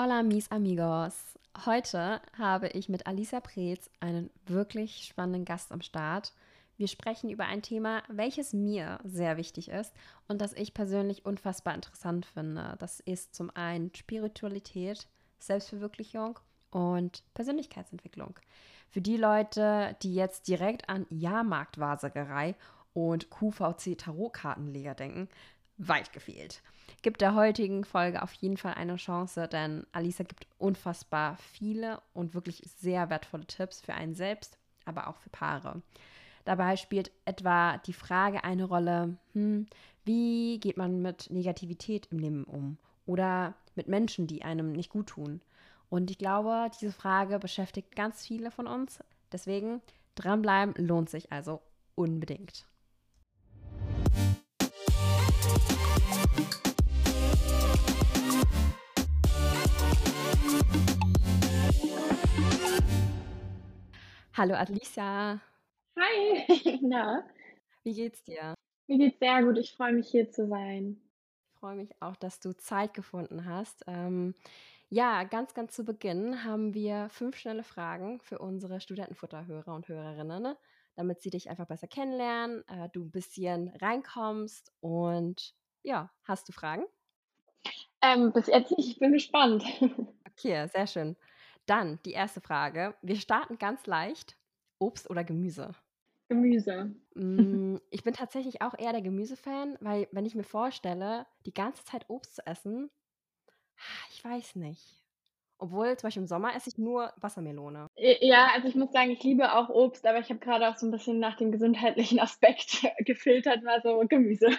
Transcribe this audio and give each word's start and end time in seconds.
Hola 0.00 0.22
mis 0.22 0.50
amigos. 0.50 1.14
Heute 1.66 2.22
habe 2.38 2.68
ich 2.68 2.88
mit 2.88 3.06
Alisa 3.06 3.40
Preetz 3.40 3.90
einen 4.00 4.30
wirklich 4.46 5.04
spannenden 5.04 5.44
Gast 5.44 5.70
am 5.70 5.82
Start. 5.82 6.32
Wir 6.78 6.88
sprechen 6.88 7.28
über 7.28 7.44
ein 7.44 7.60
Thema, 7.60 8.02
welches 8.08 8.54
mir 8.54 8.98
sehr 9.04 9.36
wichtig 9.36 9.68
ist 9.68 9.92
und 10.28 10.40
das 10.40 10.54
ich 10.54 10.72
persönlich 10.72 11.26
unfassbar 11.26 11.74
interessant 11.74 12.24
finde. 12.24 12.74
Das 12.78 13.00
ist 13.00 13.34
zum 13.34 13.50
einen 13.54 13.94
Spiritualität, 13.94 15.06
Selbstverwirklichung 15.38 16.38
und 16.70 17.22
Persönlichkeitsentwicklung. 17.34 18.38
Für 18.88 19.02
die 19.02 19.18
Leute, 19.18 19.94
die 20.02 20.14
jetzt 20.14 20.48
direkt 20.48 20.88
an 20.88 21.06
Jahrmarktwahrsagerei 21.10 22.56
und 22.94 23.28
QVC-Tarotkartenleger 23.30 24.94
denken, 24.94 25.28
weit 25.78 26.12
gefehlt. 26.12 26.62
Gibt 27.02 27.20
der 27.20 27.34
heutigen 27.34 27.84
Folge 27.84 28.22
auf 28.22 28.32
jeden 28.34 28.56
Fall 28.56 28.74
eine 28.74 28.96
Chance, 28.96 29.48
denn 29.48 29.86
Alisa 29.92 30.24
gibt 30.24 30.46
unfassbar 30.58 31.36
viele 31.36 32.00
und 32.12 32.34
wirklich 32.34 32.62
sehr 32.78 33.10
wertvolle 33.10 33.46
Tipps 33.46 33.80
für 33.80 33.94
einen 33.94 34.14
selbst, 34.14 34.58
aber 34.84 35.08
auch 35.08 35.16
für 35.16 35.30
Paare. 35.30 35.82
Dabei 36.44 36.76
spielt 36.76 37.10
etwa 37.24 37.78
die 37.78 37.92
Frage 37.92 38.44
eine 38.44 38.64
Rolle, 38.64 39.16
hm, 39.32 39.66
wie 40.04 40.58
geht 40.58 40.76
man 40.76 41.02
mit 41.02 41.30
Negativität 41.30 42.08
im 42.10 42.18
Leben 42.18 42.44
um 42.44 42.78
oder 43.06 43.54
mit 43.74 43.88
Menschen, 43.88 44.26
die 44.26 44.42
einem 44.42 44.72
nicht 44.72 44.90
gut 44.90 45.08
tun. 45.08 45.40
Und 45.88 46.10
ich 46.10 46.18
glaube, 46.18 46.70
diese 46.80 46.92
Frage 46.92 47.38
beschäftigt 47.38 47.94
ganz 47.94 48.26
viele 48.26 48.50
von 48.50 48.66
uns. 48.66 49.00
Deswegen 49.30 49.80
dranbleiben 50.14 50.74
lohnt 50.76 51.10
sich 51.10 51.32
also 51.32 51.60
unbedingt. 51.94 52.66
Hallo 64.42 64.56
Alicia. 64.56 65.40
Hi, 65.96 66.46
na? 66.82 67.22
Wie 67.84 67.94
geht's 67.94 68.24
dir? 68.24 68.54
Mir 68.88 68.98
geht's 68.98 69.20
sehr 69.20 69.40
gut. 69.44 69.56
Ich 69.56 69.72
freue 69.76 69.92
mich 69.92 70.08
hier 70.08 70.32
zu 70.32 70.48
sein. 70.48 71.00
Ich 71.46 71.60
freue 71.60 71.76
mich 71.76 71.90
auch, 72.00 72.16
dass 72.16 72.40
du 72.40 72.52
Zeit 72.56 72.92
gefunden 72.92 73.44
hast. 73.46 73.84
Ähm, 73.86 74.34
ja, 74.88 75.22
ganz, 75.22 75.54
ganz 75.54 75.76
zu 75.76 75.84
Beginn 75.84 76.42
haben 76.42 76.74
wir 76.74 77.08
fünf 77.10 77.36
schnelle 77.36 77.62
Fragen 77.62 78.18
für 78.18 78.40
unsere 78.40 78.80
Studentenfutterhörer 78.80 79.76
und 79.76 79.86
Hörerinnen, 79.86 80.42
ne? 80.42 80.58
damit 80.96 81.22
sie 81.22 81.30
dich 81.30 81.48
einfach 81.48 81.68
besser 81.68 81.86
kennenlernen, 81.86 82.66
äh, 82.66 82.88
du 82.92 83.04
ein 83.04 83.12
bisschen 83.12 83.68
reinkommst 83.80 84.72
und 84.80 85.54
ja, 85.84 86.10
hast 86.24 86.48
du 86.48 86.52
Fragen? 86.52 86.82
Ähm, 88.02 88.32
bis 88.32 88.48
jetzt 88.48 88.76
nicht. 88.76 88.88
Ich 88.88 88.98
bin 88.98 89.12
gespannt. 89.12 89.62
Okay, 90.34 90.66
sehr 90.68 90.86
schön. 90.86 91.14
Dann 91.66 92.00
die 92.04 92.12
erste 92.12 92.40
Frage. 92.40 92.94
Wir 93.02 93.16
starten 93.16 93.58
ganz 93.58 93.86
leicht. 93.86 94.36
Obst 94.78 95.08
oder 95.10 95.24
Gemüse? 95.24 95.74
Gemüse. 96.28 96.94
Mm, 97.14 97.76
ich 97.90 98.02
bin 98.02 98.14
tatsächlich 98.14 98.62
auch 98.62 98.76
eher 98.76 98.92
der 98.92 99.02
Gemüsefan, 99.02 99.76
weil 99.80 100.08
wenn 100.12 100.26
ich 100.26 100.34
mir 100.34 100.44
vorstelle, 100.44 101.26
die 101.46 101.54
ganze 101.54 101.84
Zeit 101.84 102.08
Obst 102.08 102.34
zu 102.36 102.46
essen, 102.46 102.90
ah, 103.78 104.06
ich 104.10 104.24
weiß 104.24 104.56
nicht. 104.56 104.98
Obwohl, 105.58 105.96
zum 105.96 106.08
Beispiel 106.08 106.22
im 106.22 106.26
Sommer 106.26 106.56
esse 106.56 106.70
ich 106.70 106.78
nur 106.78 107.12
Wassermelone. 107.18 107.86
Ja, 107.96 108.48
also 108.52 108.66
ich 108.66 108.74
muss 108.74 108.90
sagen, 108.90 109.12
ich 109.12 109.22
liebe 109.22 109.54
auch 109.54 109.68
Obst, 109.68 110.04
aber 110.06 110.18
ich 110.18 110.28
habe 110.28 110.40
gerade 110.40 110.68
auch 110.68 110.76
so 110.76 110.86
ein 110.86 110.90
bisschen 110.90 111.20
nach 111.20 111.36
dem 111.36 111.52
gesundheitlichen 111.52 112.18
Aspekt 112.20 112.84
gefiltert, 112.98 113.62
mal 113.62 113.80
so 113.82 114.02
Gemüse. 114.08 114.50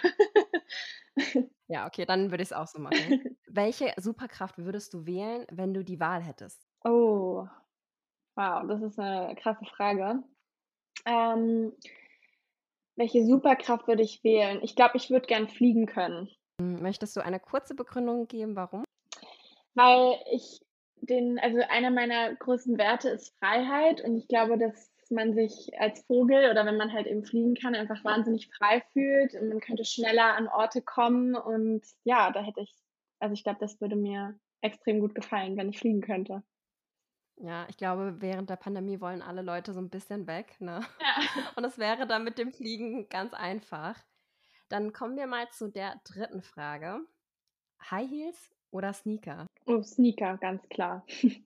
Ja, 1.68 1.88
okay, 1.88 2.06
dann 2.06 2.32
würde 2.32 2.44
ich 2.44 2.50
es 2.50 2.54
auch 2.54 2.68
so 2.68 2.80
machen. 2.80 2.94
Welche 3.48 3.94
Superkraft 3.98 4.58
würdest 4.58 4.94
du 4.94 5.06
wählen, 5.06 5.46
wenn 5.52 5.74
du 5.74 5.84
die 5.84 6.00
Wahl 6.00 6.22
hättest? 6.22 6.68
Oh, 6.84 7.48
wow, 8.36 8.68
das 8.68 8.82
ist 8.82 9.00
eine 9.00 9.36
krasse 9.36 9.66
Frage. 9.66 10.24
Ähm, 11.06 11.74
welche 12.96 13.26
Superkraft 13.26 13.88
würde 13.88 14.04
ich 14.04 14.24
wählen? 14.24 14.60
Ich 14.64 14.76
glaube, 14.76 14.98
ich 14.98 15.10
würde 15.10 15.28
gern 15.28 15.48
fliegen 15.48 15.86
können. 15.86 16.30
Hm, 16.62 16.82
möchtest 16.82 17.16
du 17.16 17.22
eine 17.22 17.40
kurze 17.40 17.76
Begründung 17.76 18.28
geben, 18.28 18.56
warum? 18.56 18.84
Weil 19.74 20.20
ich 20.32 20.62
den, 20.98 21.40
also 21.40 21.60
einer 21.70 21.90
meiner 21.90 22.36
größten 22.36 22.78
Werte 22.78 23.10
ist 23.10 23.38
Freiheit 23.40 24.02
und 24.02 24.18
ich 24.18 24.28
glaube, 24.28 24.58
dass 24.58 24.92
man 25.10 25.34
sich 25.34 25.72
als 25.80 26.04
Vogel 26.06 26.50
oder 26.50 26.66
wenn 26.66 26.78
man 26.78 26.94
halt 26.94 27.08
eben 27.08 27.26
fliegen 27.26 27.56
kann, 27.56 27.76
einfach 27.76 28.04
wahnsinnig 28.04 28.50
frei 28.56 28.82
fühlt 28.94 29.34
und 29.36 29.50
man 29.50 29.60
könnte 29.60 29.86
schneller 29.86 30.36
an 30.36 30.48
Orte 30.48 30.82
kommen 30.82 31.36
und 31.36 31.82
ja, 32.04 32.32
da 32.32 32.42
hätte 32.42 32.62
ich, 32.62 32.74
also 33.20 33.34
ich 33.34 33.44
glaube, 33.44 33.60
das 33.60 33.82
würde 33.82 33.96
mir 33.96 34.40
extrem 34.62 35.00
gut 35.02 35.14
gefallen, 35.14 35.58
wenn 35.58 35.70
ich 35.70 35.80
fliegen 35.80 36.02
könnte. 36.02 36.44
Ja, 37.38 37.66
ich 37.70 37.78
glaube, 37.78 38.16
während 38.20 38.50
der 38.50 38.56
Pandemie 38.56 39.02
wollen 39.02 39.22
alle 39.22 39.42
Leute 39.42 39.74
so 39.74 39.80
ein 39.80 39.90
bisschen 39.90 40.28
weg, 40.28 40.56
ne? 40.60 40.82
Ja. 41.00 41.16
Und 41.56 41.66
es 41.66 41.78
wäre 41.78 42.08
dann 42.08 42.24
mit 42.24 42.38
dem 42.38 42.52
Fliegen 42.52 43.10
ganz 43.10 43.34
einfach. 43.34 43.96
Dann 44.70 44.94
kommen 44.94 45.18
wir 45.18 45.28
mal 45.28 45.50
zu 45.50 45.68
der 45.68 46.00
dritten 46.04 46.42
Frage. 46.42 47.02
High 47.92 48.10
Heels 48.10 48.50
oder 48.72 48.94
Sneaker? 48.94 49.48
Oh, 49.66 49.82
Sneaker, 49.82 50.38
ganz 50.38 50.68
klar. 50.70 51.06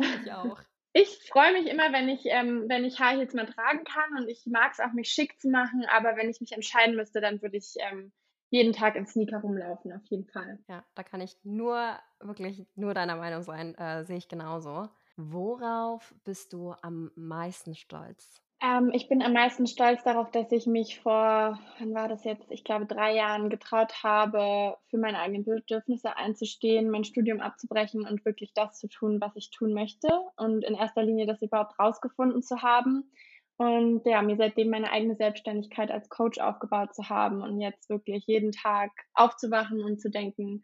Ich 0.00 0.32
auch. 0.32 0.58
Ich 0.94 1.28
freue 1.28 1.52
mich 1.52 1.66
immer, 1.66 1.92
wenn 1.92 2.08
ich, 2.08 2.22
ähm, 2.24 2.64
wenn 2.68 2.86
ich 2.86 2.98
High 2.98 3.18
Heels 3.18 3.34
mal 3.34 3.44
tragen 3.44 3.84
kann 3.84 4.16
und 4.16 4.28
ich 4.28 4.46
mag 4.46 4.72
es 4.72 4.80
auch, 4.80 4.92
mich 4.92 5.10
schick 5.10 5.38
zu 5.38 5.50
machen, 5.50 5.84
aber 5.90 6.16
wenn 6.16 6.30
ich 6.30 6.40
mich 6.40 6.52
entscheiden 6.52 6.96
müsste, 6.96 7.20
dann 7.20 7.42
würde 7.42 7.58
ich 7.58 7.74
ähm, 7.78 8.10
jeden 8.50 8.72
Tag 8.72 8.96
in 8.96 9.06
Sneaker 9.06 9.38
rumlaufen, 9.38 9.92
auf 9.92 10.04
jeden 10.06 10.26
Fall. 10.26 10.58
Ja, 10.68 10.84
da 10.94 11.02
kann 11.02 11.20
ich 11.20 11.36
nur, 11.44 11.98
wirklich 12.20 12.66
nur 12.74 12.94
deiner 12.94 13.16
Meinung 13.16 13.42
sein, 13.42 13.74
äh, 13.74 14.04
sehe 14.04 14.16
ich 14.16 14.28
genauso. 14.28 14.88
Worauf 15.20 16.14
bist 16.22 16.52
du 16.52 16.74
am 16.80 17.10
meisten 17.16 17.74
stolz? 17.74 18.40
Ähm, 18.62 18.92
ich 18.94 19.08
bin 19.08 19.20
am 19.20 19.32
meisten 19.32 19.66
stolz 19.66 20.04
darauf, 20.04 20.30
dass 20.30 20.52
ich 20.52 20.68
mich 20.68 21.00
vor, 21.00 21.58
wann 21.80 21.92
war 21.92 22.06
das 22.06 22.22
jetzt? 22.22 22.52
Ich 22.52 22.62
glaube, 22.62 22.86
drei 22.86 23.16
Jahren 23.16 23.50
getraut 23.50 24.04
habe, 24.04 24.76
für 24.86 24.96
meine 24.96 25.18
eigenen 25.18 25.44
Bedürfnisse 25.44 26.16
einzustehen, 26.16 26.88
mein 26.88 27.02
Studium 27.02 27.40
abzubrechen 27.40 28.06
und 28.06 28.24
wirklich 28.24 28.54
das 28.54 28.78
zu 28.78 28.86
tun, 28.86 29.20
was 29.20 29.34
ich 29.34 29.50
tun 29.50 29.74
möchte. 29.74 30.08
Und 30.36 30.64
in 30.64 30.74
erster 30.74 31.02
Linie 31.02 31.26
das 31.26 31.42
überhaupt 31.42 31.76
rausgefunden 31.80 32.44
zu 32.44 32.62
haben. 32.62 33.10
Und 33.56 34.06
ja, 34.06 34.22
mir 34.22 34.36
seitdem 34.36 34.70
meine 34.70 34.92
eigene 34.92 35.16
Selbstständigkeit 35.16 35.90
als 35.90 36.08
Coach 36.08 36.38
aufgebaut 36.38 36.94
zu 36.94 37.08
haben 37.08 37.42
und 37.42 37.60
jetzt 37.60 37.90
wirklich 37.90 38.24
jeden 38.28 38.52
Tag 38.52 38.92
aufzuwachen 39.14 39.82
und 39.82 40.00
zu 40.00 40.10
denken, 40.10 40.62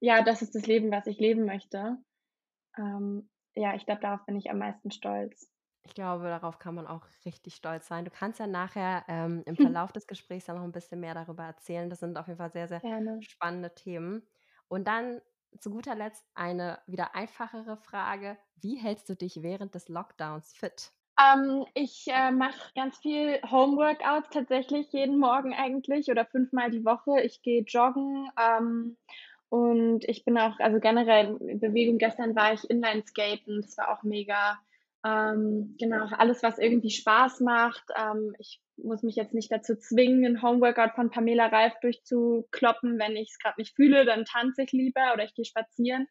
ja, 0.00 0.22
das 0.22 0.42
ist 0.42 0.54
das 0.54 0.66
Leben, 0.66 0.90
was 0.90 1.06
ich 1.06 1.18
leben 1.18 1.46
möchte. 1.46 1.96
Ähm, 2.76 3.30
ja, 3.58 3.74
ich 3.74 3.84
glaube, 3.84 4.00
darauf 4.00 4.24
bin 4.26 4.36
ich 4.36 4.50
am 4.50 4.58
meisten 4.58 4.90
stolz. 4.90 5.52
Ich 5.84 5.94
glaube, 5.94 6.24
darauf 6.24 6.58
kann 6.58 6.74
man 6.74 6.86
auch 6.86 7.06
richtig 7.24 7.54
stolz 7.56 7.86
sein. 7.88 8.04
Du 8.04 8.10
kannst 8.10 8.38
ja 8.40 8.46
nachher 8.46 9.04
ähm, 9.08 9.42
im 9.46 9.56
Verlauf 9.56 9.92
des 9.92 10.06
Gesprächs 10.06 10.46
ja 10.46 10.54
noch 10.54 10.62
ein 10.62 10.72
bisschen 10.72 11.00
mehr 11.00 11.14
darüber 11.14 11.44
erzählen. 11.44 11.88
Das 11.88 12.00
sind 12.00 12.18
auf 12.18 12.26
jeden 12.26 12.38
Fall 12.38 12.50
sehr, 12.52 12.68
sehr 12.68 12.82
Gerne. 12.82 13.20
spannende 13.20 13.74
Themen. 13.74 14.26
Und 14.68 14.86
dann 14.86 15.22
zu 15.58 15.70
guter 15.70 15.94
Letzt 15.94 16.26
eine 16.34 16.80
wieder 16.86 17.14
einfachere 17.14 17.76
Frage. 17.78 18.36
Wie 18.56 18.76
hältst 18.76 19.08
du 19.08 19.14
dich 19.16 19.42
während 19.42 19.74
des 19.74 19.88
Lockdowns 19.88 20.52
fit? 20.52 20.92
Ähm, 21.20 21.66
ich 21.74 22.06
äh, 22.08 22.30
mache 22.30 22.72
ganz 22.76 22.98
viel 22.98 23.40
Homeworkouts 23.50 24.30
tatsächlich 24.30 24.92
jeden 24.92 25.18
Morgen 25.18 25.52
eigentlich 25.52 26.08
oder 26.10 26.24
fünfmal 26.26 26.70
die 26.70 26.84
Woche. 26.84 27.20
Ich 27.22 27.42
gehe 27.42 27.62
joggen 27.62 28.30
ähm, 28.38 28.96
und 29.48 30.04
ich 30.06 30.24
bin 30.24 30.36
auch, 30.38 30.58
also 30.58 30.78
generell 30.78 31.36
in 31.40 31.60
Bewegung. 31.60 31.98
Gestern 31.98 32.36
war 32.36 32.52
ich 32.52 32.68
Inlineskaten, 32.68 33.62
das 33.62 33.76
war 33.78 33.90
auch 33.90 34.02
mega. 34.02 34.58
Ähm, 35.06 35.76
genau, 35.78 36.06
alles, 36.16 36.42
was 36.42 36.58
irgendwie 36.58 36.90
Spaß 36.90 37.40
macht. 37.40 37.84
Ähm, 37.96 38.34
ich 38.38 38.60
muss 38.76 39.02
mich 39.02 39.16
jetzt 39.16 39.32
nicht 39.32 39.50
dazu 39.50 39.76
zwingen, 39.76 40.24
ein 40.24 40.42
Homeworkout 40.42 40.94
von 40.94 41.10
Pamela 41.10 41.46
Reif 41.46 41.74
durchzukloppen. 41.80 42.98
Wenn 42.98 43.16
ich 43.16 43.30
es 43.30 43.38
gerade 43.38 43.60
nicht 43.60 43.74
fühle, 43.74 44.04
dann 44.04 44.24
tanze 44.24 44.62
ich 44.64 44.72
lieber 44.72 45.12
oder 45.14 45.24
ich 45.24 45.34
gehe 45.34 45.44
spazieren. 45.44 46.08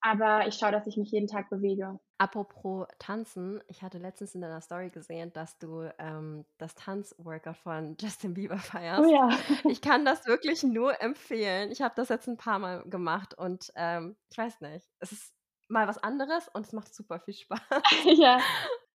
Aber 0.00 0.46
ich 0.46 0.54
schaue, 0.54 0.72
dass 0.72 0.86
ich 0.86 0.96
mich 0.96 1.10
jeden 1.10 1.26
Tag 1.26 1.50
bewege. 1.50 1.98
Apropos 2.18 2.86
Tanzen, 2.98 3.62
ich 3.68 3.82
hatte 3.82 3.98
letztens 3.98 4.34
in 4.34 4.40
deiner 4.40 4.60
Story 4.60 4.90
gesehen, 4.90 5.32
dass 5.32 5.58
du 5.58 5.90
ähm, 5.98 6.44
das 6.58 6.74
Tanzworkout 6.74 7.56
von 7.56 7.96
Justin 8.00 8.34
Bieber 8.34 8.58
feierst. 8.58 9.02
Oh 9.02 9.12
ja. 9.12 9.28
Ich 9.64 9.80
kann 9.80 10.04
das 10.04 10.26
wirklich 10.26 10.62
nur 10.62 11.00
empfehlen. 11.02 11.70
Ich 11.70 11.82
habe 11.82 11.94
das 11.96 12.08
jetzt 12.08 12.28
ein 12.28 12.36
paar 12.36 12.58
Mal 12.58 12.84
gemacht 12.84 13.34
und 13.36 13.72
ähm, 13.74 14.16
ich 14.30 14.38
weiß 14.38 14.60
nicht, 14.60 14.86
es 15.00 15.12
ist 15.12 15.34
mal 15.68 15.88
was 15.88 15.98
anderes 15.98 16.48
und 16.48 16.66
es 16.66 16.72
macht 16.72 16.94
super 16.94 17.20
viel 17.20 17.34
Spaß. 17.34 17.60
ja, 18.16 18.38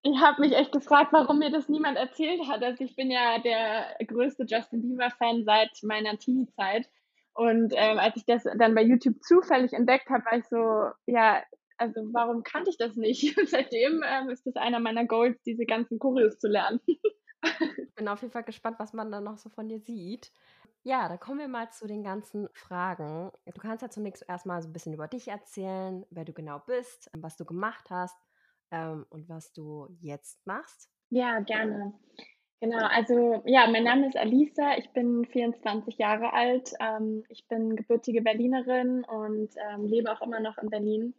ich 0.04 0.20
habe 0.20 0.42
mich 0.42 0.54
echt 0.54 0.72
gefragt, 0.72 1.14
warum 1.14 1.40
mir 1.40 1.52
das 1.52 1.70
niemand 1.70 1.98
erzählt 1.98 2.48
hat. 2.48 2.64
Also 2.64 2.84
ich 2.84 2.96
bin 2.96 3.12
ja 3.12 3.38
der 3.40 3.98
größte 4.06 4.46
Justin 4.48 4.82
Bieber-Fan 4.82 5.44
seit 5.44 5.72
meiner 5.84 6.18
Teenie-Zeit. 6.18 6.90
Und 7.34 7.74
ähm, 7.76 7.98
als 7.98 8.16
ich 8.18 8.26
das 8.26 8.44
dann 8.44 8.76
bei 8.76 8.84
YouTube 8.84 9.22
zufällig 9.22 9.74
entdeckt 9.74 10.10
habe, 10.10 10.26
war 10.26 10.38
ich 10.38 10.46
so, 10.46 10.92
ja, 11.12 11.44
also 11.78 12.02
warum 12.12 12.44
kannte 12.44 12.70
ich 12.70 12.78
das 12.78 12.96
nicht? 12.96 13.38
Und 13.38 13.50
seitdem 13.50 14.04
ähm, 14.06 14.30
ist 14.30 14.46
das 14.46 14.56
einer 14.56 14.80
meiner 14.80 15.06
Goals, 15.06 15.42
diese 15.44 15.66
ganzen 15.66 16.00
Choreos 16.00 16.40
zu 16.40 16.48
lernen. 16.48 16.80
ich 16.86 17.02
bin 17.96 18.08
auf 18.08 18.22
jeden 18.22 18.34
Fall 18.34 18.44
gespannt, 18.44 18.78
was 18.80 18.94
man 18.94 19.12
da 19.12 19.22
noch 19.22 19.38
so 19.38 19.50
von 19.50 19.68
dir 19.68 19.80
sieht. 19.80 20.32
Ja, 20.84 21.08
da 21.08 21.18
kommen 21.18 21.40
wir 21.40 21.48
mal 21.48 21.70
zu 21.72 21.88
den 21.88 22.04
ganzen 22.04 22.50
Fragen. 22.54 23.32
Du 23.46 23.62
kannst 23.62 23.84
ja 23.84 23.90
zunächst 23.90 24.26
erstmal 24.28 24.62
so 24.62 24.70
ein 24.70 24.74
bisschen 24.74 24.94
über 24.94 25.08
dich 25.08 25.28
erzählen, 25.28 26.06
wer 26.10 26.26
du 26.26 26.34
genau 26.34 26.60
bist, 26.60 27.10
was 27.14 27.38
du 27.38 27.46
gemacht 27.46 27.92
hast, 27.92 28.18
ähm, 28.72 29.06
und 29.10 29.30
was 29.30 29.54
du 29.54 29.88
jetzt 30.00 30.46
machst. 30.46 30.90
Ja, 31.10 31.40
gerne. 31.42 31.94
Genau, 32.62 32.86
also 32.86 33.42
ja, 33.46 33.68
mein 33.72 33.84
Name 33.86 34.08
ist 34.08 34.16
Alisa, 34.16 34.78
ich 34.78 34.92
bin 34.92 35.26
24 35.26 35.98
Jahre 35.98 36.32
alt, 36.32 36.72
ähm, 36.80 37.24
ich 37.30 37.48
bin 37.48 37.76
gebürtige 37.76 38.22
Berlinerin 38.22 39.04
und 39.04 39.50
ähm, 39.58 39.86
lebe 39.88 40.12
auch 40.12 40.22
immer 40.22 40.40
noch 40.40 40.60
in 40.60 40.70
Berlin. 40.70 41.16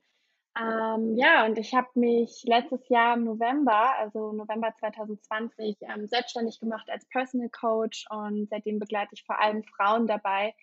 Ähm, 0.56 1.17
ja, 1.17 1.44
und 1.44 1.59
ich 1.59 1.75
habe 1.75 1.89
mich 1.97 2.44
letztes 2.47 2.89
Jahr 2.89 3.17
im 3.17 3.25
November, 3.25 3.99
also 3.99 4.33
November 4.33 4.73
2020, 4.79 5.79
ähm, 5.81 6.06
selbstständig 6.06 6.61
gemacht 6.61 6.89
als 6.89 7.06
Personal 7.09 7.49
Coach 7.49 8.05
und 8.11 8.49
seitdem 8.49 8.79
begleite 8.79 9.15
ich 9.15 9.25
vor 9.25 9.41
allem 9.41 9.65
Frauen 9.65 10.06
dabei, 10.06 10.55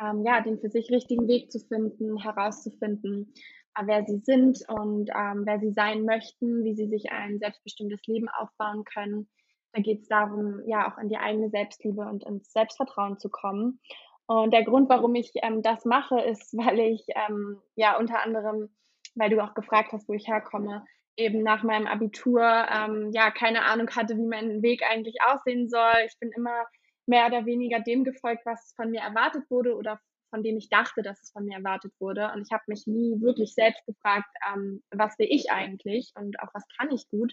ähm, 0.00 0.24
ja, 0.24 0.40
den 0.40 0.60
für 0.60 0.70
sich 0.70 0.88
richtigen 0.92 1.26
Weg 1.26 1.50
zu 1.50 1.58
finden, 1.58 2.16
herauszufinden, 2.16 3.34
äh, 3.76 3.82
wer 3.86 4.04
sie 4.04 4.18
sind 4.18 4.60
und 4.68 5.10
ähm, 5.16 5.42
wer 5.46 5.58
sie 5.58 5.72
sein 5.72 6.04
möchten, 6.04 6.62
wie 6.62 6.76
sie 6.76 6.86
sich 6.86 7.10
ein 7.10 7.40
selbstbestimmtes 7.40 8.06
Leben 8.06 8.28
aufbauen 8.28 8.84
können. 8.84 9.28
Da 9.72 9.82
geht 9.82 10.02
es 10.02 10.08
darum, 10.08 10.62
ja, 10.66 10.90
auch 10.90 10.98
in 10.98 11.08
die 11.08 11.18
eigene 11.18 11.50
Selbstliebe 11.50 12.02
und 12.02 12.24
ins 12.24 12.52
Selbstvertrauen 12.52 13.18
zu 13.18 13.28
kommen. 13.28 13.80
Und 14.26 14.52
der 14.52 14.64
Grund, 14.64 14.88
warum 14.88 15.14
ich 15.14 15.32
ähm, 15.42 15.62
das 15.62 15.84
mache, 15.84 16.20
ist, 16.20 16.52
weil 16.56 16.78
ich 16.80 17.06
ähm, 17.28 17.60
ja 17.76 17.98
unter 17.98 18.22
anderem 18.22 18.70
weil 19.18 19.30
du 19.30 19.42
auch 19.42 19.54
gefragt 19.54 19.92
hast, 19.92 20.08
wo 20.08 20.14
ich 20.14 20.28
herkomme, 20.28 20.84
eben 21.16 21.42
nach 21.42 21.62
meinem 21.62 21.86
Abitur 21.86 22.42
ähm, 22.42 23.10
ja 23.12 23.30
keine 23.30 23.64
Ahnung 23.64 23.90
hatte, 23.90 24.16
wie 24.16 24.26
mein 24.26 24.62
Weg 24.62 24.82
eigentlich 24.88 25.16
aussehen 25.26 25.68
soll. 25.68 25.94
Ich 26.06 26.18
bin 26.20 26.30
immer 26.36 26.64
mehr 27.06 27.26
oder 27.26 27.44
weniger 27.44 27.80
dem 27.80 28.04
gefolgt, 28.04 28.46
was 28.46 28.72
von 28.76 28.90
mir 28.90 29.00
erwartet 29.00 29.44
wurde 29.50 29.76
oder 29.76 30.00
von 30.30 30.42
dem 30.42 30.58
ich 30.58 30.68
dachte, 30.68 31.02
dass 31.02 31.20
es 31.22 31.32
von 31.32 31.44
mir 31.44 31.56
erwartet 31.56 31.92
wurde. 31.98 32.30
Und 32.34 32.42
ich 32.42 32.52
habe 32.52 32.62
mich 32.66 32.86
nie 32.86 33.20
wirklich 33.20 33.54
selbst 33.54 33.84
gefragt, 33.86 34.28
ähm, 34.52 34.82
was 34.90 35.18
will 35.18 35.26
ich 35.28 35.50
eigentlich 35.50 36.12
und 36.14 36.38
auch 36.40 36.48
was 36.52 36.64
kann 36.78 36.90
ich 36.92 37.08
gut. 37.08 37.32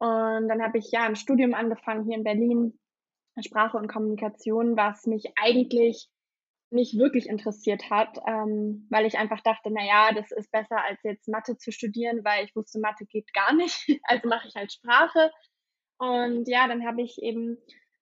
Und 0.00 0.48
dann 0.48 0.62
habe 0.62 0.78
ich 0.78 0.90
ja 0.90 1.02
ein 1.02 1.14
Studium 1.14 1.54
angefangen 1.54 2.04
hier 2.04 2.16
in 2.16 2.24
Berlin, 2.24 2.78
Sprache 3.44 3.76
und 3.76 3.86
Kommunikation, 3.86 4.76
was 4.76 5.06
mich 5.06 5.24
eigentlich 5.40 6.08
nicht 6.70 6.98
wirklich 6.98 7.28
interessiert 7.28 7.90
hat, 7.90 8.18
ähm, 8.26 8.86
weil 8.90 9.04
ich 9.04 9.18
einfach 9.18 9.40
dachte, 9.40 9.70
na 9.70 9.84
ja, 9.84 10.12
das 10.14 10.30
ist 10.30 10.50
besser 10.52 10.82
als 10.84 11.00
jetzt 11.02 11.28
Mathe 11.28 11.56
zu 11.56 11.72
studieren, 11.72 12.24
weil 12.24 12.44
ich 12.44 12.54
wusste, 12.54 12.78
Mathe 12.80 13.06
geht 13.06 13.32
gar 13.34 13.52
nicht. 13.52 13.76
Also 14.04 14.28
mache 14.28 14.48
ich 14.48 14.54
halt 14.54 14.72
Sprache. 14.72 15.30
Und 15.98 16.48
ja, 16.48 16.66
dann 16.68 16.86
habe 16.86 17.02
ich 17.02 17.20
eben 17.20 17.58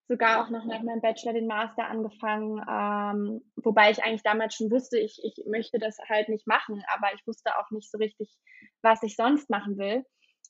sogar 0.06 0.42
auch 0.42 0.50
noch 0.50 0.64
nach 0.64 0.82
meinem 0.82 1.00
Bachelor 1.00 1.32
den 1.32 1.46
Master 1.46 1.86
angefangen, 1.86 2.58
ähm, 2.68 3.42
wobei 3.56 3.90
ich 3.90 4.02
eigentlich 4.02 4.22
damals 4.22 4.54
schon 4.54 4.70
wusste, 4.70 4.98
ich, 4.98 5.20
ich 5.22 5.44
möchte 5.46 5.78
das 5.78 5.98
halt 6.08 6.28
nicht 6.28 6.46
machen, 6.46 6.82
aber 6.94 7.12
ich 7.14 7.26
wusste 7.26 7.58
auch 7.58 7.70
nicht 7.70 7.90
so 7.90 7.98
richtig, 7.98 8.34
was 8.82 9.02
ich 9.02 9.16
sonst 9.16 9.50
machen 9.50 9.76
will. 9.76 10.04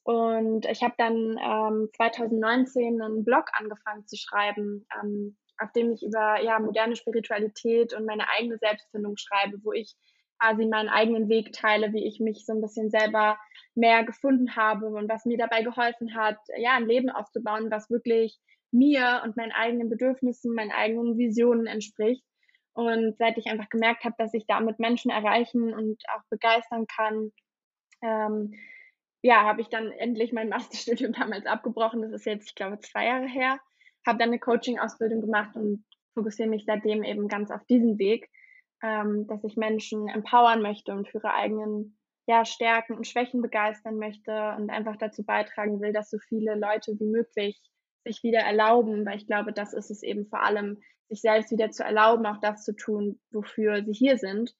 Und 0.04 0.64
ich 0.64 0.82
habe 0.82 0.94
dann 0.96 1.38
ähm, 1.38 1.90
2019 1.96 3.02
einen 3.02 3.24
Blog 3.24 3.46
angefangen 3.52 4.06
zu 4.06 4.16
schreiben, 4.16 4.86
ähm, 4.98 5.36
auf 5.58 5.70
dem 5.72 5.92
ich 5.92 6.02
über 6.02 6.40
ja, 6.40 6.58
moderne 6.58 6.96
Spiritualität 6.96 7.92
und 7.92 8.06
meine 8.06 8.28
eigene 8.30 8.58
Selbstfindung 8.58 9.16
schreibe, 9.16 9.58
wo 9.62 9.72
ich 9.72 9.94
quasi 10.40 10.66
meinen 10.66 10.88
eigenen 10.88 11.28
Weg 11.28 11.52
teile, 11.52 11.92
wie 11.92 12.06
ich 12.06 12.20
mich 12.20 12.46
so 12.46 12.52
ein 12.52 12.60
bisschen 12.60 12.90
selber 12.90 13.38
mehr 13.74 14.04
gefunden 14.04 14.56
habe 14.56 14.86
und 14.86 15.08
was 15.08 15.24
mir 15.24 15.36
dabei 15.36 15.62
geholfen 15.62 16.14
hat, 16.14 16.38
ja, 16.56 16.74
ein 16.74 16.86
Leben 16.86 17.10
aufzubauen, 17.10 17.70
was 17.70 17.90
wirklich 17.90 18.38
mir 18.70 19.22
und 19.24 19.36
meinen 19.36 19.52
eigenen 19.52 19.88
Bedürfnissen, 19.88 20.54
meinen 20.54 20.72
eigenen 20.72 21.18
Visionen 21.18 21.66
entspricht. 21.66 22.24
Und 22.72 23.16
seit 23.18 23.36
ich 23.38 23.46
einfach 23.46 23.68
gemerkt 23.68 24.04
habe, 24.04 24.14
dass 24.18 24.32
ich 24.34 24.46
damit 24.46 24.78
Menschen 24.78 25.10
erreichen 25.10 25.74
und 25.74 26.00
auch 26.14 26.22
begeistern 26.30 26.86
kann, 26.86 27.32
ähm, 28.02 28.54
ja, 29.22 29.44
habe 29.44 29.60
ich 29.60 29.68
dann 29.68 29.90
endlich 29.92 30.32
mein 30.32 30.48
Masterstudium 30.48 31.12
damals 31.18 31.46
abgebrochen. 31.46 32.02
Das 32.02 32.12
ist 32.12 32.26
jetzt, 32.26 32.48
ich 32.48 32.54
glaube, 32.54 32.78
zwei 32.80 33.06
Jahre 33.06 33.26
her 33.26 33.58
habe 34.06 34.18
dann 34.18 34.30
eine 34.30 34.38
Coaching-Ausbildung 34.38 35.20
gemacht 35.20 35.54
und 35.54 35.84
fokussiere 36.14 36.48
mich 36.48 36.64
seitdem 36.66 37.04
eben 37.04 37.28
ganz 37.28 37.50
auf 37.50 37.64
diesen 37.66 37.98
Weg, 37.98 38.28
ähm, 38.82 39.26
dass 39.26 39.44
ich 39.44 39.56
Menschen 39.56 40.08
empowern 40.08 40.62
möchte 40.62 40.92
und 40.92 41.08
für 41.08 41.18
ihre 41.18 41.34
eigenen 41.34 41.98
ja, 42.26 42.44
Stärken 42.44 42.94
und 42.94 43.06
Schwächen 43.06 43.42
begeistern 43.42 43.96
möchte 43.96 44.54
und 44.58 44.70
einfach 44.70 44.96
dazu 44.96 45.24
beitragen 45.24 45.80
will, 45.80 45.92
dass 45.92 46.10
so 46.10 46.18
viele 46.18 46.54
Leute 46.54 46.98
wie 46.98 47.06
möglich 47.06 47.60
sich 48.04 48.22
wieder 48.22 48.40
erlauben, 48.40 49.04
weil 49.06 49.16
ich 49.16 49.26
glaube, 49.26 49.52
das 49.52 49.72
ist 49.72 49.90
es 49.90 50.02
eben 50.02 50.26
vor 50.26 50.42
allem, 50.42 50.78
sich 51.08 51.20
selbst 51.22 51.50
wieder 51.50 51.70
zu 51.70 51.84
erlauben, 51.84 52.26
auch 52.26 52.40
das 52.40 52.64
zu 52.64 52.76
tun, 52.76 53.18
wofür 53.30 53.82
sie 53.82 53.92
hier 53.92 54.18
sind, 54.18 54.54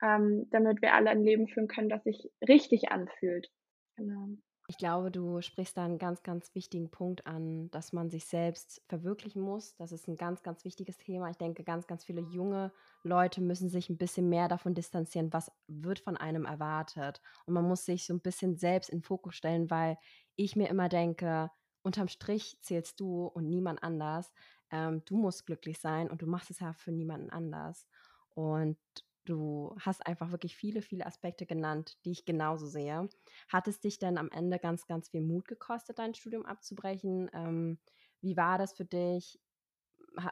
ähm, 0.00 0.46
damit 0.50 0.80
wir 0.80 0.94
alle 0.94 1.10
ein 1.10 1.24
Leben 1.24 1.48
führen 1.48 1.66
können, 1.66 1.88
das 1.88 2.04
sich 2.04 2.30
richtig 2.46 2.92
anfühlt. 2.92 3.50
Genau. 3.98 4.28
Ich 4.70 4.76
glaube, 4.76 5.10
du 5.10 5.40
sprichst 5.40 5.78
da 5.78 5.84
einen 5.86 5.98
ganz, 5.98 6.22
ganz 6.22 6.54
wichtigen 6.54 6.90
Punkt 6.90 7.26
an, 7.26 7.70
dass 7.70 7.94
man 7.94 8.10
sich 8.10 8.26
selbst 8.26 8.82
verwirklichen 8.86 9.40
muss. 9.40 9.74
Das 9.76 9.92
ist 9.92 10.06
ein 10.08 10.16
ganz, 10.16 10.42
ganz 10.42 10.62
wichtiges 10.64 10.98
Thema. 10.98 11.30
Ich 11.30 11.38
denke, 11.38 11.64
ganz, 11.64 11.86
ganz 11.86 12.04
viele 12.04 12.20
junge 12.20 12.70
Leute 13.02 13.40
müssen 13.40 13.70
sich 13.70 13.88
ein 13.88 13.96
bisschen 13.96 14.28
mehr 14.28 14.46
davon 14.46 14.74
distanzieren, 14.74 15.32
was 15.32 15.50
wird 15.68 16.00
von 16.00 16.18
einem 16.18 16.44
erwartet. 16.44 17.22
Und 17.46 17.54
man 17.54 17.66
muss 17.66 17.86
sich 17.86 18.04
so 18.04 18.12
ein 18.12 18.20
bisschen 18.20 18.56
selbst 18.56 18.90
in 18.90 18.98
den 18.98 19.04
Fokus 19.04 19.36
stellen, 19.36 19.70
weil 19.70 19.96
ich 20.36 20.54
mir 20.54 20.68
immer 20.68 20.90
denke, 20.90 21.50
unterm 21.82 22.08
Strich 22.08 22.58
zählst 22.60 23.00
du 23.00 23.24
und 23.26 23.48
niemand 23.48 23.82
anders. 23.82 24.34
Ähm, 24.70 25.02
du 25.06 25.16
musst 25.16 25.46
glücklich 25.46 25.78
sein 25.80 26.10
und 26.10 26.20
du 26.20 26.26
machst 26.26 26.50
es 26.50 26.60
ja 26.60 26.74
für 26.74 26.92
niemanden 26.92 27.30
anders. 27.30 27.86
Und 28.34 28.76
Du 29.28 29.76
hast 29.80 30.06
einfach 30.06 30.30
wirklich 30.30 30.56
viele, 30.56 30.80
viele 30.80 31.04
Aspekte 31.06 31.44
genannt, 31.44 31.98
die 32.04 32.12
ich 32.12 32.24
genauso 32.24 32.66
sehe. 32.66 33.08
Hat 33.48 33.68
es 33.68 33.78
dich 33.80 33.98
denn 33.98 34.16
am 34.16 34.30
Ende 34.30 34.58
ganz, 34.58 34.86
ganz 34.86 35.10
viel 35.10 35.20
Mut 35.20 35.46
gekostet, 35.48 35.98
dein 35.98 36.14
Studium 36.14 36.46
abzubrechen? 36.46 37.28
Ähm, 37.34 37.78
wie 38.22 38.36
war 38.36 38.58
das 38.58 38.72
für 38.74 38.84
dich? 38.86 39.40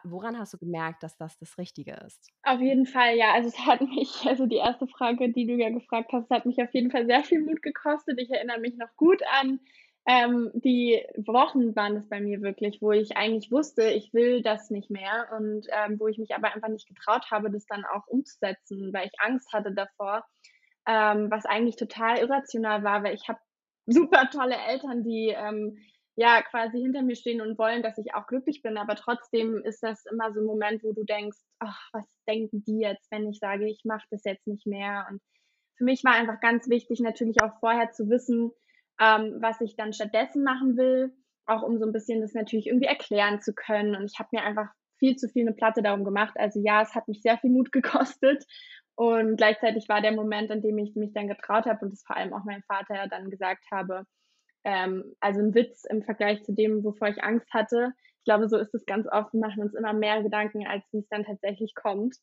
woran 0.04 0.38
hast 0.38 0.54
du 0.54 0.58
gemerkt, 0.58 1.02
dass 1.02 1.16
das 1.16 1.38
das 1.38 1.58
Richtige 1.58 1.94
ist? 1.94 2.32
Auf 2.42 2.60
jeden 2.60 2.86
Fall, 2.86 3.16
ja. 3.16 3.32
Also 3.34 3.48
es 3.48 3.58
hat 3.66 3.80
mich, 3.82 4.24
also 4.26 4.46
die 4.46 4.56
erste 4.56 4.86
Frage, 4.86 5.30
die 5.32 5.46
du 5.46 5.54
ja 5.54 5.68
gefragt 5.70 6.12
hast, 6.12 6.30
hat 6.30 6.46
mich 6.46 6.62
auf 6.62 6.72
jeden 6.72 6.90
Fall 6.90 7.06
sehr 7.06 7.24
viel 7.24 7.40
Mut 7.42 7.60
gekostet. 7.62 8.20
Ich 8.20 8.30
erinnere 8.30 8.60
mich 8.60 8.76
noch 8.76 8.94
gut 8.96 9.22
an 9.40 9.60
ähm, 10.06 10.52
die 10.54 11.04
Wochen 11.16 11.74
waren 11.74 11.96
es 11.96 12.08
bei 12.08 12.20
mir 12.20 12.40
wirklich, 12.40 12.80
wo 12.80 12.92
ich 12.92 13.16
eigentlich 13.16 13.50
wusste, 13.50 13.82
ich 13.90 14.14
will 14.14 14.40
das 14.40 14.70
nicht 14.70 14.88
mehr 14.88 15.28
und 15.36 15.66
ähm, 15.70 15.98
wo 15.98 16.06
ich 16.06 16.16
mich 16.18 16.34
aber 16.34 16.54
einfach 16.54 16.68
nicht 16.68 16.86
getraut 16.86 17.30
habe, 17.32 17.50
das 17.50 17.66
dann 17.66 17.84
auch 17.84 18.06
umzusetzen, 18.06 18.92
weil 18.92 19.06
ich 19.06 19.20
Angst 19.20 19.52
hatte 19.52 19.72
davor, 19.72 20.24
ähm, 20.86 21.28
was 21.30 21.44
eigentlich 21.44 21.74
total 21.74 22.18
irrational 22.18 22.84
war, 22.84 23.02
weil 23.02 23.14
ich 23.14 23.28
habe 23.28 23.40
super 23.86 24.30
tolle 24.30 24.56
Eltern, 24.68 25.02
die 25.02 25.34
ähm, 25.36 25.76
ja 26.14 26.40
quasi 26.42 26.78
hinter 26.80 27.02
mir 27.02 27.16
stehen 27.16 27.40
und 27.40 27.58
wollen, 27.58 27.82
dass 27.82 27.98
ich 27.98 28.14
auch 28.14 28.28
glücklich 28.28 28.62
bin, 28.62 28.78
aber 28.78 28.94
trotzdem 28.94 29.60
ist 29.64 29.82
das 29.82 30.06
immer 30.06 30.32
so 30.32 30.40
ein 30.40 30.46
Moment, 30.46 30.84
wo 30.84 30.92
du 30.92 31.04
denkst, 31.04 31.38
ach, 31.58 31.80
was 31.92 32.04
denken 32.28 32.62
die 32.64 32.78
jetzt, 32.78 33.10
wenn 33.10 33.28
ich 33.28 33.40
sage, 33.40 33.68
ich 33.68 33.80
mache 33.84 34.06
das 34.10 34.22
jetzt 34.24 34.46
nicht 34.46 34.66
mehr? 34.66 35.06
Und 35.10 35.20
für 35.76 35.84
mich 35.84 36.04
war 36.04 36.12
einfach 36.14 36.40
ganz 36.40 36.68
wichtig, 36.68 37.00
natürlich 37.00 37.42
auch 37.42 37.58
vorher 37.60 37.90
zu 37.90 38.08
wissen, 38.08 38.52
ähm, 39.00 39.36
was 39.40 39.60
ich 39.60 39.76
dann 39.76 39.92
stattdessen 39.92 40.42
machen 40.42 40.76
will, 40.76 41.12
auch 41.46 41.62
um 41.62 41.78
so 41.78 41.86
ein 41.86 41.92
bisschen 41.92 42.20
das 42.20 42.34
natürlich 42.34 42.66
irgendwie 42.66 42.86
erklären 42.86 43.40
zu 43.40 43.54
können. 43.54 43.94
Und 43.94 44.10
ich 44.10 44.18
habe 44.18 44.30
mir 44.32 44.42
einfach 44.42 44.68
viel 44.98 45.16
zu 45.16 45.28
viel 45.28 45.42
eine 45.46 45.54
Platte 45.54 45.82
darum 45.82 46.04
gemacht. 46.04 46.34
Also 46.36 46.60
ja, 46.60 46.82
es 46.82 46.94
hat 46.94 47.08
mich 47.08 47.22
sehr 47.22 47.38
viel 47.38 47.50
Mut 47.50 47.72
gekostet. 47.72 48.44
Und 48.94 49.36
gleichzeitig 49.36 49.88
war 49.88 50.00
der 50.00 50.12
Moment, 50.12 50.50
an 50.50 50.62
dem 50.62 50.78
ich 50.78 50.96
mich 50.96 51.12
dann 51.12 51.28
getraut 51.28 51.66
habe 51.66 51.84
und 51.84 51.92
es 51.92 52.02
vor 52.02 52.16
allem 52.16 52.32
auch 52.32 52.44
mein 52.44 52.62
Vater 52.62 53.06
dann 53.10 53.30
gesagt 53.30 53.64
habe, 53.70 54.04
ähm, 54.64 55.14
also 55.20 55.40
ein 55.40 55.54
Witz 55.54 55.84
im 55.84 56.02
Vergleich 56.02 56.42
zu 56.44 56.52
dem, 56.52 56.82
wovor 56.82 57.08
ich 57.08 57.22
Angst 57.22 57.52
hatte. 57.52 57.92
Ich 58.18 58.24
glaube, 58.24 58.48
so 58.48 58.56
ist 58.56 58.74
es 58.74 58.86
ganz 58.86 59.06
oft. 59.06 59.32
Wir 59.34 59.40
machen 59.40 59.62
uns 59.62 59.74
immer 59.74 59.92
mehr 59.92 60.22
Gedanken, 60.22 60.66
als 60.66 60.82
wie 60.92 60.98
es 60.98 61.08
dann 61.08 61.24
tatsächlich 61.24 61.74
kommt. 61.74 62.16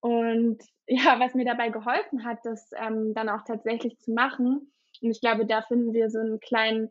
Und 0.00 0.58
ja, 0.86 1.20
was 1.20 1.34
mir 1.34 1.44
dabei 1.44 1.70
geholfen 1.70 2.24
hat, 2.24 2.38
das 2.42 2.70
ähm, 2.76 3.14
dann 3.14 3.28
auch 3.28 3.44
tatsächlich 3.46 3.98
zu 4.00 4.12
machen, 4.12 4.72
und 5.02 5.10
ich 5.10 5.20
glaube, 5.20 5.46
da 5.46 5.62
finden 5.62 5.92
wir 5.92 6.10
so 6.10 6.18
einen 6.18 6.40
kleinen 6.40 6.90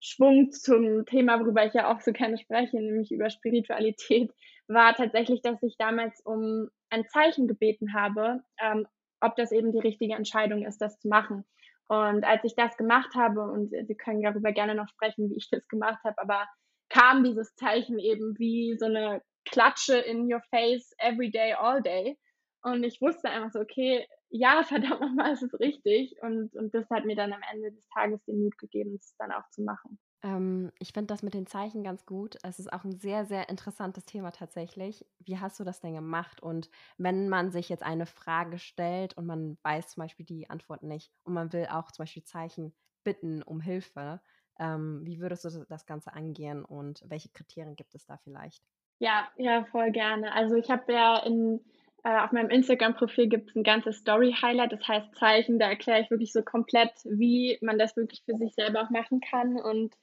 Schwung 0.00 0.52
zum 0.52 1.06
Thema, 1.06 1.40
worüber 1.40 1.64
ich 1.64 1.74
ja 1.74 1.92
auch 1.92 2.00
so 2.00 2.12
gerne 2.12 2.38
spreche, 2.38 2.76
nämlich 2.76 3.10
über 3.10 3.30
Spiritualität, 3.30 4.32
war 4.68 4.94
tatsächlich, 4.94 5.42
dass 5.42 5.62
ich 5.62 5.76
damals 5.78 6.20
um 6.24 6.68
ein 6.90 7.06
Zeichen 7.08 7.48
gebeten 7.48 7.94
habe, 7.94 8.42
ähm, 8.60 8.86
ob 9.20 9.36
das 9.36 9.52
eben 9.52 9.72
die 9.72 9.80
richtige 9.80 10.14
Entscheidung 10.14 10.64
ist, 10.64 10.78
das 10.78 10.98
zu 10.98 11.08
machen. 11.08 11.44
Und 11.88 12.24
als 12.24 12.42
ich 12.44 12.54
das 12.56 12.76
gemacht 12.76 13.14
habe, 13.14 13.42
und 13.42 13.70
wir 13.70 13.96
können 13.96 14.22
darüber 14.22 14.52
gerne 14.52 14.74
noch 14.74 14.88
sprechen, 14.88 15.30
wie 15.30 15.36
ich 15.36 15.48
das 15.50 15.66
gemacht 15.68 16.02
habe, 16.04 16.20
aber 16.20 16.46
kam 16.88 17.24
dieses 17.24 17.54
Zeichen 17.54 17.98
eben 17.98 18.38
wie 18.38 18.76
so 18.78 18.86
eine 18.86 19.22
Klatsche 19.44 19.96
in 19.96 20.32
your 20.32 20.42
face 20.50 20.92
every 20.98 21.30
day, 21.30 21.52
all 21.52 21.80
day. 21.80 22.18
Und 22.62 22.82
ich 22.82 23.00
wusste 23.00 23.30
einfach 23.30 23.52
so, 23.52 23.60
okay, 23.60 24.06
ja, 24.30 24.62
verdammt 24.64 25.00
nochmal, 25.00 25.32
es 25.32 25.42
ist 25.42 25.58
richtig. 25.60 26.16
Und, 26.22 26.54
und 26.56 26.74
das 26.74 26.88
hat 26.90 27.04
mir 27.04 27.16
dann 27.16 27.32
am 27.32 27.42
Ende 27.52 27.72
des 27.72 27.86
Tages 27.88 28.24
den 28.24 28.42
Mut 28.42 28.58
gegeben, 28.58 28.94
es 28.96 29.14
dann 29.18 29.32
auch 29.32 29.48
zu 29.50 29.62
machen. 29.62 29.98
Ähm, 30.22 30.72
ich 30.78 30.92
finde 30.92 31.08
das 31.08 31.22
mit 31.22 31.34
den 31.34 31.46
Zeichen 31.46 31.84
ganz 31.84 32.06
gut. 32.06 32.36
Es 32.42 32.58
ist 32.58 32.72
auch 32.72 32.84
ein 32.84 32.92
sehr, 32.98 33.26
sehr 33.26 33.48
interessantes 33.48 34.04
Thema 34.04 34.30
tatsächlich. 34.32 35.06
Wie 35.18 35.38
hast 35.38 35.60
du 35.60 35.64
das 35.64 35.80
denn 35.80 35.94
gemacht? 35.94 36.42
Und 36.42 36.70
wenn 36.98 37.28
man 37.28 37.50
sich 37.52 37.68
jetzt 37.68 37.82
eine 37.82 38.06
Frage 38.06 38.58
stellt 38.58 39.16
und 39.16 39.26
man 39.26 39.58
weiß 39.62 39.88
zum 39.88 40.02
Beispiel 40.02 40.26
die 40.26 40.48
Antwort 40.50 40.82
nicht 40.82 41.12
und 41.24 41.34
man 41.34 41.52
will 41.52 41.66
auch 41.70 41.90
zum 41.92 42.04
Beispiel 42.04 42.24
Zeichen 42.24 42.74
bitten 43.04 43.42
um 43.42 43.60
Hilfe, 43.60 44.20
ähm, 44.58 45.02
wie 45.04 45.20
würdest 45.20 45.44
du 45.44 45.64
das 45.68 45.86
Ganze 45.86 46.12
angehen 46.14 46.64
und 46.64 47.02
welche 47.06 47.28
Kriterien 47.30 47.76
gibt 47.76 47.94
es 47.94 48.06
da 48.06 48.16
vielleicht? 48.18 48.64
Ja, 48.98 49.28
ja, 49.36 49.64
voll 49.66 49.90
gerne. 49.92 50.32
Also 50.32 50.54
ich 50.56 50.70
habe 50.70 50.92
ja 50.92 51.18
in 51.18 51.60
auf 52.06 52.32
meinem 52.32 52.50
Instagram-Profil 52.50 53.28
gibt 53.28 53.50
es 53.50 53.56
ein 53.56 53.64
ganzes 53.64 53.98
Story-Highlight, 53.98 54.72
das 54.72 54.86
heißt 54.86 55.14
Zeichen. 55.16 55.58
Da 55.58 55.68
erkläre 55.68 56.00
ich 56.00 56.10
wirklich 56.10 56.32
so 56.32 56.42
komplett, 56.42 56.92
wie 57.04 57.58
man 57.62 57.78
das 57.78 57.96
wirklich 57.96 58.22
für 58.24 58.36
sich 58.36 58.54
selber 58.54 58.82
auch 58.82 58.90
machen 58.90 59.20
kann. 59.20 59.56
Und 59.60 59.94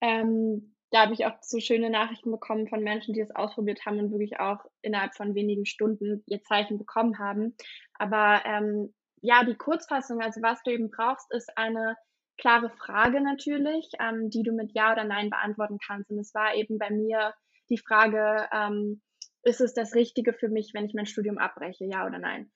ähm, 0.00 0.74
da 0.90 1.02
habe 1.02 1.12
ich 1.12 1.26
auch 1.26 1.34
so 1.42 1.60
schöne 1.60 1.90
Nachrichten 1.90 2.30
bekommen 2.30 2.66
von 2.66 2.82
Menschen, 2.82 3.14
die 3.14 3.20
es 3.20 3.34
ausprobiert 3.34 3.86
haben 3.86 3.98
und 3.98 4.10
wirklich 4.10 4.40
auch 4.40 4.64
innerhalb 4.82 5.14
von 5.14 5.34
wenigen 5.34 5.64
Stunden 5.64 6.24
ihr 6.26 6.42
Zeichen 6.42 6.78
bekommen 6.78 7.18
haben. 7.18 7.56
Aber 7.94 8.42
ähm, 8.44 8.92
ja, 9.20 9.44
die 9.44 9.54
Kurzfassung, 9.54 10.20
also 10.20 10.42
was 10.42 10.62
du 10.64 10.72
eben 10.72 10.90
brauchst, 10.90 11.32
ist 11.32 11.56
eine 11.56 11.96
klare 12.36 12.70
Frage 12.70 13.20
natürlich, 13.20 13.90
ähm, 14.00 14.28
die 14.28 14.42
du 14.42 14.52
mit 14.52 14.72
Ja 14.74 14.92
oder 14.92 15.04
Nein 15.04 15.30
beantworten 15.30 15.78
kannst. 15.84 16.10
Und 16.10 16.18
es 16.18 16.34
war 16.34 16.54
eben 16.54 16.78
bei 16.78 16.90
mir 16.90 17.32
die 17.70 17.78
Frage, 17.78 18.48
ähm, 18.52 19.00
ist 19.44 19.60
es 19.60 19.74
das 19.74 19.94
Richtige 19.94 20.32
für 20.32 20.48
mich, 20.48 20.72
wenn 20.74 20.86
ich 20.86 20.94
mein 20.94 21.06
Studium 21.06 21.38
abbreche, 21.38 21.84
ja 21.84 22.06
oder 22.06 22.18
nein? 22.18 22.50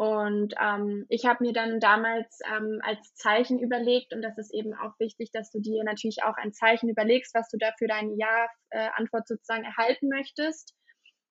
Und 0.00 0.54
ähm, 0.58 1.04
ich 1.10 1.26
habe 1.26 1.44
mir 1.44 1.52
dann 1.52 1.78
damals 1.78 2.38
ähm, 2.50 2.80
als 2.82 3.14
Zeichen 3.16 3.58
überlegt, 3.58 4.14
und 4.14 4.22
das 4.22 4.38
ist 4.38 4.54
eben 4.54 4.72
auch 4.72 4.98
wichtig, 4.98 5.30
dass 5.30 5.50
du 5.50 5.60
dir 5.60 5.84
natürlich 5.84 6.22
auch 6.22 6.38
ein 6.38 6.54
Zeichen 6.54 6.88
überlegst, 6.88 7.34
was 7.34 7.50
du 7.50 7.58
da 7.58 7.70
für 7.78 7.86
deine 7.86 8.14
Ja-Antwort 8.14 9.28
sozusagen 9.28 9.64
erhalten 9.64 10.08
möchtest. 10.08 10.74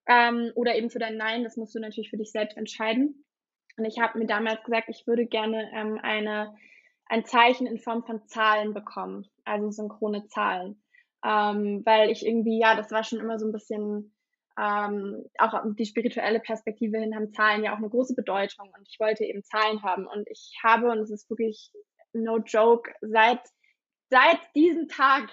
Ähm, 0.07 0.51
oder 0.53 0.75
eben 0.75 0.91
für 0.91 0.99
dein 0.99 1.17
Nein, 1.17 1.43
das 1.43 1.57
musst 1.57 1.73
du 1.73 1.79
natürlich 1.79 2.11
für 2.11 2.17
dich 2.17 2.31
selbst 2.31 2.57
entscheiden. 2.57 3.25
Und 3.77 3.85
ich 3.85 3.97
habe 3.99 4.19
mir 4.19 4.27
damals 4.27 4.63
gesagt, 4.63 4.89
ich 4.89 5.07
würde 5.07 5.25
gerne 5.25 5.71
ähm, 5.73 5.99
eine, 6.03 6.55
ein 7.07 7.25
Zeichen 7.25 7.65
in 7.65 7.79
Form 7.79 8.03
von 8.03 8.27
Zahlen 8.27 8.75
bekommen, 8.75 9.25
also 9.45 9.71
synchrone 9.71 10.27
Zahlen. 10.27 10.83
Ähm, 11.25 11.81
weil 11.85 12.11
ich 12.11 12.23
irgendwie, 12.23 12.59
ja, 12.59 12.75
das 12.75 12.91
war 12.91 13.03
schon 13.03 13.19
immer 13.19 13.39
so 13.39 13.47
ein 13.47 13.51
bisschen 13.51 14.13
ähm, 14.59 15.25
auch 15.37 15.53
die 15.75 15.85
spirituelle 15.85 16.41
Perspektive 16.41 16.97
hin 16.97 17.15
haben 17.15 17.31
Zahlen 17.31 17.63
ja 17.63 17.73
auch 17.73 17.77
eine 17.77 17.89
große 17.89 18.13
Bedeutung 18.13 18.69
und 18.77 18.87
ich 18.89 18.99
wollte 18.99 19.23
eben 19.23 19.43
Zahlen 19.43 19.81
haben 19.83 20.05
und 20.05 20.27
ich 20.29 20.53
habe, 20.61 20.91
und 20.91 20.99
es 20.99 21.11
ist 21.11 21.29
wirklich 21.29 21.71
no 22.11 22.37
joke, 22.39 22.91
seit, 23.01 23.41
seit 24.09 24.39
diesem 24.55 24.89
Tag, 24.89 25.29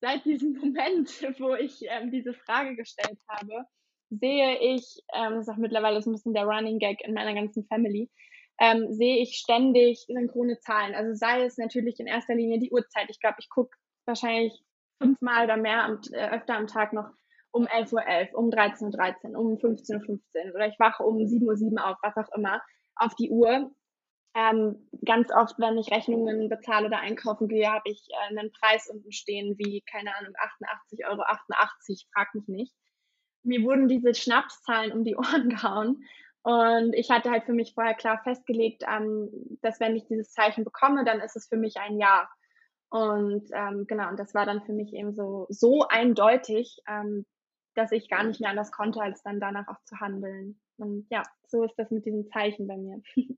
seit 0.00 0.24
diesem 0.24 0.52
Moment, 0.58 1.10
wo 1.38 1.54
ich 1.54 1.82
ähm, 1.82 2.10
diese 2.10 2.32
Frage 2.32 2.74
gestellt 2.74 3.18
habe, 3.28 3.66
sehe 4.08 4.58
ich, 4.58 5.02
ähm, 5.14 5.34
das 5.34 5.48
ist 5.48 5.52
auch 5.52 5.58
mittlerweile 5.58 6.00
so 6.00 6.10
ein 6.10 6.14
bisschen 6.14 6.34
der 6.34 6.44
Running 6.44 6.78
Gag 6.78 7.02
in 7.04 7.14
meiner 7.14 7.34
ganzen 7.34 7.66
Family, 7.66 8.10
ähm, 8.58 8.92
sehe 8.92 9.18
ich 9.22 9.36
ständig 9.36 10.06
synchrone 10.08 10.58
Zahlen. 10.60 10.94
Also 10.94 11.14
sei 11.14 11.44
es 11.44 11.58
natürlich 11.58 12.00
in 12.00 12.06
erster 12.06 12.34
Linie 12.34 12.58
die 12.58 12.70
Uhrzeit. 12.70 13.10
Ich 13.10 13.20
glaube, 13.20 13.36
ich 13.38 13.50
gucke 13.50 13.76
wahrscheinlich 14.06 14.62
fünfmal 15.00 15.44
oder 15.44 15.56
mehr 15.56 15.84
am, 15.84 16.00
äh, 16.12 16.30
öfter 16.30 16.56
am 16.56 16.66
Tag 16.66 16.92
noch 16.92 17.10
um 17.52 17.66
11.11 17.66 18.32
Uhr, 18.32 18.38
um 18.38 18.50
13.13 18.50 19.32
Uhr, 19.32 19.38
um 19.38 19.54
15.15 19.54 20.00
Uhr 20.08 20.54
oder 20.54 20.66
ich 20.66 20.78
wache 20.78 21.02
um 21.02 21.18
7.07 21.18 21.72
Uhr 21.72 21.86
auf, 21.86 21.98
was 22.02 22.16
auch 22.16 22.34
immer, 22.34 22.60
auf 22.96 23.14
die 23.14 23.30
Uhr. 23.30 23.70
Ähm, 24.34 24.88
ganz 25.04 25.30
oft, 25.30 25.58
wenn 25.58 25.76
ich 25.76 25.90
Rechnungen 25.90 26.48
bezahle 26.48 26.86
oder 26.86 27.00
einkaufen 27.00 27.48
gehe, 27.48 27.70
habe 27.70 27.90
ich 27.90 28.08
äh, 28.10 28.36
einen 28.36 28.50
Preis 28.52 28.88
unten 28.88 29.12
stehen 29.12 29.58
wie, 29.58 29.82
keine 29.82 30.16
Ahnung, 30.16 30.32
88,88 31.00 31.10
Euro, 31.10 31.22
88, 31.22 32.08
frag 32.12 32.34
mich 32.34 32.48
nicht. 32.48 32.74
Mir 33.42 33.62
wurden 33.62 33.88
diese 33.88 34.14
Schnapszahlen 34.14 34.92
um 34.92 35.04
die 35.04 35.16
Ohren 35.16 35.50
gehauen 35.50 36.02
und 36.42 36.94
ich 36.94 37.10
hatte 37.10 37.30
halt 37.30 37.44
für 37.44 37.52
mich 37.52 37.74
vorher 37.74 37.94
klar 37.94 38.20
festgelegt, 38.22 38.82
ähm, 38.88 39.30
dass 39.62 39.78
wenn 39.78 39.94
ich 39.94 40.06
dieses 40.06 40.32
Zeichen 40.32 40.64
bekomme, 40.64 41.04
dann 41.04 41.20
ist 41.20 41.36
es 41.36 41.46
für 41.46 41.56
mich 41.56 41.76
ein 41.76 41.98
Ja. 41.98 42.28
Und 42.90 43.48
ähm, 43.54 43.86
genau, 43.86 44.08
und 44.08 44.18
das 44.18 44.34
war 44.34 44.44
dann 44.44 44.62
für 44.62 44.72
mich 44.72 44.92
eben 44.92 45.14
so, 45.14 45.46
so 45.48 45.86
eindeutig, 45.88 46.82
ähm, 46.86 47.24
dass 47.74 47.92
ich 47.92 48.08
gar 48.08 48.24
nicht 48.24 48.40
mehr 48.40 48.50
anders 48.50 48.72
konnte, 48.72 49.00
als 49.00 49.22
dann 49.22 49.40
danach 49.40 49.68
auch 49.68 49.82
zu 49.84 50.00
handeln. 50.00 50.60
Und 50.76 51.06
ja, 51.10 51.22
so 51.46 51.62
ist 51.64 51.74
das 51.78 51.90
mit 51.90 52.06
diesem 52.06 52.28
Zeichen 52.28 52.66
bei 52.66 52.76
mir. 52.76 53.02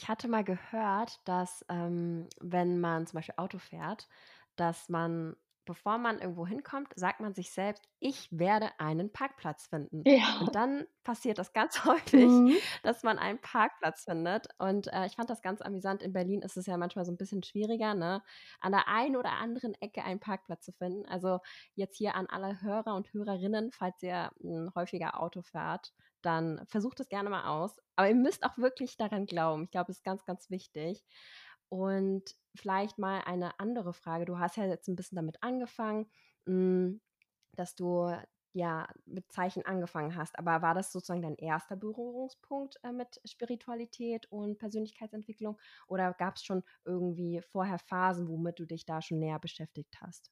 Ich 0.00 0.06
hatte 0.06 0.28
mal 0.28 0.44
gehört, 0.44 1.18
dass 1.24 1.64
ähm, 1.68 2.28
wenn 2.40 2.78
man 2.78 3.08
zum 3.08 3.16
Beispiel 3.16 3.34
Auto 3.36 3.58
fährt, 3.58 4.08
dass 4.54 4.88
man 4.88 5.34
bevor 5.68 5.98
man 5.98 6.18
irgendwo 6.18 6.46
hinkommt, 6.46 6.88
sagt 6.96 7.20
man 7.20 7.34
sich 7.34 7.52
selbst, 7.52 7.86
ich 8.00 8.26
werde 8.32 8.70
einen 8.78 9.12
Parkplatz 9.12 9.66
finden. 9.66 10.02
Ja. 10.06 10.40
Und 10.40 10.54
dann 10.54 10.86
passiert 11.04 11.36
das 11.36 11.52
ganz 11.52 11.84
häufig, 11.84 12.26
mhm. 12.26 12.56
dass 12.82 13.02
man 13.02 13.18
einen 13.18 13.38
Parkplatz 13.38 14.04
findet. 14.04 14.48
Und 14.58 14.90
äh, 14.90 15.04
ich 15.04 15.16
fand 15.16 15.28
das 15.28 15.42
ganz 15.42 15.60
amüsant. 15.60 16.02
In 16.02 16.14
Berlin 16.14 16.40
ist 16.40 16.56
es 16.56 16.64
ja 16.64 16.78
manchmal 16.78 17.04
so 17.04 17.12
ein 17.12 17.18
bisschen 17.18 17.42
schwieriger, 17.42 17.94
ne? 17.94 18.22
an 18.60 18.72
der 18.72 18.88
einen 18.88 19.14
oder 19.16 19.32
anderen 19.32 19.74
Ecke 19.74 20.02
einen 20.02 20.20
Parkplatz 20.20 20.64
zu 20.64 20.72
finden. 20.72 21.04
Also 21.04 21.40
jetzt 21.74 21.98
hier 21.98 22.14
an 22.14 22.26
alle 22.28 22.62
Hörer 22.62 22.94
und 22.94 23.12
Hörerinnen, 23.12 23.70
falls 23.70 24.02
ihr 24.02 24.30
ein 24.42 24.72
häufiger 24.74 25.20
Auto 25.20 25.42
fährt, 25.42 25.92
dann 26.22 26.64
versucht 26.66 26.98
es 27.00 27.10
gerne 27.10 27.28
mal 27.28 27.44
aus. 27.44 27.78
Aber 27.94 28.08
ihr 28.08 28.14
müsst 28.14 28.42
auch 28.42 28.56
wirklich 28.56 28.96
daran 28.96 29.26
glauben. 29.26 29.64
Ich 29.64 29.70
glaube, 29.70 29.92
es 29.92 29.98
ist 29.98 30.04
ganz, 30.04 30.24
ganz 30.24 30.48
wichtig. 30.48 31.04
Und 31.68 32.34
vielleicht 32.54 32.98
mal 32.98 33.20
eine 33.24 33.58
andere 33.60 33.92
Frage. 33.92 34.24
Du 34.24 34.38
hast 34.38 34.56
ja 34.56 34.64
jetzt 34.66 34.88
ein 34.88 34.96
bisschen 34.96 35.16
damit 35.16 35.42
angefangen, 35.42 36.10
hm, 36.46 37.00
dass 37.52 37.74
du 37.74 38.10
ja 38.54 38.88
mit 39.04 39.30
Zeichen 39.30 39.64
angefangen 39.66 40.16
hast. 40.16 40.38
Aber 40.38 40.62
war 40.62 40.74
das 40.74 40.90
sozusagen 40.92 41.22
dein 41.22 41.36
erster 41.36 41.76
Berührungspunkt 41.76 42.76
äh, 42.82 42.92
mit 42.92 43.20
Spiritualität 43.24 44.26
und 44.32 44.58
Persönlichkeitsentwicklung? 44.58 45.58
Oder 45.86 46.14
gab 46.14 46.36
es 46.36 46.44
schon 46.44 46.64
irgendwie 46.84 47.42
vorher 47.42 47.78
Phasen, 47.78 48.28
womit 48.28 48.58
du 48.58 48.66
dich 48.66 48.86
da 48.86 49.02
schon 49.02 49.18
näher 49.18 49.38
beschäftigt 49.38 50.00
hast? 50.00 50.30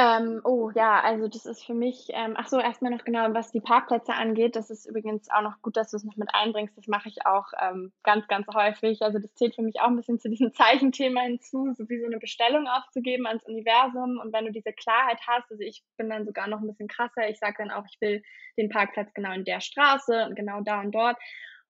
Ähm, 0.00 0.40
oh 0.44 0.70
ja, 0.74 0.98
also 1.02 1.28
das 1.28 1.44
ist 1.44 1.62
für 1.62 1.74
mich, 1.74 2.06
ähm, 2.14 2.32
ach 2.34 2.48
so, 2.48 2.58
erstmal 2.58 2.90
noch 2.90 3.04
genau, 3.04 3.34
was 3.34 3.52
die 3.52 3.60
Parkplätze 3.60 4.14
angeht. 4.14 4.56
Das 4.56 4.70
ist 4.70 4.86
übrigens 4.86 5.28
auch 5.30 5.42
noch 5.42 5.60
gut, 5.60 5.76
dass 5.76 5.90
du 5.90 5.98
es 5.98 6.04
noch 6.04 6.16
mit 6.16 6.30
einbringst. 6.32 6.74
Das 6.78 6.86
mache 6.86 7.10
ich 7.10 7.26
auch 7.26 7.48
ähm, 7.60 7.92
ganz, 8.02 8.26
ganz 8.26 8.46
häufig. 8.54 9.02
Also 9.02 9.18
das 9.18 9.34
zählt 9.34 9.56
für 9.56 9.62
mich 9.62 9.82
auch 9.82 9.88
ein 9.88 9.96
bisschen 9.96 10.18
zu 10.18 10.30
diesem 10.30 10.52
Zeichenthema 10.54 11.20
hinzu, 11.20 11.74
so 11.74 11.86
wie 11.90 12.00
so 12.00 12.06
eine 12.06 12.18
Bestellung 12.18 12.66
aufzugeben 12.66 13.26
ans 13.26 13.44
Universum. 13.44 14.18
Und 14.24 14.32
wenn 14.32 14.46
du 14.46 14.52
diese 14.52 14.72
Klarheit 14.72 15.20
hast, 15.26 15.50
also 15.50 15.62
ich 15.62 15.84
bin 15.98 16.08
dann 16.08 16.24
sogar 16.24 16.46
noch 16.48 16.60
ein 16.60 16.66
bisschen 16.66 16.88
krasser. 16.88 17.28
Ich 17.28 17.38
sage 17.38 17.56
dann 17.58 17.70
auch, 17.70 17.84
ich 17.86 18.00
will 18.00 18.22
den 18.56 18.70
Parkplatz 18.70 19.12
genau 19.12 19.32
in 19.32 19.44
der 19.44 19.60
Straße 19.60 20.24
und 20.24 20.34
genau 20.34 20.62
da 20.62 20.80
und 20.80 20.94
dort. 20.94 21.18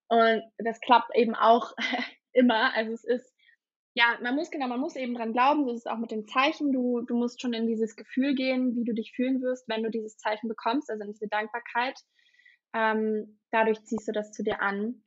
Und 0.06 0.44
das 0.58 0.80
klappt 0.80 1.16
eben 1.16 1.34
auch 1.34 1.72
immer. 2.32 2.72
Also 2.76 2.92
es 2.92 3.02
ist 3.02 3.29
ja, 3.94 4.16
man 4.22 4.36
muss 4.36 4.50
genau, 4.50 4.68
man 4.68 4.80
muss 4.80 4.96
eben 4.96 5.14
dran 5.14 5.32
glauben, 5.32 5.64
so 5.64 5.72
ist 5.72 5.80
es 5.80 5.86
auch 5.86 5.98
mit 5.98 6.10
den 6.10 6.26
Zeichen. 6.26 6.72
Du, 6.72 7.00
du 7.00 7.16
musst 7.16 7.40
schon 7.40 7.52
in 7.52 7.66
dieses 7.66 7.96
Gefühl 7.96 8.34
gehen, 8.34 8.76
wie 8.76 8.84
du 8.84 8.94
dich 8.94 9.12
fühlen 9.14 9.42
wirst, 9.42 9.68
wenn 9.68 9.82
du 9.82 9.90
dieses 9.90 10.16
Zeichen 10.16 10.48
bekommst, 10.48 10.90
also 10.90 11.02
in 11.02 11.12
diese 11.12 11.28
Dankbarkeit. 11.28 11.98
Ähm, 12.72 13.40
dadurch 13.50 13.82
ziehst 13.84 14.06
du 14.06 14.12
das 14.12 14.30
zu 14.30 14.44
dir 14.44 14.60
an. 14.60 15.02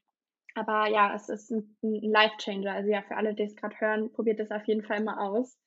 Aber 0.56 0.88
ja, 0.90 1.16
es 1.16 1.30
ist 1.30 1.50
ein, 1.50 1.78
ein 1.82 2.12
Life-Changer. 2.12 2.74
Also 2.74 2.92
ja, 2.92 3.02
für 3.04 3.16
alle, 3.16 3.34
die 3.34 3.44
es 3.44 3.56
gerade 3.56 3.80
hören, 3.80 4.12
probiert 4.12 4.40
das 4.40 4.52
auf 4.52 4.66
jeden 4.68 4.84
Fall 4.84 5.02
mal 5.04 5.18
aus. 5.18 5.58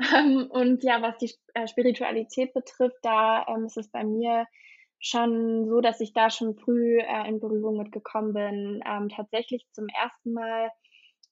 Ähm, 0.14 0.46
und 0.50 0.84
ja, 0.84 1.02
was 1.02 1.18
die 1.18 1.34
äh, 1.54 1.66
Spiritualität 1.66 2.54
betrifft, 2.54 2.98
da 3.02 3.44
ähm, 3.48 3.64
ist 3.64 3.76
es 3.76 3.90
bei 3.90 4.04
mir 4.04 4.46
schon 5.00 5.68
so, 5.68 5.80
dass 5.80 6.00
ich 6.00 6.12
da 6.12 6.30
schon 6.30 6.54
früh 6.56 7.00
äh, 7.00 7.28
in 7.28 7.40
Berührung 7.40 7.78
mitgekommen 7.78 8.32
bin. 8.32 8.80
Ähm, 8.86 9.08
tatsächlich 9.08 9.66
zum 9.72 9.88
ersten 9.88 10.34
Mal 10.34 10.70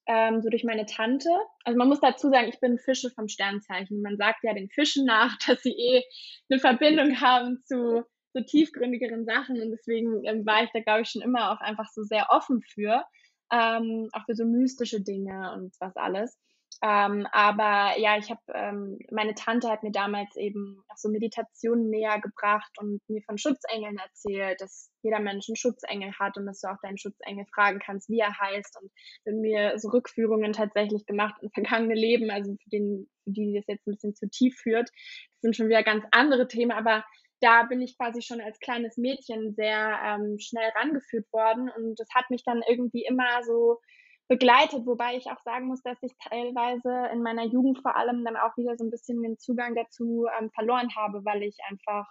ähm, 0.07 0.41
so 0.41 0.49
durch 0.51 0.65
meine 0.65 0.87
Tante. 0.87 1.31
Also 1.65 1.79
man 1.79 1.89
muss 1.89 2.01
dazu 2.01 2.31
sagen, 2.31 2.49
ich 2.49 2.61
bin 2.61 2.79
Fische 2.79 3.11
vom 3.11 3.29
Sternzeichen. 3.29 4.03
Man 4.03 4.17
sagt 4.17 4.45
ja 4.45 4.55
den 4.55 4.69
Fischen 4.69 5.05
nach, 5.05 5.37
dass 5.47 5.63
sie 5.63 5.73
eh 5.73 6.03
eine 6.51 6.61
Verbindung 6.61 7.21
haben 7.21 7.61
zu 7.65 8.05
so 8.33 8.41
tiefgründigeren 8.43 9.25
Sachen 9.25 9.61
und 9.61 9.71
deswegen 9.71 10.25
ähm, 10.25 10.45
war 10.45 10.63
ich 10.63 10.71
da, 10.73 10.81
glaube 10.81 11.03
ich, 11.03 11.09
schon 11.09 11.23
immer 11.23 11.53
auch 11.53 11.61
einfach 11.61 11.89
so 11.89 12.03
sehr 12.03 12.27
offen 12.29 12.61
für, 12.63 13.05
ähm, 13.51 14.09
auch 14.13 14.25
für 14.27 14.35
so 14.35 14.45
mystische 14.45 15.01
Dinge 15.01 15.55
und 15.55 15.75
was 15.81 15.97
alles. 15.97 16.39
Ähm, 16.83 17.27
aber 17.33 17.99
ja, 17.99 18.19
ich 18.19 18.31
habe, 18.31 18.41
ähm, 18.53 18.99
meine 19.11 19.35
Tante 19.35 19.71
hat 19.71 19.83
mir 19.83 19.93
damals 19.93 20.37
eben 20.37 20.83
auch 20.89 20.97
so 20.97 21.09
Meditationen 21.09 21.89
näher 21.89 22.21
gebracht 22.21 22.71
und 22.79 23.01
mir 23.09 23.23
von 23.23 23.39
Schutzengeln 23.39 23.97
erzählt, 23.97 24.61
dass 24.61 24.91
jeder 25.03 25.21
Mensch 25.21 25.49
einen 25.49 25.57
Schutzengel 25.57 26.13
hat 26.19 26.37
und 26.37 26.45
dass 26.45 26.61
du 26.61 26.69
auch 26.69 26.77
deinen 26.83 26.99
Schutzengel 26.99 27.47
fragen 27.55 27.79
kannst, 27.79 28.11
wie 28.11 28.19
er 28.19 28.39
heißt 28.39 28.79
und 28.81 28.91
mit 29.25 29.37
mir 29.37 29.79
so 29.79 29.89
Rückführungen 29.89 30.53
tatsächlich 30.53 31.07
gemacht 31.07 31.35
in 31.41 31.51
vergangene 31.51 31.95
Leben, 31.95 32.31
also 32.31 32.55
für, 32.63 32.71
den, 32.71 33.09
für 33.25 33.31
die 33.31 33.55
das 33.55 33.67
jetzt 33.67 33.87
ein 33.87 33.93
bisschen 33.93 34.15
zu 34.15 34.29
tief 34.29 34.57
führt. 34.59 34.91
Das 34.91 35.41
sind 35.41 35.57
schon 35.57 35.69
wieder 35.69 35.83
ganz 35.83 36.05
andere 36.11 36.47
Themen, 36.47 36.73
aber 36.73 37.05
da 37.41 37.63
bin 37.65 37.81
ich 37.81 37.97
quasi 37.97 38.21
schon 38.21 38.41
als 38.41 38.59
kleines 38.61 38.97
Mädchen 38.97 39.55
sehr 39.55 39.99
ähm, 40.05 40.39
schnell 40.39 40.71
rangeführt 40.75 41.31
worden 41.33 41.71
und 41.71 41.99
das 41.99 42.09
hat 42.15 42.29
mich 42.31 42.45
dann 42.45 42.63
irgendwie 42.69 43.05
immer 43.05 43.43
so 43.45 43.79
begleitet, 44.29 44.87
wobei 44.87 45.17
ich 45.17 45.31
auch 45.31 45.41
sagen 45.43 45.67
muss, 45.67 45.83
dass 45.83 46.03
ich 46.03 46.13
teilweise 46.19 47.09
in 47.13 47.23
meiner 47.23 47.45
Jugend 47.45 47.81
vor 47.81 47.97
allem 47.97 48.25
dann 48.25 48.37
auch 48.37 48.57
wieder 48.57 48.77
so 48.77 48.85
ein 48.85 48.91
bisschen 48.91 49.23
den 49.23 49.39
Zugang 49.39 49.75
dazu 49.75 50.27
ähm, 50.39 50.51
verloren 50.51 50.89
habe, 50.97 51.25
weil 51.25 51.43
ich 51.43 51.57
einfach 51.69 52.07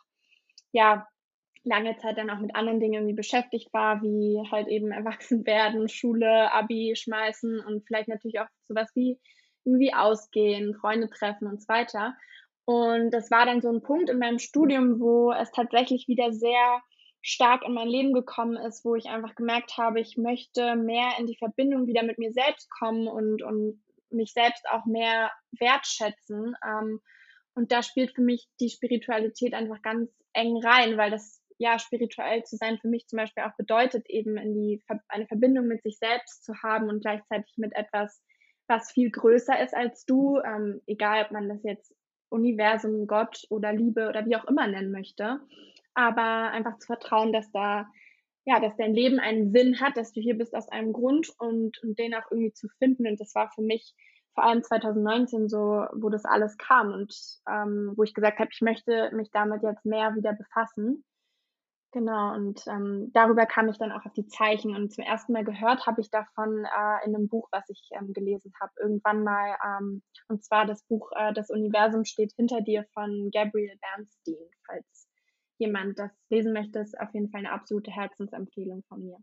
ja 0.72 1.08
lange 1.64 1.98
Zeit 1.98 2.18
dann 2.18 2.30
auch 2.30 2.40
mit 2.40 2.56
anderen 2.56 2.80
Dingen 2.80 2.94
irgendwie 2.94 3.16
beschäftigt 3.16 3.74
war, 3.74 4.02
wie 4.02 4.42
halt 4.52 4.68
eben 4.68 4.92
erwachsen 4.92 5.46
werden, 5.46 5.90
Schule, 5.90 6.52
Abi 6.54 6.96
schmeißen 6.96 7.60
und 7.60 7.86
vielleicht 7.86 8.08
natürlich 8.08 8.40
auch 8.40 8.48
sowas 8.68 8.92
wie 8.96 9.20
irgendwie 9.66 9.94
ausgehen, 9.94 10.76
Freunde 10.76 11.10
treffen 11.10 11.48
und 11.48 11.62
so 11.62 11.68
weiter. 11.68 12.16
Und 12.66 13.12
das 13.12 13.30
war 13.32 13.46
dann 13.46 13.62
so 13.62 13.70
ein 13.72 13.82
Punkt 13.82 14.10
in 14.10 14.20
meinem 14.20 14.40
Studium, 14.40 15.00
wo 15.00 15.32
es 15.32 15.52
tatsächlich 15.52 16.08
wieder 16.08 16.32
sehr 16.32 16.82
stark 17.26 17.66
in 17.66 17.74
mein 17.74 17.88
Leben 17.88 18.14
gekommen 18.14 18.56
ist, 18.56 18.86
wo 18.86 18.94
ich 18.96 19.08
einfach 19.08 19.34
gemerkt 19.34 19.78
habe, 19.78 20.00
ich 20.00 20.16
möchte 20.16 20.76
mehr 20.76 21.14
in 21.18 21.26
die 21.26 21.38
Verbindung 21.38 21.88
wieder 21.88 22.04
mit 22.04 22.20
mir 22.20 22.32
selbst 22.32 22.70
kommen 22.70 23.08
und, 23.08 23.42
und 23.42 23.82
mich 24.12 24.32
selbst 24.32 24.70
auch 24.70 24.86
mehr 24.86 25.32
wertschätzen. 25.60 26.56
Ähm, 26.64 27.02
und 27.56 27.72
da 27.72 27.82
spielt 27.82 28.14
für 28.14 28.22
mich 28.22 28.48
die 28.60 28.70
Spiritualität 28.70 29.56
einfach 29.56 29.82
ganz 29.82 30.12
eng 30.34 30.64
rein, 30.64 30.98
weil 30.98 31.10
das 31.10 31.42
ja 31.58 31.80
spirituell 31.80 32.44
zu 32.44 32.58
sein 32.58 32.78
für 32.78 32.90
mich 32.90 33.08
zum 33.08 33.18
Beispiel 33.18 33.44
auch 33.44 33.56
bedeutet, 33.58 34.08
eben 34.08 34.38
in 34.38 34.54
die 34.54 34.84
eine 35.08 35.26
Verbindung 35.26 35.66
mit 35.66 35.82
sich 35.82 35.98
selbst 35.98 36.44
zu 36.44 36.54
haben 36.62 36.90
und 36.90 37.02
gleichzeitig 37.02 37.56
mit 37.58 37.76
etwas, 37.76 38.22
was 38.68 38.92
viel 38.92 39.10
größer 39.10 39.60
ist 39.64 39.74
als 39.74 40.06
du, 40.06 40.38
ähm, 40.46 40.80
egal 40.86 41.26
ob 41.26 41.32
man 41.32 41.50
das 41.50 41.64
jetzt 41.64 41.92
Universum, 42.30 43.08
Gott 43.08 43.46
oder 43.50 43.74
Liebe 43.74 44.10
oder 44.10 44.28
wie 44.28 44.36
auch 44.36 44.46
immer 44.46 44.68
nennen 44.68 44.92
möchte. 44.92 45.40
Aber 45.96 46.52
einfach 46.52 46.78
zu 46.78 46.88
vertrauen, 46.88 47.34
dass 47.34 47.52
da, 47.52 47.88
ja, 48.46 48.60
dass 48.60 48.76
dein 48.78 48.94
Leben 48.94 49.20
einen 49.20 49.52
Sinn 49.52 49.80
hat, 49.80 49.98
dass 49.98 50.12
du 50.12 50.22
hier 50.22 50.38
bist 50.38 50.56
aus 50.56 50.70
einem 50.70 50.94
Grund 50.94 51.30
und, 51.40 51.82
und 51.82 51.98
den 51.98 52.14
auch 52.14 52.30
irgendwie 52.32 52.54
zu 52.54 52.68
finden. 52.80 53.08
Und 53.08 53.20
das 53.20 53.34
war 53.34 53.50
für 53.52 53.62
mich 53.62 53.96
vor 54.36 54.44
allem 54.44 54.62
2019 54.62 55.50
so, 55.50 55.86
wo 55.94 56.10
das 56.10 56.26
alles 56.26 56.58
kam 56.58 56.92
und 56.92 57.16
ähm, 57.50 57.94
wo 57.96 58.04
ich 58.04 58.14
gesagt 58.14 58.40
habe, 58.40 58.50
ich 58.52 58.62
möchte 58.62 59.10
mich 59.14 59.32
damit 59.32 59.64
jetzt 59.64 59.86
mehr 59.86 60.14
wieder 60.16 60.34
befassen. 60.34 61.04
Genau, 61.96 62.34
und 62.34 62.62
ähm, 62.68 63.12
darüber 63.14 63.46
kam 63.46 63.70
ich 63.70 63.78
dann 63.78 63.94
auch 63.94 64.06
auf 64.06 64.12
die 64.12 64.28
Zeichen. 64.28 64.76
Und 64.76 64.92
zum 64.92 65.06
ersten 65.06 65.32
Mal 65.32 65.46
gehört 65.46 65.88
habe 65.88 66.02
ich 66.02 66.12
davon 66.12 66.66
äh, 66.66 67.06
in 67.06 67.16
einem 67.16 67.30
Buch, 67.30 67.48
was 67.54 67.70
ich 67.70 67.88
ähm, 67.98 68.12
gelesen 68.12 68.52
habe, 68.60 68.74
irgendwann 68.82 69.24
mal. 69.24 69.56
Ähm, 69.66 70.04
und 70.28 70.44
zwar 70.44 70.66
das 70.66 70.84
Buch 70.84 71.10
äh, 71.16 71.32
Das 71.32 71.50
Universum 71.50 72.04
steht 72.04 72.34
hinter 72.36 72.60
dir 72.60 72.86
von 72.94 73.32
Gabriel 73.34 73.78
Bernstein. 73.80 74.50
Falls 74.68 75.08
jemand 75.58 76.00
das 76.00 76.12
lesen 76.30 76.54
möchte, 76.54 76.80
ist 76.80 77.00
auf 77.00 77.14
jeden 77.14 77.30
Fall 77.30 77.40
eine 77.40 77.52
absolute 77.52 77.92
Herzensempfehlung 77.92 78.84
von 78.88 79.04
mir. 79.04 79.18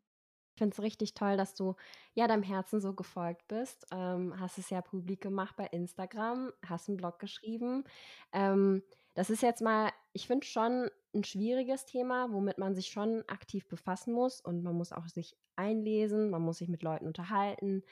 Ich 0.54 0.58
finde 0.58 0.74
es 0.74 0.82
richtig 0.82 1.14
toll, 1.14 1.36
dass 1.36 1.54
du 1.54 1.76
ja 2.14 2.28
deinem 2.28 2.42
Herzen 2.42 2.80
so 2.80 2.94
gefolgt 2.94 3.48
bist. 3.48 3.86
Ähm, 3.90 4.38
hast 4.38 4.58
es 4.58 4.68
ja 4.68 4.82
publik 4.82 5.22
gemacht 5.22 5.56
bei 5.56 5.66
Instagram, 5.66 6.52
hast 6.66 6.88
einen 6.88 6.98
Blog 6.98 7.18
geschrieben. 7.18 7.84
Ähm, 8.32 8.82
das 9.14 9.30
ist 9.30 9.42
jetzt 9.42 9.62
mal, 9.62 9.90
ich 10.12 10.26
finde 10.26 10.46
schon 10.46 10.90
ein 11.14 11.24
schwieriges 11.24 11.84
Thema, 11.84 12.32
womit 12.32 12.58
man 12.58 12.74
sich 12.74 12.86
schon 12.88 13.22
aktiv 13.28 13.68
befassen 13.68 14.14
muss 14.14 14.40
und 14.40 14.62
man 14.62 14.74
muss 14.74 14.92
auch 14.92 15.06
sich 15.08 15.36
einlesen, 15.56 16.30
man 16.30 16.42
muss 16.42 16.58
sich 16.58 16.68
mit 16.68 16.82
Leuten 16.82 17.06
unterhalten. 17.06 17.82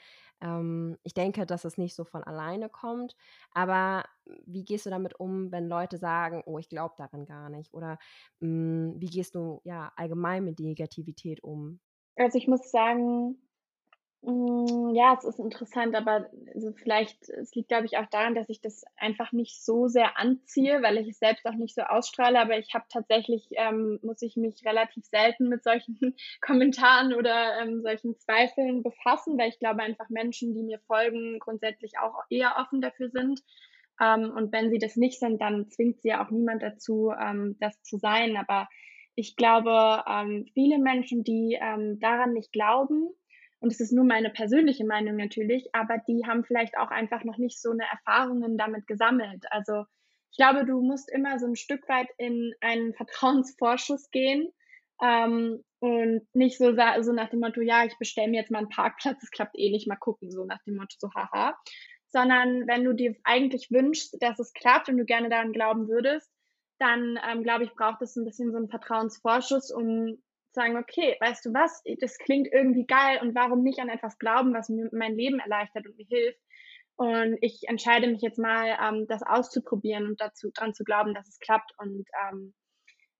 Ähm, 0.41 0.97
ich 1.03 1.13
denke, 1.13 1.45
dass 1.45 1.65
es 1.65 1.77
nicht 1.77 1.95
so 1.95 2.03
von 2.03 2.23
alleine 2.23 2.69
kommt, 2.69 3.15
aber 3.51 4.05
wie 4.45 4.65
gehst 4.65 4.85
du 4.85 4.89
damit 4.89 5.19
um, 5.19 5.51
wenn 5.51 5.67
Leute 5.67 5.97
sagen, 5.97 6.41
oh, 6.45 6.57
ich 6.57 6.69
glaube 6.69 6.95
daran 6.97 7.25
gar 7.25 7.49
nicht? 7.49 7.73
Oder 7.73 7.97
mh, 8.39 8.93
hm, 8.93 9.01
wie 9.01 9.09
gehst 9.09 9.35
du 9.35 9.61
ja 9.63 9.91
allgemein 9.95 10.43
mit 10.43 10.59
Negativität 10.59 11.43
um? 11.43 11.79
Also 12.15 12.37
ich 12.37 12.47
muss 12.47 12.71
sagen, 12.71 13.35
hm, 13.35 13.37
ja, 14.23 15.15
es 15.17 15.23
ist 15.23 15.39
interessant, 15.39 15.95
aber 15.95 16.29
also 16.53 16.71
vielleicht 16.73 17.27
es 17.29 17.55
liegt, 17.55 17.69
glaube 17.69 17.87
ich, 17.87 17.97
auch 17.97 18.05
daran, 18.05 18.35
dass 18.35 18.49
ich 18.49 18.61
das 18.61 18.83
einfach 18.95 19.31
nicht 19.31 19.63
so 19.63 19.87
sehr 19.87 20.15
anziehe, 20.19 20.83
weil 20.83 20.97
ich 20.97 21.07
es 21.07 21.17
selbst 21.17 21.43
auch 21.47 21.55
nicht 21.55 21.73
so 21.73 21.81
ausstrahle. 21.81 22.39
Aber 22.39 22.59
ich 22.59 22.75
habe 22.75 22.85
tatsächlich 22.87 23.47
ähm, 23.53 23.99
muss 24.03 24.21
ich 24.21 24.35
mich 24.35 24.63
relativ 24.63 25.05
selten 25.05 25.49
mit 25.49 25.63
solchen 25.63 25.97
Kommentaren 26.41 27.15
oder, 27.15 27.61
ähm, 27.61 27.81
solchen 27.81 28.15
Zweifeln 28.19 28.83
befassen, 28.83 29.39
weil 29.39 29.49
ich 29.49 29.57
glaube 29.57 29.81
einfach 29.81 30.09
Menschen, 30.09 30.53
die 30.53 30.63
mir 30.63 30.79
folgen, 30.85 31.39
grundsätzlich 31.39 31.93
auch 31.97 32.19
eher 32.29 32.57
offen 32.59 32.79
dafür 32.79 33.09
sind. 33.09 33.41
Ähm, 33.99 34.31
und 34.35 34.51
wenn 34.51 34.69
sie 34.69 34.77
das 34.79 34.97
nicht 34.97 35.19
sind, 35.19 35.41
dann 35.41 35.71
zwingt 35.71 35.99
sie 36.01 36.09
ja 36.09 36.23
auch 36.23 36.29
niemand 36.29 36.61
dazu, 36.61 37.11
ähm, 37.19 37.57
das 37.59 37.81
zu 37.81 37.97
sein. 37.97 38.37
Aber 38.37 38.69
ich 39.15 39.35
glaube, 39.35 40.03
ähm, 40.07 40.45
viele 40.53 40.77
Menschen, 40.77 41.23
die, 41.23 41.57
ähm, 41.59 41.99
daran 41.99 42.33
nicht 42.33 42.51
glauben 42.51 43.09
und 43.61 43.71
es 43.71 43.79
ist 43.79 43.93
nur 43.93 44.03
meine 44.03 44.31
persönliche 44.31 44.85
Meinung 44.85 45.15
natürlich, 45.17 45.69
aber 45.73 45.99
die 46.07 46.25
haben 46.25 46.43
vielleicht 46.43 46.77
auch 46.77 46.89
einfach 46.89 47.23
noch 47.23 47.37
nicht 47.37 47.61
so 47.61 47.69
eine 47.69 47.83
Erfahrungen 47.83 48.57
damit 48.57 48.87
gesammelt. 48.87 49.45
Also 49.51 49.85
ich 50.31 50.37
glaube, 50.37 50.65
du 50.65 50.81
musst 50.81 51.11
immer 51.11 51.37
so 51.37 51.45
ein 51.45 51.55
Stück 51.55 51.87
weit 51.87 52.07
in 52.17 52.53
einen 52.59 52.93
Vertrauensvorschuss 52.95 54.09
gehen 54.09 54.51
ähm, 55.01 55.63
und 55.79 56.21
nicht 56.33 56.57
so, 56.57 56.73
so 57.01 57.13
nach 57.13 57.29
dem 57.29 57.39
Motto, 57.39 57.61
ja, 57.61 57.85
ich 57.85 57.95
bestelle 57.99 58.29
mir 58.29 58.41
jetzt 58.41 58.49
mal 58.49 58.59
einen 58.59 58.69
Parkplatz, 58.69 59.21
es 59.21 59.29
klappt 59.29 59.55
eh 59.57 59.69
nicht, 59.69 59.87
mal 59.87 59.95
gucken, 59.95 60.31
so 60.31 60.43
nach 60.43 60.61
dem 60.63 60.75
Motto, 60.75 60.95
so 60.97 61.13
haha. 61.13 61.55
Sondern 62.07 62.67
wenn 62.67 62.83
du 62.83 62.93
dir 62.93 63.15
eigentlich 63.23 63.69
wünschst, 63.69 64.17
dass 64.21 64.39
es 64.39 64.53
klappt 64.53 64.89
und 64.89 64.97
du 64.97 65.05
gerne 65.05 65.29
daran 65.29 65.53
glauben 65.53 65.87
würdest, 65.87 66.31
dann 66.79 67.19
ähm, 67.29 67.43
glaube 67.43 67.63
ich, 67.63 67.73
braucht 67.73 68.01
es 68.01 68.15
ein 68.15 68.25
bisschen 68.25 68.51
so 68.51 68.57
einen 68.57 68.69
Vertrauensvorschuss, 68.69 69.71
um 69.71 70.17
sagen, 70.53 70.77
okay, 70.77 71.15
weißt 71.19 71.45
du 71.45 71.53
was, 71.53 71.81
das 71.99 72.17
klingt 72.17 72.47
irgendwie 72.51 72.85
geil 72.85 73.19
und 73.21 73.35
warum 73.35 73.63
nicht 73.63 73.79
an 73.79 73.89
etwas 73.89 74.17
glauben, 74.17 74.53
was 74.53 74.69
mir 74.69 74.89
mein 74.91 75.15
Leben 75.15 75.39
erleichtert 75.39 75.87
und 75.87 75.97
mir 75.97 76.05
hilft. 76.05 76.39
Und 76.95 77.37
ich 77.41 77.63
entscheide 77.67 78.07
mich 78.07 78.21
jetzt 78.21 78.37
mal, 78.37 78.77
ähm, 78.79 79.07
das 79.07 79.23
auszuprobieren 79.23 80.05
und 80.05 80.21
dazu 80.21 80.51
dran 80.53 80.73
zu 80.73 80.83
glauben, 80.83 81.13
dass 81.13 81.27
es 81.27 81.39
klappt. 81.39 81.71
Und 81.77 82.05
ähm, 82.27 82.53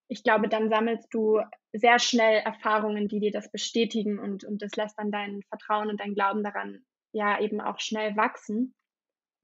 ich 0.07 0.23
glaube, 0.23 0.49
dann 0.49 0.69
sammelst 0.69 1.07
du 1.13 1.39
sehr 1.73 1.97
schnell 1.97 2.41
Erfahrungen, 2.41 3.07
die 3.07 3.19
dir 3.19 3.31
das 3.31 3.51
bestätigen 3.51 4.19
und, 4.19 4.43
und 4.43 4.61
das 4.61 4.75
lässt 4.75 4.99
dann 4.99 5.11
dein 5.11 5.41
Vertrauen 5.49 5.89
und 5.89 5.99
dein 5.99 6.13
Glauben 6.13 6.43
daran 6.43 6.85
ja 7.13 7.39
eben 7.39 7.61
auch 7.61 7.79
schnell 7.79 8.15
wachsen. 8.15 8.75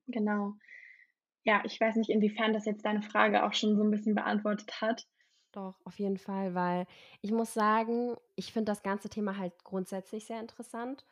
Genau. 0.07 0.53
Ja, 1.43 1.63
ich 1.65 1.79
weiß 1.79 1.95
nicht, 1.95 2.09
inwiefern 2.09 2.53
das 2.53 2.65
jetzt 2.65 2.85
deine 2.85 3.01
Frage 3.01 3.45
auch 3.45 3.53
schon 3.53 3.77
so 3.77 3.83
ein 3.83 3.91
bisschen 3.91 4.15
beantwortet 4.15 4.81
hat. 4.81 5.05
Doch, 5.57 5.79
auf 5.85 5.97
jeden 5.99 6.17
Fall, 6.17 6.53
weil 6.53 6.85
ich 7.21 7.31
muss 7.31 7.53
sagen, 7.53 8.15
ich 8.35 8.53
finde 8.53 8.71
das 8.71 8.83
ganze 8.83 9.09
Thema 9.09 9.37
halt 9.37 9.63
grundsätzlich 9.63 10.25
sehr 10.25 10.39
interessant. 10.39 11.05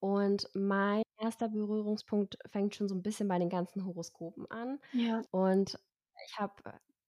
Und 0.00 0.48
mein 0.54 1.02
erster 1.18 1.48
Berührungspunkt 1.48 2.38
fängt 2.46 2.74
schon 2.74 2.88
so 2.88 2.94
ein 2.94 3.02
bisschen 3.02 3.28
bei 3.28 3.38
den 3.38 3.50
ganzen 3.50 3.84
Horoskopen 3.84 4.50
an. 4.50 4.80
Ja. 4.92 5.24
Und 5.30 5.78
ich 6.26 6.38
habe 6.38 6.54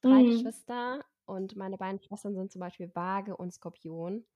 drei 0.03 0.23
Mhm. 0.23 0.23
Geschwister 0.25 1.03
und 1.25 1.57
meine 1.57 1.79
beiden 1.79 2.03
Schwestern 2.03 2.35
sind 2.35 2.53
zum 2.53 2.61
Beispiel 2.61 2.95
Waage 2.95 3.37
und 3.37 3.55
Skorpion. 3.55 4.27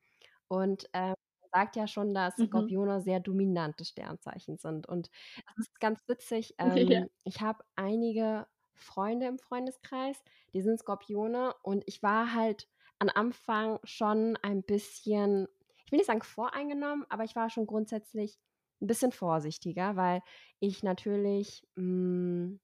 Und 0.49 0.88
ähm, 0.92 1.14
man 1.40 1.51
sagt 1.53 1.77
ja 1.77 1.87
schon, 1.87 2.14
dass 2.14 2.38
Mhm. 2.38 2.71
Skorpione 2.77 3.01
sehr 3.03 3.21
dominante 3.21 3.85
Sternzeichen 3.85 4.59
sind. 4.59 4.88
Und 4.88 5.11
das 5.47 5.66
ist 5.69 5.81
ganz 5.81 6.01
witzig. 6.09 6.55
Ja. 6.90 7.07
Ähm, 7.07 7.11
ich 7.25 7.40
habe 7.40 7.64
einige 7.77 8.47
Freunde 8.77 9.27
im 9.27 9.39
Freundeskreis, 9.39 10.23
die 10.53 10.62
sind 10.62 10.79
Skorpione 10.79 11.55
und 11.62 11.83
ich 11.87 12.03
war 12.03 12.35
halt 12.35 12.69
am 12.99 13.11
Anfang 13.15 13.79
schon 13.85 14.39
ein 14.43 14.62
bisschen, 14.62 15.49
ich 15.85 15.93
will 15.93 15.99
nicht 15.99 16.07
sagen 16.07 16.23
voreingenommen, 16.23 17.05
aber 17.09 17.25
ich 17.25 17.37
war 17.37 17.51
schon 17.51 17.67
grundsätzlich 17.67 18.39
ein 18.81 18.87
bisschen 18.87 19.12
vorsichtiger, 19.12 19.97
weil 19.97 20.23
ich 20.61 20.83
natürlich 20.83 21.67
mh, 21.77 21.83
hm, 21.83 22.61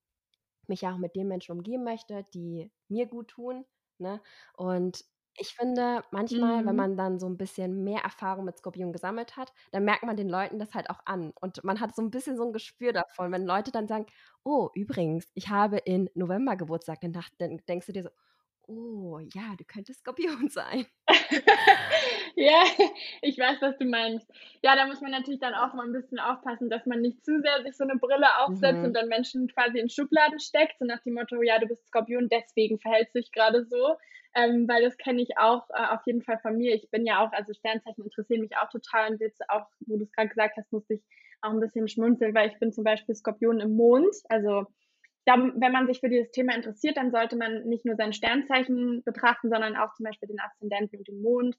mich 0.69 0.83
ja 0.83 0.93
auch 0.95 0.99
mit 0.99 1.17
den 1.17 1.29
Menschen 1.29 1.53
umgeben 1.53 1.85
möchte, 1.85 2.25
die 2.35 2.71
mir 2.89 3.07
gut 3.07 3.29
tun. 3.29 3.65
Ne? 3.99 4.21
Und 4.55 5.05
ich 5.37 5.55
finde, 5.55 6.05
manchmal, 6.11 6.67
wenn 6.67 6.77
mhm. 6.77 6.77
man 6.77 6.97
dann 6.97 7.19
so 7.19 7.27
ein 7.27 7.37
bisschen 7.39 7.85
mehr 7.85 8.03
Erfahrung 8.03 8.45
mit 8.45 8.59
Skorpion 8.59 8.93
gesammelt 8.93 9.37
hat, 9.37 9.53
dann 9.73 9.85
merkt 9.85 10.03
man 10.05 10.17
den 10.17 10.29
Leuten 10.29 10.59
das 10.59 10.75
halt 10.75 10.91
auch 10.91 11.01
an. 11.07 11.33
Und 11.41 11.65
man 11.65 11.81
hat 11.81 11.95
so 11.97 12.03
ein 12.03 12.11
bisschen 12.11 12.37
so 12.37 12.45
ein 12.47 12.53
Gespür 12.53 12.93
davon, 12.93 13.33
wenn 13.33 13.47
Leute 13.47 13.71
dann 13.73 13.89
sagen: 13.89 14.07
„Oh, 14.45 14.69
übrigens, 14.75 15.31
ich 15.35 15.49
habe 15.49 15.79
in 15.79 16.11
November 16.15 16.57
Geburtstag“, 16.57 17.01
dann 17.01 17.13
dach 17.13 17.31
dann 17.39 17.59
denkst 17.69 17.87
du 17.87 17.93
dir 17.93 18.03
so: 18.05 18.11
„Oh 18.67 19.19
ja, 19.35 19.55
du 19.57 19.65
könntest 19.65 20.01
Skorpion 20.01 20.49
sein.“ 20.51 20.87
Ja, 22.37 22.65
ich 23.21 23.39
weiß, 23.39 23.59
was 23.61 23.77
du 23.79 23.85
meinst. 23.85 24.31
Ja, 24.63 24.75
da 24.77 24.87
muss 24.87 25.01
man 25.01 25.11
natürlich 25.11 25.41
dann 25.41 25.55
auch 25.55 25.75
mal 25.75 25.85
ein 25.87 25.93
bisschen 25.93 26.19
aufpassen, 26.19 26.71
dass 26.71 26.87
man 26.87 27.01
nicht 27.01 27.25
zu 27.25 27.41
sehr 27.41 27.63
sich 27.63 27.77
so 27.77 27.85
eine 27.85 27.97
Brille 27.97 28.27
aufsetzt 28.39 28.83
Mhm. 28.83 28.85
und 28.85 28.95
dann 28.95 29.09
Menschen 29.09 29.49
quasi 29.49 29.79
in 29.79 29.91
Schubladen 29.91 30.41
steckt, 30.41 30.79
so 30.79 30.85
nach 30.85 31.03
dem 31.03 31.15
Motto: 31.15 31.43
„Ja, 31.43 31.59
du 31.59 31.67
bist 31.67 31.87
Skorpion, 31.87 32.29
deswegen 32.29 32.79
verhältst 32.79 33.15
du 33.15 33.21
dich 33.21 33.33
gerade 33.33 33.65
so.“ 33.67 33.97
ähm, 34.35 34.67
weil 34.67 34.83
das 34.83 34.97
kenne 34.97 35.21
ich 35.23 35.37
auch 35.37 35.69
äh, 35.71 35.89
auf 35.95 36.01
jeden 36.07 36.23
Fall 36.23 36.39
von 36.39 36.57
mir. 36.57 36.75
Ich 36.75 36.91
bin 36.91 37.05
ja 37.05 37.23
auch, 37.25 37.33
also 37.33 37.53
Sternzeichen 37.53 38.05
interessieren 38.05 38.41
mich 38.41 38.57
auch 38.57 38.71
total 38.71 39.11
und 39.13 39.21
jetzt 39.21 39.43
auch, 39.51 39.67
wo 39.81 39.97
du 39.99 40.05
es 40.05 40.13
gerade 40.13 40.29
gesagt 40.31 40.57
hast, 40.57 40.73
musste 40.73 40.95
ich 40.95 41.03
auch 41.43 41.51
ein 41.51 41.61
bisschen 41.61 41.87
schmunzeln, 41.89 42.35
weil 42.35 42.49
ich 42.49 42.59
bin 42.59 42.73
zum 42.73 42.85
Beispiel 42.85 43.15
Skorpion 43.15 43.61
im 43.61 43.77
Mond. 43.77 44.15
Also 44.31 44.67
da, 45.25 45.37
wenn 45.37 45.73
man 45.73 45.87
sich 45.87 46.01
für 46.01 46.09
dieses 46.09 46.31
Thema 46.31 46.55
interessiert, 46.55 46.97
dann 46.97 47.13
sollte 47.13 47.37
man 47.37 47.65
nicht 47.65 47.85
nur 47.85 47.97
sein 47.97 48.13
Sternzeichen 48.13 49.03
betrachten, 49.05 49.51
sondern 49.51 49.77
auch 49.77 49.95
zum 49.95 50.05
Beispiel 50.05 50.29
den 50.29 50.41
Aszendenten 50.41 50.99
und 50.99 51.09
den 51.09 51.23
Mond. 51.23 51.57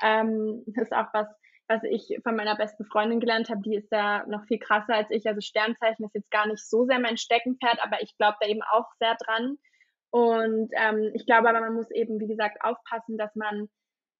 Ähm, 0.00 0.62
das 0.66 0.84
ist 0.84 0.92
auch 0.92 1.12
was, 1.12 1.28
was 1.68 1.82
ich 1.84 2.18
von 2.22 2.36
meiner 2.36 2.56
besten 2.56 2.84
Freundin 2.84 3.20
gelernt 3.20 3.50
habe, 3.50 3.62
die 3.62 3.76
ist 3.76 3.90
ja 3.92 4.24
noch 4.26 4.44
viel 4.46 4.58
krasser 4.58 4.94
als 4.94 5.10
ich. 5.10 5.26
Also 5.26 5.40
Sternzeichen 5.40 6.04
ist 6.04 6.14
jetzt 6.14 6.30
gar 6.30 6.46
nicht 6.46 6.68
so 6.68 6.84
sehr 6.86 6.98
mein 6.98 7.16
Steckenpferd, 7.16 7.78
aber 7.82 8.02
ich 8.02 8.16
glaube 8.16 8.36
da 8.40 8.48
eben 8.48 8.62
auch 8.62 8.86
sehr 8.98 9.16
dran. 9.16 9.58
Und 10.10 10.70
ähm, 10.76 11.10
ich 11.14 11.24
glaube 11.26 11.48
aber, 11.48 11.60
man 11.60 11.74
muss 11.74 11.90
eben, 11.90 12.20
wie 12.20 12.28
gesagt, 12.28 12.58
aufpassen, 12.62 13.16
dass 13.16 13.34
man, 13.34 13.68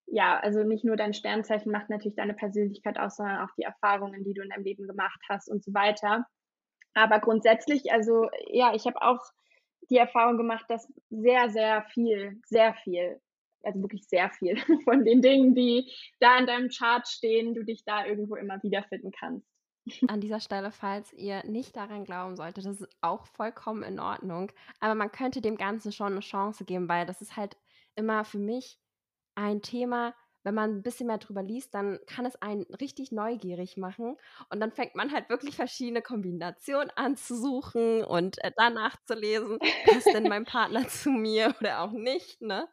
ja, 0.07 0.39
also 0.39 0.63
nicht 0.65 0.85
nur 0.85 0.97
dein 0.97 1.13
Sternzeichen 1.13 1.71
macht 1.71 1.91
natürlich 1.91 2.17
deine 2.17 2.35
Persönlichkeit 2.35 2.99
aus, 2.99 3.17
sondern 3.17 3.41
auch 3.41 3.55
die 3.59 3.63
Erfahrungen, 3.63 4.25
die 4.25 4.33
du 4.33 4.43
in 4.43 4.49
deinem 4.51 4.65
Leben 4.65 4.87
gemacht 4.87 5.21
hast 5.29 5.49
und 5.51 5.63
so 5.63 5.75
weiter. 5.75 6.27
Aber 6.95 7.21
grundsätzlich, 7.21 7.93
also 7.93 8.29
ja, 8.49 8.75
ich 8.75 8.87
habe 8.87 9.01
auch 9.03 9.21
die 9.91 9.97
Erfahrung 9.97 10.37
gemacht, 10.37 10.65
dass 10.69 10.89
sehr, 11.11 11.51
sehr 11.51 11.83
viel, 11.93 12.41
sehr 12.47 12.75
viel, 12.75 13.21
also 13.63 13.81
wirklich 13.83 14.07
sehr 14.09 14.31
viel 14.31 14.57
von 14.85 15.05
den 15.05 15.23
Dingen, 15.23 15.55
die 15.55 15.91
da 16.21 16.39
in 16.39 16.47
deinem 16.47 16.69
Chart 16.69 17.07
stehen, 17.07 17.55
du 17.55 17.65
dich 17.65 17.85
da 17.85 18.07
irgendwo 18.07 18.37
immer 18.37 18.63
wiederfinden 18.63 19.11
kannst. 19.13 19.47
An 20.09 20.21
dieser 20.21 20.41
Stelle, 20.41 20.71
falls 20.71 21.13
ihr 21.13 21.45
nicht 21.45 21.77
daran 21.77 22.05
glauben 22.05 22.37
solltet, 22.37 22.67
das 22.67 22.81
ist 22.81 22.97
auch 23.01 23.27
vollkommen 23.27 23.83
in 23.83 23.99
Ordnung. 23.99 24.53
Aber 24.81 24.95
man 24.95 25.11
könnte 25.11 25.41
dem 25.41 25.57
Ganzen 25.57 25.93
schon 25.93 26.13
eine 26.13 26.21
Chance 26.21 26.65
geben, 26.65 26.89
weil 26.89 27.05
das 27.05 27.21
ist 27.21 27.37
halt 27.37 27.57
immer 27.97 28.25
für 28.25 28.39
mich 28.39 28.79
ein 29.35 29.63
Thema, 29.63 30.15
wenn 30.45 30.55
man 30.55 30.71
ein 30.71 30.83
bisschen 30.83 31.07
mehr 31.07 31.19
drüber 31.19 31.43
liest, 31.43 31.75
dann 31.75 31.99
kann 32.07 32.27
es 32.27 32.41
einen 32.41 32.65
richtig 32.81 33.13
neugierig 33.13 33.77
machen. 33.77 34.17
Und 34.51 34.61
dann 34.61 34.73
fängt 34.73 34.95
man 34.95 35.13
halt 35.13 35.29
wirklich 35.29 35.57
verschiedene 35.57 36.03
Kombinationen 36.03 36.91
an 36.97 37.17
zu 37.17 37.37
suchen 37.37 38.05
und 38.05 38.43
äh, 38.45 38.53
danach 38.57 38.97
zu 39.05 39.15
lesen, 39.15 39.59
passt 39.85 40.13
denn 40.13 40.27
mein 40.27 40.45
Partner 40.45 40.87
zu 40.89 41.11
mir 41.11 41.55
oder 41.61 41.83
auch 41.83 41.93
nicht, 41.93 42.41
ne? 42.41 42.69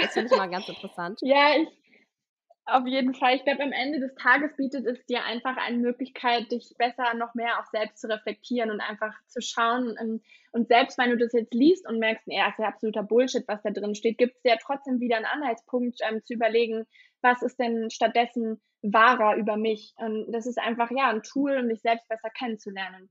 Das 0.00 0.12
finde 0.12 0.28
ich 0.28 0.32
immer 0.32 0.48
ganz 0.48 0.68
interessant. 0.68 1.22
Ja, 1.22 1.50
ich, 1.56 1.68
auf 2.68 2.86
jeden 2.86 3.14
Fall. 3.14 3.36
Ich 3.36 3.44
glaube, 3.44 3.62
am 3.62 3.72
Ende 3.72 3.98
des 3.98 4.14
Tages 4.14 4.54
bietet 4.56 4.86
es 4.86 5.04
dir 5.06 5.24
einfach 5.24 5.56
eine 5.56 5.78
Möglichkeit, 5.78 6.50
dich 6.52 6.74
besser 6.76 7.14
noch 7.14 7.34
mehr 7.34 7.58
auch 7.58 7.66
selbst 7.70 8.00
zu 8.00 8.08
reflektieren 8.08 8.70
und 8.70 8.80
einfach 8.80 9.14
zu 9.26 9.40
schauen. 9.40 9.96
Ähm, 10.00 10.20
und 10.52 10.68
selbst 10.68 10.98
wenn 10.98 11.10
du 11.10 11.16
das 11.16 11.32
jetzt 11.32 11.54
liest 11.54 11.88
und 11.88 11.98
merkst, 11.98 12.24
ja, 12.26 12.48
ist 12.48 12.58
ja 12.58 12.68
absoluter 12.68 13.02
Bullshit, 13.02 13.44
was 13.48 13.62
da 13.62 13.70
drin 13.70 13.94
steht, 13.94 14.18
gibt 14.18 14.36
es 14.36 14.42
ja 14.44 14.56
trotzdem 14.60 15.00
wieder 15.00 15.16
einen 15.16 15.24
Anhaltspunkt 15.24 16.00
ähm, 16.08 16.22
zu 16.24 16.34
überlegen, 16.34 16.86
was 17.22 17.42
ist 17.42 17.58
denn 17.58 17.90
stattdessen 17.90 18.60
wahrer 18.82 19.36
über 19.36 19.56
mich. 19.56 19.94
Und 19.96 20.30
das 20.30 20.46
ist 20.46 20.58
einfach, 20.58 20.90
ja, 20.90 21.08
ein 21.10 21.22
Tool, 21.22 21.58
um 21.58 21.68
dich 21.68 21.80
selbst 21.80 22.06
besser 22.08 22.30
kennenzulernen. 22.30 23.02
Und 23.02 23.10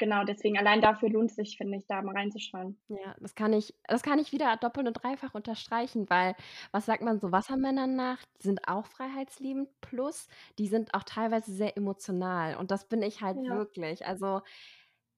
genau 0.00 0.24
deswegen 0.24 0.58
allein 0.58 0.80
dafür 0.80 1.08
lohnt 1.10 1.30
es 1.30 1.36
sich, 1.36 1.56
finde 1.56 1.78
ich, 1.78 1.86
da 1.86 2.02
mal 2.02 2.16
reinzuschauen. 2.16 2.76
Ja, 2.88 3.14
das 3.20 3.36
kann 3.36 3.52
ich, 3.52 3.72
das 3.86 4.02
kann 4.02 4.18
ich 4.18 4.32
wieder 4.32 4.56
doppelt 4.56 4.88
und 4.88 4.94
dreifach 4.94 5.34
unterstreichen, 5.34 6.10
weil 6.10 6.34
was 6.72 6.86
sagt 6.86 7.02
man 7.02 7.20
so 7.20 7.30
Wassermännern 7.30 7.94
nach? 7.94 8.18
Die 8.40 8.48
sind 8.48 8.66
auch 8.66 8.86
freiheitsliebend, 8.86 9.68
plus 9.80 10.26
die 10.58 10.66
sind 10.66 10.92
auch 10.94 11.04
teilweise 11.04 11.52
sehr 11.52 11.76
emotional 11.76 12.56
und 12.56 12.72
das 12.72 12.88
bin 12.88 13.02
ich 13.02 13.20
halt 13.20 13.38
ja. 13.44 13.54
wirklich. 13.54 14.04
Also 14.04 14.40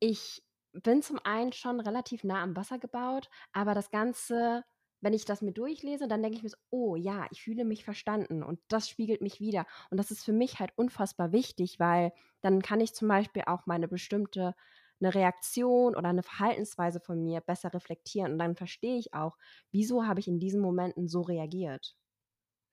ich 0.00 0.42
bin 0.72 1.00
zum 1.00 1.18
einen 1.24 1.52
schon 1.52 1.80
relativ 1.80 2.24
nah 2.24 2.42
am 2.42 2.56
Wasser 2.56 2.78
gebaut, 2.78 3.30
aber 3.52 3.74
das 3.74 3.90
Ganze 3.90 4.64
wenn 5.02 5.12
ich 5.14 5.24
das 5.26 5.42
mir 5.42 5.52
durchlese, 5.52 6.08
dann 6.08 6.22
denke 6.22 6.38
ich 6.38 6.42
mir 6.42 6.48
so, 6.48 6.56
oh 6.70 6.96
ja, 6.96 7.26
ich 7.30 7.42
fühle 7.42 7.64
mich 7.66 7.84
verstanden 7.84 8.42
und 8.42 8.60
das 8.68 8.88
spiegelt 8.88 9.20
mich 9.20 9.40
wieder. 9.40 9.66
Und 9.90 9.98
das 9.98 10.10
ist 10.10 10.24
für 10.24 10.32
mich 10.32 10.60
halt 10.60 10.72
unfassbar 10.76 11.32
wichtig, 11.32 11.78
weil 11.80 12.12
dann 12.40 12.62
kann 12.62 12.80
ich 12.80 12.94
zum 12.94 13.08
Beispiel 13.08 13.42
auch 13.46 13.66
meine 13.66 13.88
bestimmte 13.88 14.54
eine 15.00 15.14
Reaktion 15.14 15.96
oder 15.96 16.08
eine 16.08 16.22
Verhaltensweise 16.22 17.00
von 17.00 17.22
mir 17.24 17.40
besser 17.40 17.74
reflektieren 17.74 18.32
und 18.32 18.38
dann 18.38 18.54
verstehe 18.56 18.98
ich 18.98 19.14
auch, 19.14 19.36
wieso 19.72 20.06
habe 20.06 20.20
ich 20.20 20.28
in 20.28 20.38
diesen 20.38 20.60
Momenten 20.60 21.08
so 21.08 21.22
reagiert. 21.22 21.96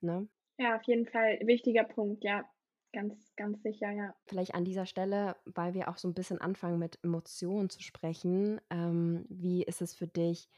Ne? 0.02 0.30
Ja, 0.60 0.76
auf 0.76 0.84
jeden 0.84 1.08
Fall 1.08 1.40
wichtiger 1.48 1.84
Punkt, 1.86 2.24
ja. 2.24 2.48
Ganz, 2.94 3.34
ganz 3.36 3.64
sicher, 3.64 3.90
ja. 3.92 4.16
Vielleicht 4.28 4.54
an 4.54 4.64
dieser 4.64 4.86
Stelle, 4.86 5.38
weil 5.46 5.74
wir 5.74 5.90
auch 5.90 5.98
so 5.98 6.08
ein 6.08 6.14
bisschen 6.14 6.40
anfangen 6.40 6.78
mit 6.78 7.00
Emotionen 7.04 7.70
zu 7.70 7.82
sprechen. 7.82 8.62
Ähm, 8.70 9.26
wie 9.30 9.64
ist 9.64 9.82
es 9.82 9.96
für 9.96 10.08
dich? 10.08 10.50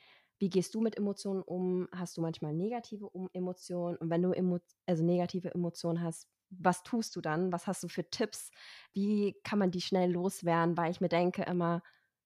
Wie 0.41 0.49
gehst 0.49 0.73
du 0.73 0.81
mit 0.81 0.97
Emotionen 0.97 1.43
um? 1.43 1.87
Hast 1.91 2.17
du 2.17 2.21
manchmal 2.21 2.51
negative 2.55 3.11
Emotionen? 3.31 3.95
Und 3.97 4.09
wenn 4.09 4.23
du 4.23 4.31
emo 4.31 4.57
also 4.87 5.03
negative 5.03 5.53
Emotionen 5.53 6.01
hast, 6.01 6.27
was 6.49 6.81
tust 6.81 7.15
du 7.15 7.21
dann? 7.21 7.53
Was 7.53 7.67
hast 7.67 7.83
du 7.83 7.87
für 7.87 8.09
Tipps? 8.09 8.49
Wie 8.91 9.35
kann 9.43 9.59
man 9.59 9.69
die 9.69 9.81
schnell 9.81 10.11
loswerden? 10.11 10.75
Weil 10.75 10.89
ich 10.89 10.99
mir 10.99 11.09
denke 11.09 11.43
immer, 11.43 11.83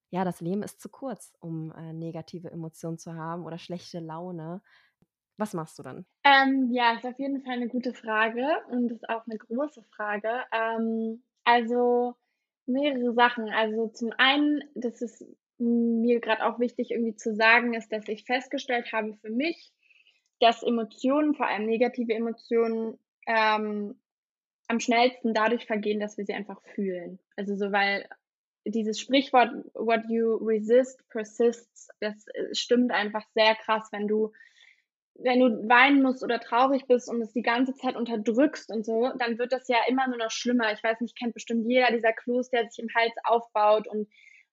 ja, 0.08 0.24
das 0.24 0.40
Leben 0.40 0.62
ist 0.62 0.80
zu 0.80 0.88
kurz, 0.88 1.34
um 1.40 1.72
äh, 1.72 1.92
negative 1.92 2.50
Emotionen 2.50 2.96
zu 2.96 3.12
haben 3.14 3.44
oder 3.44 3.58
schlechte 3.58 4.00
Laune. 4.00 4.62
Was 5.36 5.52
machst 5.52 5.78
du 5.78 5.82
dann? 5.82 6.06
Ähm, 6.24 6.70
ja, 6.72 6.94
ist 6.94 7.04
auf 7.04 7.18
jeden 7.18 7.42
Fall 7.42 7.56
eine 7.56 7.68
gute 7.68 7.92
Frage 7.92 8.46
und 8.70 8.92
ist 8.92 9.06
auch 9.10 9.26
eine 9.26 9.36
große 9.36 9.82
Frage. 9.94 10.30
Ähm, 10.52 11.22
also 11.44 12.14
mehrere 12.64 13.12
Sachen. 13.12 13.50
Also 13.50 13.88
zum 13.88 14.10
einen, 14.16 14.64
das 14.74 15.02
ist 15.02 15.22
mir 15.58 16.20
gerade 16.20 16.44
auch 16.44 16.58
wichtig 16.58 16.90
irgendwie 16.90 17.16
zu 17.16 17.34
sagen, 17.34 17.74
ist, 17.74 17.92
dass 17.92 18.08
ich 18.08 18.24
festgestellt 18.24 18.92
habe 18.92 19.14
für 19.14 19.30
mich, 19.30 19.72
dass 20.40 20.62
Emotionen, 20.62 21.34
vor 21.34 21.46
allem 21.46 21.66
negative 21.66 22.12
Emotionen, 22.12 22.98
ähm, 23.26 23.98
am 24.68 24.80
schnellsten 24.80 25.32
dadurch 25.32 25.66
vergehen, 25.66 26.00
dass 26.00 26.18
wir 26.18 26.24
sie 26.26 26.34
einfach 26.34 26.60
fühlen. 26.74 27.18
Also 27.36 27.56
so, 27.56 27.72
weil 27.72 28.08
dieses 28.64 28.98
Sprichwort, 28.98 29.50
what 29.74 30.00
you 30.08 30.34
resist 30.36 31.08
persists, 31.08 31.88
das 32.00 32.26
äh, 32.28 32.54
stimmt 32.54 32.90
einfach 32.90 33.24
sehr 33.34 33.54
krass, 33.54 33.88
wenn 33.92 34.08
du 34.08 34.32
wenn 35.18 35.40
du 35.40 35.68
weinen 35.68 36.02
musst 36.02 36.22
oder 36.22 36.40
traurig 36.40 36.86
bist 36.86 37.08
und 37.08 37.20
es 37.22 37.32
die 37.32 37.42
ganze 37.42 37.74
Zeit 37.74 37.96
unterdrückst 37.96 38.70
und 38.70 38.84
so, 38.84 39.10
dann 39.18 39.38
wird 39.38 39.52
das 39.52 39.66
ja 39.68 39.78
immer 39.88 40.06
nur 40.08 40.18
noch 40.18 40.30
schlimmer. 40.30 40.72
Ich 40.72 40.82
weiß 40.82 41.00
nicht, 41.00 41.18
kennt 41.18 41.34
bestimmt 41.34 41.66
jeder 41.66 41.90
dieser 41.90 42.12
Kloß, 42.12 42.50
der 42.50 42.68
sich 42.68 42.78
im 42.78 42.94
Hals 42.94 43.14
aufbaut 43.24 43.86
und 43.86 44.08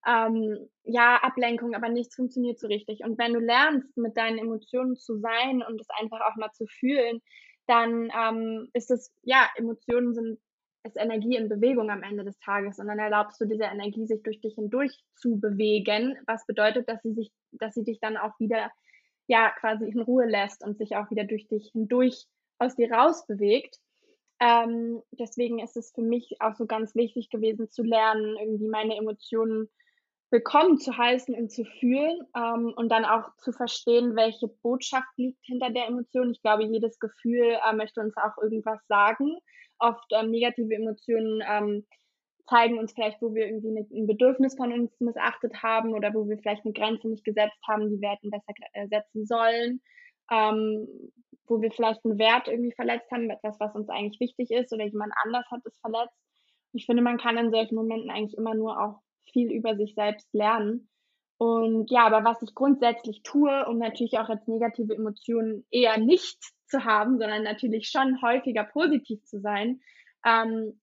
ähm, 0.08 0.70
ja, 0.84 1.18
Ablenkung, 1.18 1.76
aber 1.76 1.90
nichts 1.90 2.16
funktioniert 2.16 2.60
so 2.60 2.68
richtig. 2.68 3.04
Und 3.04 3.18
wenn 3.18 3.34
du 3.34 3.40
lernst, 3.40 3.96
mit 3.98 4.18
deinen 4.18 4.38
Emotionen 4.38 4.96
zu 4.96 5.18
sein 5.20 5.64
und 5.68 5.80
es 5.80 5.88
einfach 6.00 6.22
auch 6.22 6.36
mal 6.36 6.52
zu 6.52 6.66
fühlen, 6.68 7.22
dann 7.68 8.12
ähm, 8.14 8.70
ist 8.74 8.92
es, 8.92 9.14
ja, 9.24 9.48
Emotionen 9.56 10.14
sind 10.14 10.40
ist 10.84 10.98
Energie 10.98 11.38
in 11.38 11.48
Bewegung 11.48 11.90
am 11.90 12.04
Ende 12.04 12.24
des 12.24 12.38
Tages 12.40 12.78
und 12.78 12.88
dann 12.88 13.00
erlaubst 13.00 13.40
du 13.40 13.46
dieser 13.46 13.72
Energie 13.72 14.06
sich 14.06 14.22
durch 14.22 14.42
dich 14.42 14.56
hindurch 14.56 14.92
zu 15.16 15.40
bewegen, 15.40 16.18
was 16.28 16.46
bedeutet, 16.46 16.90
dass 16.90 17.02
sie 17.02 17.14
sich, 17.14 17.32
dass 17.52 17.74
sie 17.74 17.84
dich 17.84 18.00
dann 18.00 18.18
auch 18.18 18.38
wieder 18.40 18.70
ja 19.28 19.50
quasi 19.52 19.86
in 19.86 20.02
Ruhe 20.02 20.26
lässt 20.26 20.64
und 20.64 20.78
sich 20.78 20.96
auch 20.98 21.10
wieder 21.10 21.24
durch 21.24 21.48
dich 21.48 21.70
hindurch 21.72 22.26
aus 22.60 22.76
dir 22.76 22.92
raus 22.92 23.26
bewegt. 23.26 23.78
Ähm, 24.42 25.02
deswegen 25.12 25.60
ist 25.60 25.78
es 25.78 25.92
für 25.94 26.02
mich 26.02 26.36
auch 26.42 26.56
so 26.56 26.66
ganz 26.66 26.96
wichtig 26.96 27.30
gewesen 27.30 27.70
zu 27.70 27.84
lernen, 27.84 28.36
irgendwie 28.38 28.68
meine 28.68 28.98
Emotionen 28.98 29.70
willkommen 30.34 30.80
zu 30.80 30.98
heißen 30.98 31.36
und 31.36 31.52
zu 31.52 31.64
fühlen 31.64 32.20
ähm, 32.36 32.74
und 32.76 32.90
dann 32.90 33.06
auch 33.06 33.36
zu 33.38 33.52
verstehen, 33.52 34.16
welche 34.16 34.48
Botschaft 34.48 35.08
liegt 35.16 35.38
hinter 35.46 35.70
der 35.70 35.86
Emotion. 35.86 36.32
Ich 36.32 36.42
glaube, 36.42 36.64
jedes 36.64 36.98
Gefühl 36.98 37.56
äh, 37.64 37.74
möchte 37.76 38.02
uns 38.02 38.18
auch 38.18 38.42
irgendwas 38.42 38.80
sagen. 38.88 39.38
Oft 39.78 40.06
ähm, 40.12 40.32
negative 40.32 40.74
Emotionen 40.74 41.44
ähm, 41.48 41.86
zeigen 42.50 42.80
uns 42.80 42.94
vielleicht, 42.94 43.22
wo 43.22 43.36
wir 43.36 43.46
irgendwie 43.46 43.78
ein 43.78 44.08
Bedürfnis 44.08 44.56
von 44.56 44.74
uns 44.74 45.00
missachtet 45.00 45.62
haben 45.62 45.94
oder 45.94 46.16
wo 46.16 46.28
wir 46.28 46.40
vielleicht 46.40 46.66
eine 46.66 46.74
Grenze 46.74 47.10
nicht 47.10 47.24
gesetzt 47.24 47.62
haben, 47.68 47.92
die 47.92 48.02
wir 48.02 48.10
hätten 48.10 48.32
besser 48.32 48.54
äh, 48.74 48.88
setzen 48.88 49.28
sollen. 49.28 49.82
Ähm, 50.32 50.88
wo 51.46 51.62
wir 51.62 51.72
vielleicht 51.72 52.04
einen 52.06 52.18
Wert 52.18 52.48
irgendwie 52.48 52.72
verletzt 52.72 53.12
haben, 53.12 53.30
etwas, 53.30 53.60
was 53.60 53.76
uns 53.76 53.88
eigentlich 53.90 54.20
wichtig 54.20 54.50
ist 54.50 54.74
oder 54.74 54.86
jemand 54.86 55.14
anders 55.24 55.46
hat 55.52 55.62
es 55.66 55.78
verletzt. 55.78 56.18
Ich 56.72 56.88
finde, 56.88 57.04
man 57.04 57.20
kann 57.20 57.38
in 57.38 57.52
solchen 57.52 57.76
Momenten 57.76 58.10
eigentlich 58.10 58.36
immer 58.36 58.56
nur 58.56 58.82
auch 58.82 59.04
viel 59.32 59.52
über 59.52 59.76
sich 59.76 59.96
selbst 59.96 60.28
lernen. 60.34 60.90
Und 61.38 61.92
ja, 61.92 62.06
aber 62.06 62.24
was 62.24 62.42
ich 62.42 62.56
grundsätzlich 62.56 63.22
tue, 63.24 63.66
um 63.68 63.78
natürlich 63.78 64.18
auch 64.18 64.30
als 64.30 64.48
negative 64.48 64.94
Emotionen 64.94 65.66
eher 65.72 65.98
nicht 65.98 66.40
zu 66.68 66.86
haben, 66.86 67.20
sondern 67.20 67.44
natürlich 67.44 67.90
schon 67.90 68.22
häufiger 68.22 68.64
positiv 68.64 69.24
zu 69.26 69.40
sein, 69.40 69.82
ähm, 70.26 70.80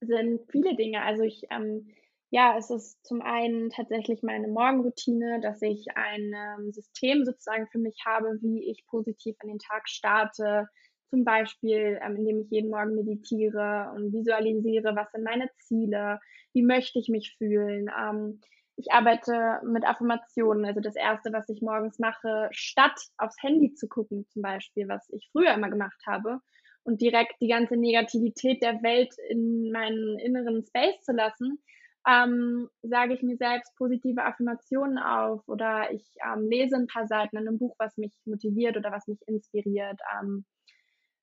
sind 0.00 0.40
viele 0.50 0.76
Dinge. 0.76 1.02
Also 1.02 1.22
ich, 1.22 1.42
ähm, 1.50 1.88
ja, 2.30 2.56
es 2.58 2.70
ist 2.70 3.04
zum 3.04 3.22
einen 3.22 3.70
tatsächlich 3.70 4.22
meine 4.22 4.48
Morgenroutine, 4.48 5.40
dass 5.40 5.62
ich 5.62 5.86
ein 5.94 6.32
ähm, 6.34 6.72
System 6.72 7.24
sozusagen 7.24 7.66
für 7.68 7.78
mich 7.78 7.96
habe, 8.04 8.38
wie 8.40 8.70
ich 8.70 8.86
positiv 8.86 9.36
an 9.40 9.48
den 9.48 9.58
Tag 9.58 9.88
starte. 9.88 10.68
Zum 11.10 11.24
Beispiel, 11.24 11.98
ähm, 12.02 12.16
indem 12.16 12.40
ich 12.40 12.50
jeden 12.50 12.70
Morgen 12.70 12.94
meditiere 12.94 13.92
und 13.94 14.12
visualisiere, 14.12 14.96
was 14.96 15.10
sind 15.12 15.24
meine 15.24 15.50
Ziele, 15.58 16.20
wie 16.52 16.62
möchte 16.62 16.98
ich 16.98 17.08
mich 17.08 17.34
fühlen. 17.38 17.90
Ähm, 17.98 18.40
ich 18.76 18.92
arbeite 18.92 19.60
mit 19.64 19.84
Affirmationen. 19.84 20.64
Also 20.64 20.80
das 20.80 20.96
Erste, 20.96 21.32
was 21.32 21.48
ich 21.48 21.60
morgens 21.62 21.98
mache, 21.98 22.48
statt 22.52 22.98
aufs 23.18 23.36
Handy 23.42 23.74
zu 23.74 23.88
gucken, 23.88 24.26
zum 24.28 24.42
Beispiel, 24.42 24.88
was 24.88 25.08
ich 25.10 25.28
früher 25.32 25.54
immer 25.54 25.70
gemacht 25.70 26.00
habe, 26.06 26.40
und 26.84 27.00
direkt 27.00 27.34
die 27.40 27.48
ganze 27.48 27.76
Negativität 27.76 28.62
der 28.62 28.82
Welt 28.82 29.14
in 29.28 29.70
meinen 29.70 30.18
inneren 30.18 30.64
Space 30.64 31.00
zu 31.02 31.12
lassen, 31.12 31.62
ähm, 32.08 32.68
sage 32.82 33.14
ich 33.14 33.22
mir 33.22 33.36
selbst 33.36 33.76
positive 33.76 34.24
Affirmationen 34.24 34.98
auf 34.98 35.46
oder 35.46 35.92
ich 35.92 36.04
ähm, 36.26 36.48
lese 36.48 36.74
ein 36.76 36.88
paar 36.88 37.06
Seiten 37.06 37.36
in 37.36 37.46
einem 37.46 37.58
Buch, 37.58 37.76
was 37.78 37.96
mich 37.98 38.12
motiviert 38.24 38.76
oder 38.76 38.90
was 38.90 39.06
mich 39.06 39.20
inspiriert. 39.28 40.00
Ähm, 40.20 40.44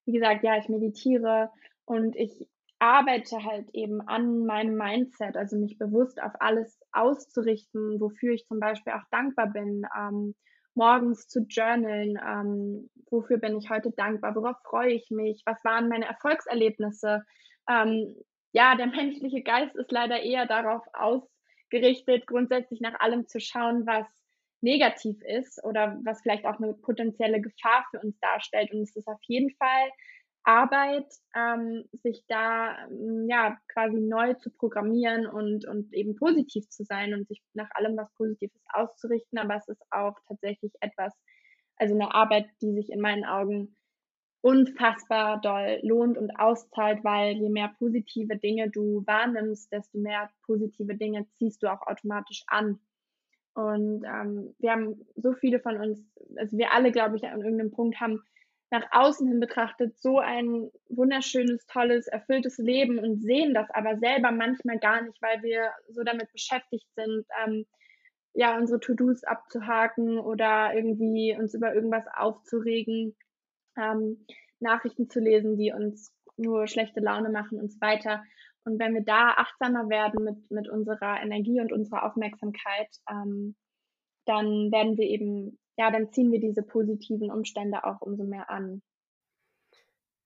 wie 0.05 0.13
gesagt, 0.13 0.43
ja, 0.43 0.57
ich 0.57 0.69
meditiere 0.69 1.51
Und 1.85 2.15
ich 2.15 2.47
arbeite 2.79 3.43
halt 3.43 3.69
eben 3.73 4.01
an 4.01 4.45
meinem 4.45 4.75
Mindset, 4.75 5.35
also 5.35 5.57
mich 5.57 5.77
bewusst 5.77 6.21
auf 6.21 6.31
alles 6.39 6.79
auszurichten, 6.91 7.99
wofür 7.99 8.33
ich 8.33 8.47
zum 8.47 8.59
Beispiel 8.59 8.93
auch 8.93 9.07
dankbar 9.11 9.47
bin, 9.47 9.83
ähm, 9.97 10.35
morgens 10.75 11.27
zu 11.27 11.41
journalen, 11.41 12.17
ähm, 12.25 12.89
wofür 13.11 13.37
bin 13.37 13.57
ich 13.57 13.69
heute 13.69 13.91
dankbar, 13.91 14.35
worauf 14.35 14.57
freue 14.63 14.93
ich 14.93 15.09
mich, 15.11 15.43
was 15.45 15.63
waren 15.65 15.89
meine 15.89 16.05
Erfolgserlebnisse. 16.05 17.23
Ähm, 17.69 18.15
ja, 18.53 18.75
der 18.75 18.87
menschliche 18.87 19.43
Geist 19.43 19.75
ist 19.75 19.91
leider 19.91 20.21
eher 20.21 20.45
darauf 20.45 20.83
ausgerichtet, 20.93 22.27
grundsätzlich 22.27 22.79
nach 22.79 22.99
allem 22.99 23.27
zu 23.27 23.39
schauen, 23.39 23.85
was 23.85 24.07
negativ 24.61 25.21
ist 25.23 25.63
oder 25.63 25.97
was 26.03 26.21
vielleicht 26.21 26.45
auch 26.45 26.59
eine 26.59 26.73
potenzielle 26.73 27.41
Gefahr 27.41 27.85
für 27.91 27.99
uns 27.99 28.17
darstellt. 28.19 28.71
Und 28.71 28.81
es 28.81 28.95
ist 28.95 29.07
auf 29.07 29.21
jeden 29.27 29.51
Fall 29.55 29.89
Arbeit, 30.49 31.05
ähm, 31.35 31.83
sich 32.01 32.23
da 32.27 32.87
ähm, 32.87 33.27
ja 33.29 33.55
quasi 33.71 33.99
neu 33.99 34.33
zu 34.33 34.49
programmieren 34.49 35.27
und, 35.27 35.67
und 35.67 35.93
eben 35.93 36.15
positiv 36.15 36.67
zu 36.69 36.83
sein 36.85 37.13
und 37.13 37.27
sich 37.27 37.39
nach 37.53 37.69
allem 37.75 37.95
was 37.95 38.11
Positives 38.15 38.59
auszurichten. 38.73 39.37
Aber 39.37 39.57
es 39.57 39.67
ist 39.67 39.83
auch 39.91 40.15
tatsächlich 40.27 40.73
etwas, 40.81 41.13
also 41.75 41.93
eine 41.93 42.15
Arbeit, 42.15 42.47
die 42.63 42.73
sich 42.73 42.89
in 42.89 42.99
meinen 42.99 43.25
Augen 43.25 43.75
unfassbar 44.41 45.39
doll 45.39 45.81
lohnt 45.83 46.17
und 46.17 46.31
auszahlt, 46.31 47.03
weil 47.03 47.35
je 47.37 47.49
mehr 47.49 47.71
positive 47.77 48.35
Dinge 48.37 48.71
du 48.71 49.03
wahrnimmst, 49.05 49.71
desto 49.71 49.99
mehr 49.99 50.31
positive 50.47 50.95
Dinge 50.95 51.27
ziehst 51.37 51.61
du 51.61 51.67
auch 51.67 51.85
automatisch 51.85 52.43
an. 52.47 52.79
Und 53.53 54.03
ähm, 54.03 54.55
wir 54.57 54.71
haben 54.71 55.05
so 55.15 55.33
viele 55.33 55.59
von 55.59 55.77
uns, 55.77 56.03
also 56.37 56.57
wir 56.57 56.73
alle, 56.73 56.91
glaube 56.91 57.17
ich, 57.17 57.27
an 57.27 57.41
irgendeinem 57.41 57.71
Punkt 57.71 57.99
haben 57.99 58.23
nach 58.71 58.85
außen 58.91 59.27
hin 59.27 59.39
betrachtet 59.39 59.97
so 59.99 60.19
ein 60.19 60.69
wunderschönes, 60.89 61.65
tolles, 61.65 62.07
erfülltes 62.07 62.57
Leben 62.57 62.99
und 62.99 63.21
sehen 63.21 63.53
das 63.53 63.69
aber 63.71 63.97
selber 63.97 64.31
manchmal 64.31 64.77
gar 64.77 65.01
nicht, 65.01 65.19
weil 65.21 65.41
wir 65.41 65.71
so 65.89 66.03
damit 66.03 66.31
beschäftigt 66.31 66.87
sind, 66.95 67.25
ähm, 67.43 67.65
ja, 68.33 68.57
unsere 68.57 68.79
To-Dos 68.79 69.23
abzuhaken 69.23 70.19
oder 70.19 70.73
irgendwie 70.73 71.35
uns 71.37 71.53
über 71.53 71.73
irgendwas 71.73 72.05
aufzuregen, 72.15 73.15
ähm, 73.75 74.25
Nachrichten 74.59 75.09
zu 75.09 75.19
lesen, 75.19 75.57
die 75.57 75.71
uns 75.71 76.13
nur 76.37 76.67
schlechte 76.67 76.99
Laune 76.99 77.29
machen 77.29 77.59
und 77.59 77.71
so 77.71 77.81
weiter. 77.81 78.23
Und 78.65 78.79
wenn 78.79 78.93
wir 78.93 79.03
da 79.03 79.29
achtsamer 79.31 79.89
werden 79.89 80.23
mit, 80.23 80.51
mit 80.51 80.69
unserer 80.69 81.21
Energie 81.21 81.59
und 81.59 81.71
unserer 81.71 82.05
Aufmerksamkeit, 82.05 82.89
ähm, 83.09 83.55
dann 84.25 84.71
werden 84.71 84.97
wir 84.97 85.05
eben 85.05 85.58
ja, 85.79 85.89
dann 85.91 86.11
ziehen 86.11 86.29
wir 86.29 86.41
diese 86.41 86.61
positiven 86.61 87.31
Umstände 87.31 87.85
auch 87.85 88.01
umso 88.01 88.25
mehr 88.25 88.49
an. 88.49 88.81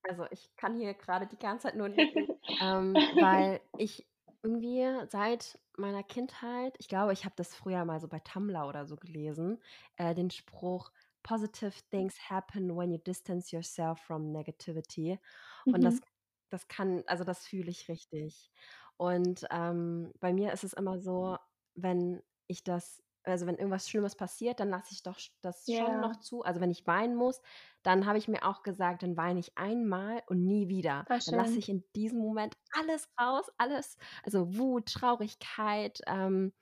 Also 0.01 0.25
ich 0.31 0.49
kann 0.57 0.75
hier 0.75 0.95
gerade 0.95 1.27
die 1.27 1.37
ganze 1.37 1.67
Zeit 1.67 1.75
nur 1.75 1.89
nicken, 1.89 2.27
ähm, 2.61 2.95
weil 3.21 3.61
ich 3.77 4.07
irgendwie 4.41 4.83
seit 5.09 5.59
meiner 5.77 6.01
Kindheit, 6.01 6.75
ich 6.79 6.87
glaube, 6.87 7.13
ich 7.13 7.23
habe 7.23 7.35
das 7.37 7.53
früher 7.53 7.85
mal 7.85 7.99
so 7.99 8.07
bei 8.07 8.17
Tumblr 8.17 8.67
oder 8.67 8.87
so 8.87 8.95
gelesen, 8.95 9.61
äh, 9.97 10.15
den 10.15 10.31
Spruch, 10.31 10.91
Positive 11.21 11.71
things 11.91 12.17
happen 12.31 12.75
when 12.75 12.91
you 12.91 12.97
distance 12.97 13.55
yourself 13.55 13.99
from 13.99 14.31
negativity. 14.31 15.19
Und 15.65 15.83
das, 15.83 15.95
mhm. 15.95 16.05
das 16.49 16.67
kann, 16.67 17.03
also 17.05 17.23
das 17.23 17.45
fühle 17.45 17.69
ich 17.69 17.87
richtig. 17.87 18.51
Und 18.97 19.45
ähm, 19.51 20.11
bei 20.19 20.33
mir 20.33 20.51
ist 20.51 20.63
es 20.63 20.73
immer 20.73 20.99
so, 20.99 21.37
wenn 21.75 22.23
ich 22.47 22.63
das 22.63 23.03
also 23.23 23.45
wenn 23.47 23.55
irgendwas 23.55 23.89
Schlimmes 23.89 24.15
passiert, 24.15 24.59
dann 24.59 24.69
lasse 24.69 24.91
ich 24.91 25.03
doch 25.03 25.19
das 25.41 25.65
schon 25.65 26.01
noch 26.01 26.19
zu. 26.19 26.43
Also 26.43 26.59
wenn 26.59 26.71
ich 26.71 26.85
weinen 26.87 27.15
muss, 27.15 27.41
dann 27.81 28.05
habe 28.05 28.17
ich 28.17 28.27
mir 28.27 28.45
auch 28.45 28.63
gesagt, 28.63 29.03
dann 29.03 29.17
weine 29.17 29.39
ich 29.39 29.57
einmal 29.57 30.23
und 30.27 30.45
nie 30.45 30.67
wieder. 30.67 31.05
Dann 31.07 31.19
lasse 31.35 31.57
ich 31.57 31.69
in 31.69 31.83
diesem 31.95 32.19
Moment 32.19 32.55
alles 32.79 33.09
raus, 33.19 33.45
alles, 33.57 33.97
also 34.23 34.57
Wut, 34.57 34.87
Traurigkeit, 34.87 36.01
ähm, 36.07 36.53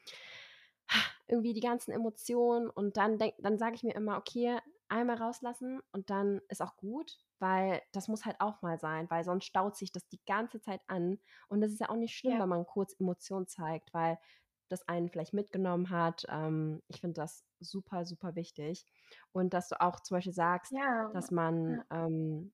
irgendwie 1.28 1.54
die 1.54 1.62
ganzen 1.62 1.92
Emotionen 1.92 2.70
und 2.70 2.98
dann 2.98 3.18
denk, 3.18 3.36
dann 3.40 3.58
sage 3.58 3.76
ich 3.76 3.84
mir 3.84 3.96
immer, 3.96 4.18
okay, 4.18 4.60
einmal 4.90 5.16
rauslassen 5.16 5.82
und 5.94 6.10
dann 6.10 6.42
ist 6.50 6.62
auch 6.62 6.76
gut, 6.76 7.18
weil 7.40 7.82
das 7.94 8.10
muss 8.10 8.26
halt 8.26 8.36
auch 8.40 8.62
mal 8.62 8.78
sein, 8.78 9.10
weil 9.10 9.24
sonst 9.24 9.46
staut 9.46 9.78
sich 9.78 9.92
das 9.92 10.08
die 10.10 10.20
ganze 10.26 10.60
Zeit 10.60 10.82
an 10.88 11.18
und 11.48 11.62
das 11.62 11.72
ist 11.72 11.80
ja 11.80 11.90
auch 11.90 11.96
nicht 11.96 12.16
schlimm, 12.16 12.34
ja. 12.34 12.40
wenn 12.42 12.50
man 12.50 12.66
kurz 12.66 12.94
Emotionen 13.00 13.48
zeigt, 13.48 13.94
weil 13.94 14.20
das 14.72 14.88
einen 14.88 15.10
vielleicht 15.10 15.34
mitgenommen 15.34 15.90
hat. 15.90 16.26
Ähm, 16.30 16.82
ich 16.88 17.02
finde 17.02 17.22
das 17.22 17.44
super, 17.60 18.06
super 18.06 18.36
wichtig. 18.36 18.86
Und 19.32 19.54
dass 19.54 19.70
du 19.70 19.80
auch 19.82 20.00
zum 20.00 20.18
Beispiel 20.18 20.34
sagst, 20.34 20.72
ja. 20.72 21.10
dass 21.14 21.32
man 21.32 21.84
ähm, 21.92 22.52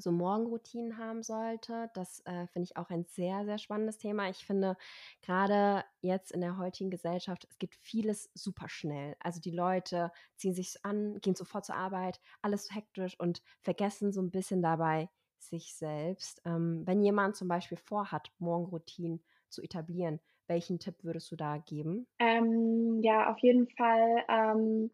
so 0.00 0.12
Morgenroutinen 0.12 0.98
haben 0.98 1.22
sollte. 1.22 1.90
Das 1.94 2.20
äh, 2.24 2.46
finde 2.48 2.64
ich 2.64 2.76
auch 2.76 2.90
ein 2.90 3.04
sehr, 3.04 3.44
sehr 3.44 3.58
spannendes 3.58 3.98
Thema. 3.98 4.28
Ich 4.28 4.44
finde 4.44 4.76
gerade 5.22 5.84
jetzt 6.00 6.32
in 6.32 6.40
der 6.40 6.56
heutigen 6.56 6.90
Gesellschaft, 6.90 7.46
es 7.50 7.58
geht 7.58 7.74
vieles 7.74 8.30
super 8.34 8.68
schnell. 8.68 9.16
Also 9.20 9.40
die 9.40 9.50
Leute 9.50 10.12
ziehen 10.36 10.54
sich 10.54 10.76
an, 10.84 11.20
gehen 11.20 11.34
sofort 11.34 11.64
zur 11.64 11.76
Arbeit, 11.76 12.20
alles 12.42 12.74
hektisch 12.74 13.18
und 13.18 13.42
vergessen 13.60 14.12
so 14.12 14.22
ein 14.22 14.30
bisschen 14.30 14.62
dabei 14.62 15.10
sich 15.38 15.74
selbst. 15.74 16.40
Ähm, 16.44 16.82
wenn 16.86 17.02
jemand 17.02 17.36
zum 17.36 17.48
Beispiel 17.48 17.78
vorhat, 17.78 18.32
Morgenroutinen 18.38 19.22
zu 19.48 19.62
etablieren, 19.62 20.20
welchen 20.48 20.78
Tipp 20.78 20.96
würdest 21.02 21.30
du 21.30 21.36
da 21.36 21.58
geben? 21.58 22.06
Ähm, 22.18 23.00
ja, 23.02 23.30
auf 23.30 23.38
jeden 23.38 23.68
Fall 23.68 24.24
ähm, 24.28 24.90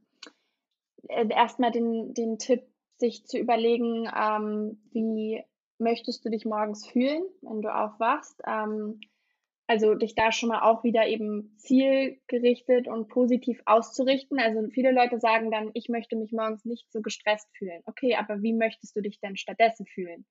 äh, 1.09 1.29
erstmal 1.29 1.71
den, 1.71 2.15
den 2.15 2.39
Tipp, 2.39 2.63
sich 2.97 3.27
zu 3.27 3.39
überlegen, 3.39 4.09
ähm, 4.17 4.79
wie 4.93 5.43
möchtest 5.79 6.25
du 6.25 6.31
dich 6.31 6.45
morgens 6.45 6.87
fühlen, 6.87 7.25
wenn 7.43 7.61
du 7.61 7.75
aufwachst. 7.75 8.41
Ähm, 8.47 9.01
also 9.67 9.95
dich 9.95 10.15
da 10.15 10.31
schon 10.31 10.51
mal 10.51 10.63
auch 10.63 10.85
wieder 10.85 11.07
eben 11.07 11.57
zielgerichtet 11.57 12.87
und 12.87 13.09
positiv 13.09 13.63
auszurichten. 13.65 14.39
Also 14.39 14.69
viele 14.71 14.93
Leute 14.93 15.19
sagen 15.19 15.51
dann, 15.51 15.71
ich 15.75 15.89
möchte 15.89 16.17
mich 16.17 16.33
morgens 16.33 16.65
nicht 16.65 16.93
so 16.93 17.01
gestresst 17.01 17.49
fühlen. 17.57 17.83
Okay, 17.87 18.15
aber 18.15 18.43
wie 18.43 18.53
möchtest 18.53 18.95
du 18.95 19.01
dich 19.01 19.21
denn 19.21 19.37
stattdessen 19.37 19.87
fühlen? 19.87 20.27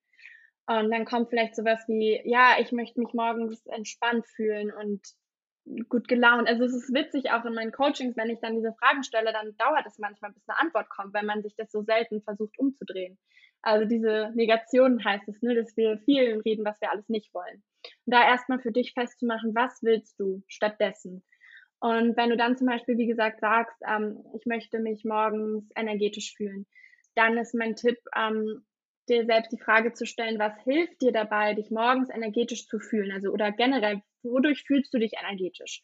Und 0.66 0.92
dann 0.92 1.06
kommt 1.06 1.30
vielleicht 1.30 1.56
sowas 1.56 1.84
wie, 1.88 2.22
ja, 2.24 2.56
ich 2.60 2.72
möchte 2.72 3.00
mich 3.00 3.14
morgens 3.14 3.66
entspannt 3.66 4.26
fühlen 4.28 4.72
und 4.72 5.02
gut 5.90 6.08
gelaunt. 6.08 6.48
Also 6.48 6.64
es 6.64 6.74
ist 6.74 6.94
witzig 6.94 7.32
auch 7.32 7.46
in 7.46 7.54
meinen 7.54 7.72
Coachings, 7.72 8.18
wenn 8.18 8.30
ich 8.30 8.40
dann 8.40 8.56
diese 8.56 8.74
Fragen 8.74 9.04
stelle, 9.04 9.32
dann 9.32 9.56
dauert 9.58 9.86
es 9.86 9.98
manchmal, 9.98 10.32
bis 10.32 10.48
eine 10.48 10.60
Antwort 10.60 10.90
kommt, 10.90 11.14
weil 11.14 11.24
man 11.26 11.42
sich 11.42 11.56
das 11.56 11.72
so 11.72 11.84
selten 11.84 12.22
versucht 12.22 12.58
umzudrehen. 12.60 13.18
Also 13.62 13.88
diese 13.88 14.32
Negation 14.36 15.04
heißt 15.04 15.28
es, 15.30 15.42
ne, 15.42 15.56
dass 15.56 15.76
wir 15.78 15.98
viel 16.00 16.42
reden, 16.46 16.66
was 16.66 16.80
wir 16.82 16.92
alles 16.92 17.08
nicht 17.08 17.34
wollen. 17.34 17.64
Und 18.06 18.14
da 18.14 18.28
erstmal 18.28 18.60
für 18.60 18.74
dich 18.74 18.94
festzumachen, 18.94 19.56
was 19.56 19.82
willst 19.82 20.20
du 20.20 20.44
stattdessen? 20.48 21.24
Und 21.80 22.16
wenn 22.18 22.30
du 22.30 22.38
dann 22.38 22.58
zum 22.58 22.68
Beispiel, 22.68 22.98
wie 22.98 23.08
gesagt, 23.08 23.40
sagst, 23.40 23.78
ähm, 23.88 24.24
ich 24.36 24.46
möchte 24.46 24.80
mich 24.80 25.04
morgens 25.06 25.70
energetisch 25.76 26.34
fühlen, 26.36 26.66
dann 27.16 27.38
ist 27.38 27.54
mein 27.56 27.76
Tipp, 27.76 27.98
ähm, 28.16 28.66
dir 29.10 29.26
selbst 29.26 29.52
die 29.52 29.60
Frage 29.60 29.94
zu 29.94 30.06
stellen, 30.06 30.40
was 30.40 30.54
hilft 30.64 31.02
dir 31.02 31.12
dabei, 31.12 31.54
dich 31.54 31.72
morgens 31.72 32.10
energetisch 32.10 32.68
zu 32.68 32.80
fühlen? 32.80 33.12
Also 33.12 33.32
oder 33.32 33.52
generell, 33.52 34.02
wodurch 34.24 34.64
fühlst 34.64 34.94
du 34.94 35.00
dich 35.00 35.14
energetisch? 35.20 35.82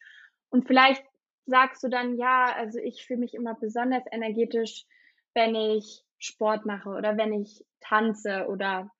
Und 0.50 0.66
vielleicht 0.66 1.04
sagst 1.46 1.82
du 1.82 1.88
dann, 1.88 2.16
ja, 2.16 2.52
also 2.54 2.78
ich 2.78 3.04
fühle 3.04 3.20
mich 3.20 3.34
immer 3.34 3.54
besonders 3.54 4.04
energetisch, 4.10 4.84
wenn 5.34 5.54
ich 5.54 6.02
Sport 6.18 6.66
mache 6.66 6.90
oder 6.90 7.16
wenn 7.16 7.32
ich 7.32 7.64
tanze 7.80 8.46
oder 8.48 8.90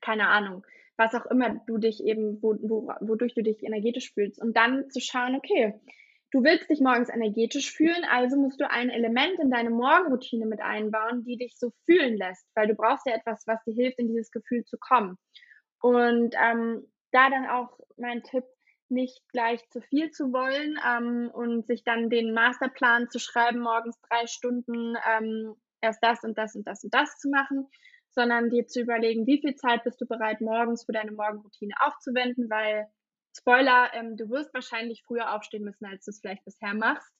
keine 0.00 0.28
Ahnung, 0.28 0.66
was 0.96 1.14
auch 1.14 1.26
immer 1.26 1.60
du 1.66 1.78
dich 1.78 2.04
eben, 2.04 2.42
wo, 2.42 2.56
wo, 2.60 2.92
wodurch 3.00 3.34
du 3.34 3.42
dich 3.42 3.62
energetisch 3.62 4.12
fühlst. 4.12 4.40
Und 4.40 4.56
dann 4.56 4.90
zu 4.90 5.00
schauen, 5.00 5.34
okay, 5.36 5.80
Du 6.32 6.44
willst 6.44 6.70
dich 6.70 6.80
morgens 6.80 7.08
energetisch 7.08 7.72
fühlen, 7.72 8.04
also 8.08 8.36
musst 8.36 8.60
du 8.60 8.70
ein 8.70 8.88
Element 8.88 9.40
in 9.40 9.50
deine 9.50 9.70
Morgenroutine 9.70 10.46
mit 10.46 10.60
einbauen, 10.60 11.24
die 11.24 11.36
dich 11.36 11.58
so 11.58 11.72
fühlen 11.86 12.16
lässt, 12.16 12.46
weil 12.54 12.68
du 12.68 12.74
brauchst 12.74 13.06
ja 13.06 13.14
etwas, 13.14 13.46
was 13.46 13.62
dir 13.64 13.74
hilft, 13.74 13.98
in 13.98 14.08
dieses 14.08 14.30
Gefühl 14.30 14.64
zu 14.64 14.78
kommen. 14.78 15.18
Und 15.80 16.34
ähm, 16.40 16.86
da 17.10 17.30
dann 17.30 17.46
auch 17.46 17.78
mein 17.96 18.22
Tipp, 18.22 18.44
nicht 18.90 19.22
gleich 19.28 19.68
zu 19.70 19.80
viel 19.80 20.10
zu 20.10 20.32
wollen 20.32 20.78
ähm, 20.86 21.30
und 21.32 21.66
sich 21.66 21.84
dann 21.84 22.10
den 22.10 22.34
Masterplan 22.34 23.08
zu 23.08 23.18
schreiben, 23.18 23.60
morgens 23.60 24.00
drei 24.02 24.26
Stunden 24.26 24.96
ähm, 25.08 25.54
erst 25.80 26.02
das 26.02 26.22
und 26.24 26.36
das 26.36 26.54
und 26.56 26.66
das 26.66 26.84
und 26.84 26.92
das 26.92 27.16
zu 27.18 27.30
machen, 27.30 27.68
sondern 28.12 28.50
dir 28.50 28.66
zu 28.66 28.80
überlegen, 28.80 29.26
wie 29.26 29.40
viel 29.40 29.54
Zeit 29.54 29.84
bist 29.84 30.00
du 30.00 30.06
bereit, 30.06 30.40
morgens 30.40 30.84
für 30.84 30.92
deine 30.92 31.12
Morgenroutine 31.12 31.74
aufzuwenden, 31.80 32.50
weil 32.50 32.88
Spoiler, 33.36 33.90
ähm, 33.94 34.16
du 34.16 34.28
wirst 34.30 34.52
wahrscheinlich 34.54 35.02
früher 35.06 35.34
aufstehen 35.34 35.64
müssen, 35.64 35.86
als 35.86 36.04
du 36.04 36.10
es 36.10 36.20
vielleicht 36.20 36.44
bisher 36.44 36.74
machst. 36.74 37.12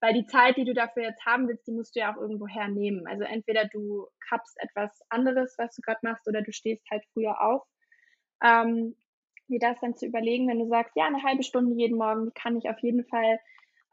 Weil 0.00 0.14
die 0.14 0.26
Zeit, 0.26 0.56
die 0.56 0.64
du 0.64 0.74
dafür 0.74 1.02
jetzt 1.02 1.26
haben 1.26 1.48
willst, 1.48 1.66
die 1.66 1.72
musst 1.72 1.96
du 1.96 2.00
ja 2.00 2.12
auch 2.14 2.20
irgendwo 2.20 2.46
hernehmen. 2.46 3.06
Also 3.08 3.24
entweder 3.24 3.64
du 3.64 4.06
kappst 4.28 4.56
etwas 4.60 5.02
anderes, 5.08 5.56
was 5.58 5.74
du 5.74 5.82
gerade 5.82 5.98
machst, 6.02 6.28
oder 6.28 6.40
du 6.42 6.52
stehst 6.52 6.88
halt 6.88 7.04
früher 7.12 7.40
auf. 7.40 7.62
Ähm, 8.42 8.94
dir 9.48 9.58
das 9.58 9.80
dann 9.80 9.96
zu 9.96 10.06
überlegen, 10.06 10.48
wenn 10.48 10.60
du 10.60 10.68
sagst, 10.68 10.94
ja, 10.94 11.06
eine 11.06 11.22
halbe 11.22 11.42
Stunde 11.42 11.74
jeden 11.74 11.98
Morgen, 11.98 12.32
kann 12.34 12.56
ich 12.56 12.68
auf 12.68 12.78
jeden 12.80 13.04
Fall 13.04 13.40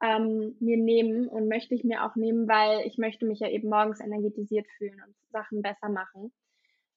ähm, 0.03 0.55
mir 0.59 0.77
nehmen 0.77 1.27
und 1.27 1.47
möchte 1.47 1.73
ich 1.73 1.83
mir 1.83 2.03
auch 2.05 2.15
nehmen, 2.15 2.47
weil 2.47 2.85
ich 2.85 2.97
möchte 2.97 3.25
mich 3.25 3.39
ja 3.39 3.49
eben 3.49 3.69
morgens 3.69 3.99
energetisiert 3.99 4.67
fühlen 4.77 5.01
und 5.05 5.15
Sachen 5.31 5.61
besser 5.61 5.89
machen. 5.89 6.33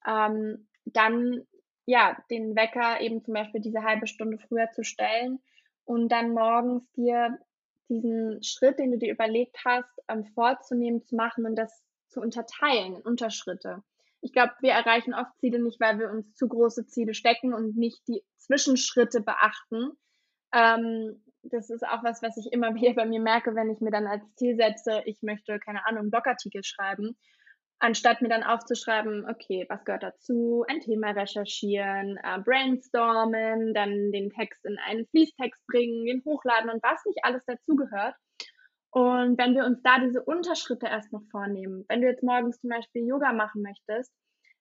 Ähm, 0.06 0.68
dann 0.84 1.46
ja, 1.88 2.22
den 2.31 2.55
Wecker 2.55 3.01
eben 3.01 3.24
zum 3.24 3.33
Beispiel 3.33 3.62
diese 3.62 3.83
halbe 3.83 4.07
Stunde 4.07 4.37
früher 4.37 4.70
zu 4.72 4.85
stellen 4.85 5.40
und 5.87 6.12
dann 6.12 6.35
morgens 6.35 6.92
dir 6.92 7.38
diesen 7.88 8.42
Schritt, 8.42 8.79
den 8.79 8.90
du 8.90 8.98
dir 8.98 9.11
überlegt 9.11 9.57
hast, 9.64 9.88
ähm, 10.07 10.27
vorzunehmen, 10.35 11.03
zu 11.03 11.16
machen 11.16 11.46
und 11.46 11.57
das 11.57 11.83
zu 12.09 12.20
unterteilen 12.20 12.96
in 12.96 13.01
Unterschritte. 13.01 13.83
Ich 14.20 14.35
glaube, 14.35 14.53
wir 14.61 14.72
erreichen 14.72 15.14
oft 15.14 15.31
Ziele 15.38 15.62
nicht, 15.62 15.81
weil 15.81 15.98
wir 15.98 16.11
uns 16.11 16.35
zu 16.35 16.46
große 16.46 16.87
Ziele 16.88 17.14
stecken 17.14 17.55
und 17.55 17.79
nicht 17.79 18.07
die 18.07 18.22
Zwischenschritte 18.37 19.22
beachten. 19.22 19.92
Ähm, 20.53 21.22
das 21.42 21.70
ist 21.70 21.87
auch 21.87 22.05
was, 22.05 22.20
was 22.20 22.37
ich 22.37 22.53
immer 22.53 22.74
wieder 22.74 22.92
bei 22.92 23.07
mir 23.07 23.20
merke, 23.20 23.55
wenn 23.55 23.70
ich 23.70 23.81
mir 23.81 23.92
dann 23.92 24.07
als 24.07 24.24
Ziel 24.35 24.57
setze, 24.57 25.01
ich 25.07 25.22
möchte, 25.22 25.59
keine 25.59 25.87
Ahnung, 25.87 26.11
Blogartikel 26.11 26.62
schreiben, 26.62 27.16
anstatt 27.80 28.22
mir 28.22 28.28
dann 28.28 28.42
aufzuschreiben, 28.42 29.26
okay, 29.28 29.66
was 29.68 29.84
gehört 29.84 30.02
dazu, 30.02 30.64
ein 30.68 30.80
Thema 30.80 31.10
recherchieren, 31.10 32.18
äh, 32.22 32.38
brainstormen, 32.40 33.72
dann 33.74 34.10
den 34.12 34.30
Text 34.30 34.64
in 34.64 34.78
einen 34.78 35.06
Fließtext 35.06 35.66
bringen, 35.66 36.06
den 36.06 36.22
hochladen 36.24 36.70
und 36.70 36.82
was 36.82 37.04
nicht 37.06 37.18
alles 37.22 37.44
dazugehört. 37.46 38.14
Und 38.90 39.38
wenn 39.38 39.54
wir 39.54 39.64
uns 39.64 39.80
da 39.82 39.98
diese 39.98 40.22
Unterschritte 40.24 40.86
erst 40.86 41.12
noch 41.12 41.22
vornehmen, 41.30 41.84
wenn 41.88 42.00
du 42.00 42.08
jetzt 42.08 42.22
morgens 42.22 42.60
zum 42.60 42.70
Beispiel 42.70 43.06
Yoga 43.06 43.32
machen 43.32 43.62
möchtest, 43.62 44.12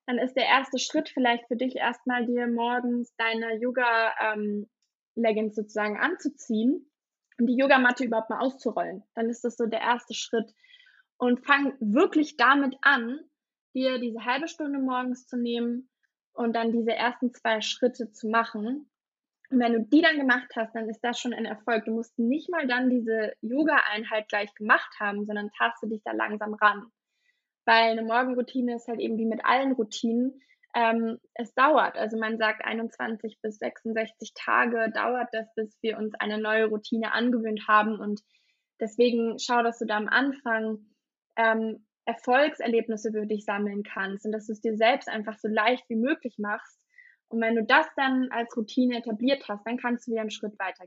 dann 0.05 0.17
ist 0.19 0.35
der 0.35 0.45
erste 0.45 0.79
Schritt 0.79 1.09
vielleicht 1.09 1.47
für 1.47 1.55
dich 1.55 1.75
erstmal 1.75 2.25
dir 2.25 2.47
morgens 2.47 3.13
deine 3.17 3.57
Yoga-Leggings 3.59 5.57
ähm, 5.57 5.63
sozusagen 5.63 5.97
anzuziehen 5.97 6.89
und 7.39 7.47
die 7.47 7.57
Yogamatte 7.57 8.05
überhaupt 8.05 8.29
mal 8.29 8.39
auszurollen. 8.39 9.03
Dann 9.15 9.29
ist 9.29 9.43
das 9.43 9.57
so 9.57 9.65
der 9.65 9.81
erste 9.81 10.13
Schritt. 10.13 10.51
Und 11.17 11.45
fang 11.45 11.73
wirklich 11.79 12.37
damit 12.37 12.75
an, 12.81 13.19
dir 13.73 13.99
diese 13.99 14.25
halbe 14.25 14.47
Stunde 14.47 14.79
morgens 14.79 15.27
zu 15.27 15.37
nehmen 15.37 15.89
und 16.33 16.55
dann 16.55 16.71
diese 16.71 16.93
ersten 16.93 17.33
zwei 17.33 17.61
Schritte 17.61 18.11
zu 18.11 18.27
machen 18.29 18.89
und 19.49 19.59
wenn 19.59 19.73
du 19.73 19.81
die 19.81 20.01
dann 20.01 20.17
gemacht 20.17 20.49
hast, 20.55 20.75
dann 20.75 20.89
ist 20.89 21.01
das 21.01 21.19
schon 21.19 21.33
ein 21.33 21.45
Erfolg. 21.45 21.85
Du 21.85 21.91
musst 21.91 22.17
nicht 22.19 22.49
mal 22.49 22.67
dann 22.67 22.89
diese 22.89 23.33
Yoga-Einheit 23.41 24.27
gleich 24.27 24.53
gemacht 24.55 24.93
haben, 24.99 25.25
sondern 25.25 25.51
taste 25.51 25.87
dich 25.87 26.01
da 26.03 26.11
langsam 26.11 26.53
ran. 26.55 26.91
Weil 27.65 27.91
eine 27.91 28.03
Morgenroutine 28.03 28.75
ist 28.75 28.87
halt 28.87 28.99
eben 28.99 29.17
wie 29.17 29.25
mit 29.25 29.45
allen 29.45 29.73
Routinen. 29.73 30.41
Ähm, 30.75 31.17
es 31.33 31.53
dauert. 31.53 31.97
Also 31.97 32.17
man 32.17 32.37
sagt 32.37 32.65
21 32.65 33.39
bis 33.41 33.57
66 33.57 34.33
Tage 34.35 34.91
dauert 34.93 35.29
das, 35.31 35.47
bis 35.55 35.77
wir 35.81 35.97
uns 35.97 36.13
eine 36.15 36.39
neue 36.39 36.65
Routine 36.65 37.13
angewöhnt 37.13 37.67
haben. 37.69 37.99
Und 37.99 38.21
deswegen 38.81 39.39
schau, 39.39 39.63
dass 39.63 39.79
du 39.79 39.85
da 39.85 39.95
am 39.95 40.09
Anfang 40.09 40.79
ähm, 41.37 41.85
Erfolgserlebnisse 42.05 43.11
für 43.11 43.25
dich 43.25 43.45
sammeln 43.45 43.83
kannst 43.83 44.25
und 44.25 44.31
dass 44.31 44.47
du 44.47 44.53
es 44.53 44.61
dir 44.61 44.75
selbst 44.77 45.09
einfach 45.09 45.37
so 45.37 45.47
leicht 45.47 45.89
wie 45.89 45.95
möglich 45.97 46.37
machst 46.39 46.79
und 47.29 47.41
wenn 47.41 47.55
du 47.55 47.63
das 47.63 47.87
dann 47.95 48.29
als 48.31 48.55
Routine 48.55 48.99
etabliert 48.99 49.47
hast, 49.47 49.65
dann 49.65 49.77
kannst 49.77 50.07
du 50.07 50.11
wieder 50.11 50.21
einen 50.21 50.31
Schritt 50.31 50.57
weiter. 50.59 50.85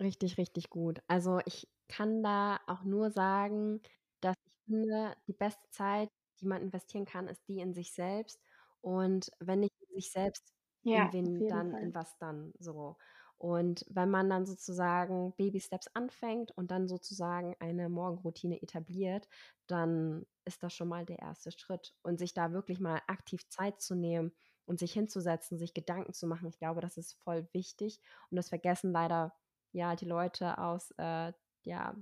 Richtig, 0.00 0.38
richtig 0.38 0.70
gut. 0.70 1.00
Also 1.06 1.40
ich 1.46 1.68
kann 1.88 2.22
da 2.22 2.58
auch 2.66 2.82
nur 2.84 3.10
sagen, 3.10 3.80
dass 4.20 4.36
ich 4.46 4.56
finde, 4.64 5.14
die 5.28 5.32
beste 5.32 5.68
Zeit, 5.70 6.08
die 6.40 6.46
man 6.46 6.62
investieren 6.62 7.04
kann, 7.04 7.28
ist 7.28 7.46
die 7.48 7.60
in 7.60 7.72
sich 7.74 7.92
selbst. 7.92 8.40
Und 8.80 9.30
wenn 9.38 9.60
nicht 9.60 9.74
in 9.80 9.94
sich 9.94 10.10
selbst, 10.10 10.52
ja, 10.82 11.06
in 11.06 11.12
wen 11.12 11.48
dann, 11.48 11.70
Fall. 11.70 11.82
in 11.82 11.94
was 11.94 12.16
dann 12.18 12.52
so. 12.58 12.96
Und 13.42 13.84
wenn 13.88 14.08
man 14.08 14.30
dann 14.30 14.46
sozusagen 14.46 15.32
Baby 15.36 15.58
Steps 15.58 15.88
anfängt 15.94 16.52
und 16.52 16.70
dann 16.70 16.86
sozusagen 16.86 17.56
eine 17.58 17.88
Morgenroutine 17.88 18.62
etabliert, 18.62 19.28
dann 19.66 20.24
ist 20.44 20.62
das 20.62 20.72
schon 20.72 20.88
mal 20.88 21.04
der 21.04 21.18
erste 21.18 21.50
Schritt. 21.50 21.92
Und 22.02 22.18
sich 22.18 22.34
da 22.34 22.52
wirklich 22.52 22.78
mal 22.78 23.00
aktiv 23.08 23.48
Zeit 23.48 23.80
zu 23.80 23.96
nehmen, 23.96 24.32
und 24.64 24.78
sich 24.78 24.92
hinzusetzen, 24.92 25.58
sich 25.58 25.74
Gedanken 25.74 26.12
zu 26.12 26.26
machen. 26.26 26.48
Ich 26.48 26.58
glaube, 26.58 26.80
das 26.80 26.96
ist 26.96 27.14
voll 27.24 27.48
wichtig 27.52 28.00
und 28.30 28.36
das 28.36 28.48
vergessen 28.48 28.92
leider 28.92 29.34
ja 29.72 29.96
die 29.96 30.04
Leute 30.04 30.58
aus, 30.58 30.92
äh, 30.98 31.32
ja, 31.64 31.96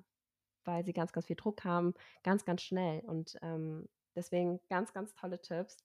weil 0.65 0.85
sie 0.85 0.93
ganz, 0.93 1.13
ganz 1.13 1.27
viel 1.27 1.37
Druck 1.37 1.65
haben, 1.65 1.95
ganz, 2.23 2.45
ganz 2.45 2.63
schnell 2.63 3.01
und 3.01 3.37
ähm, 3.43 3.89
deswegen 4.15 4.61
ganz, 4.69 4.93
ganz 4.93 5.15
tolle 5.15 5.41
Tipps. 5.41 5.79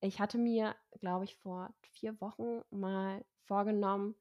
Ich 0.00 0.20
hatte 0.20 0.38
mir, 0.38 0.76
glaube 1.00 1.24
ich, 1.24 1.36
vor 1.36 1.74
vier 1.82 2.20
Wochen 2.20 2.62
mal 2.70 3.24
vorgenommen, 3.46 4.14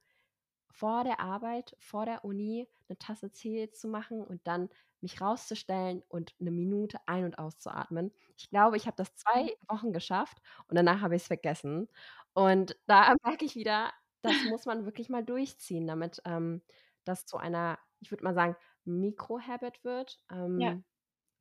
vor 0.69 1.03
der 1.03 1.19
Arbeit, 1.19 1.75
vor 1.79 2.05
der 2.05 2.23
Uni 2.23 2.67
eine 2.87 2.97
Tasse 2.97 3.31
Tee 3.31 3.71
zu 3.71 3.87
machen 3.87 4.23
und 4.23 4.45
dann 4.45 4.69
mich 5.01 5.21
rauszustellen 5.21 6.03
und 6.07 6.33
eine 6.39 6.51
Minute 6.51 6.99
ein- 7.05 7.25
und 7.25 7.37
auszuatmen. 7.37 8.11
Ich 8.37 8.49
glaube, 8.49 8.77
ich 8.77 8.87
habe 8.87 8.97
das 8.97 9.15
zwei 9.15 9.43
mhm. 9.43 9.49
Wochen 9.67 9.93
geschafft 9.93 10.41
und 10.67 10.75
danach 10.75 11.01
habe 11.01 11.15
ich 11.15 11.23
es 11.23 11.27
vergessen. 11.27 11.87
Und 12.33 12.77
da 12.87 13.15
merke 13.23 13.45
ich 13.45 13.55
wieder, 13.55 13.91
das 14.21 14.35
muss 14.49 14.65
man 14.65 14.85
wirklich 14.85 15.09
mal 15.09 15.23
durchziehen, 15.23 15.87
damit 15.87 16.21
ähm, 16.25 16.61
das 17.03 17.25
zu 17.25 17.37
einer, 17.37 17.79
ich 17.99 18.11
würde 18.11 18.23
mal 18.23 18.33
sagen, 18.33 18.55
Mikro-Habit 18.85 19.83
wird. 19.83 20.19
Ähm, 20.31 20.59
ja. 20.59 20.79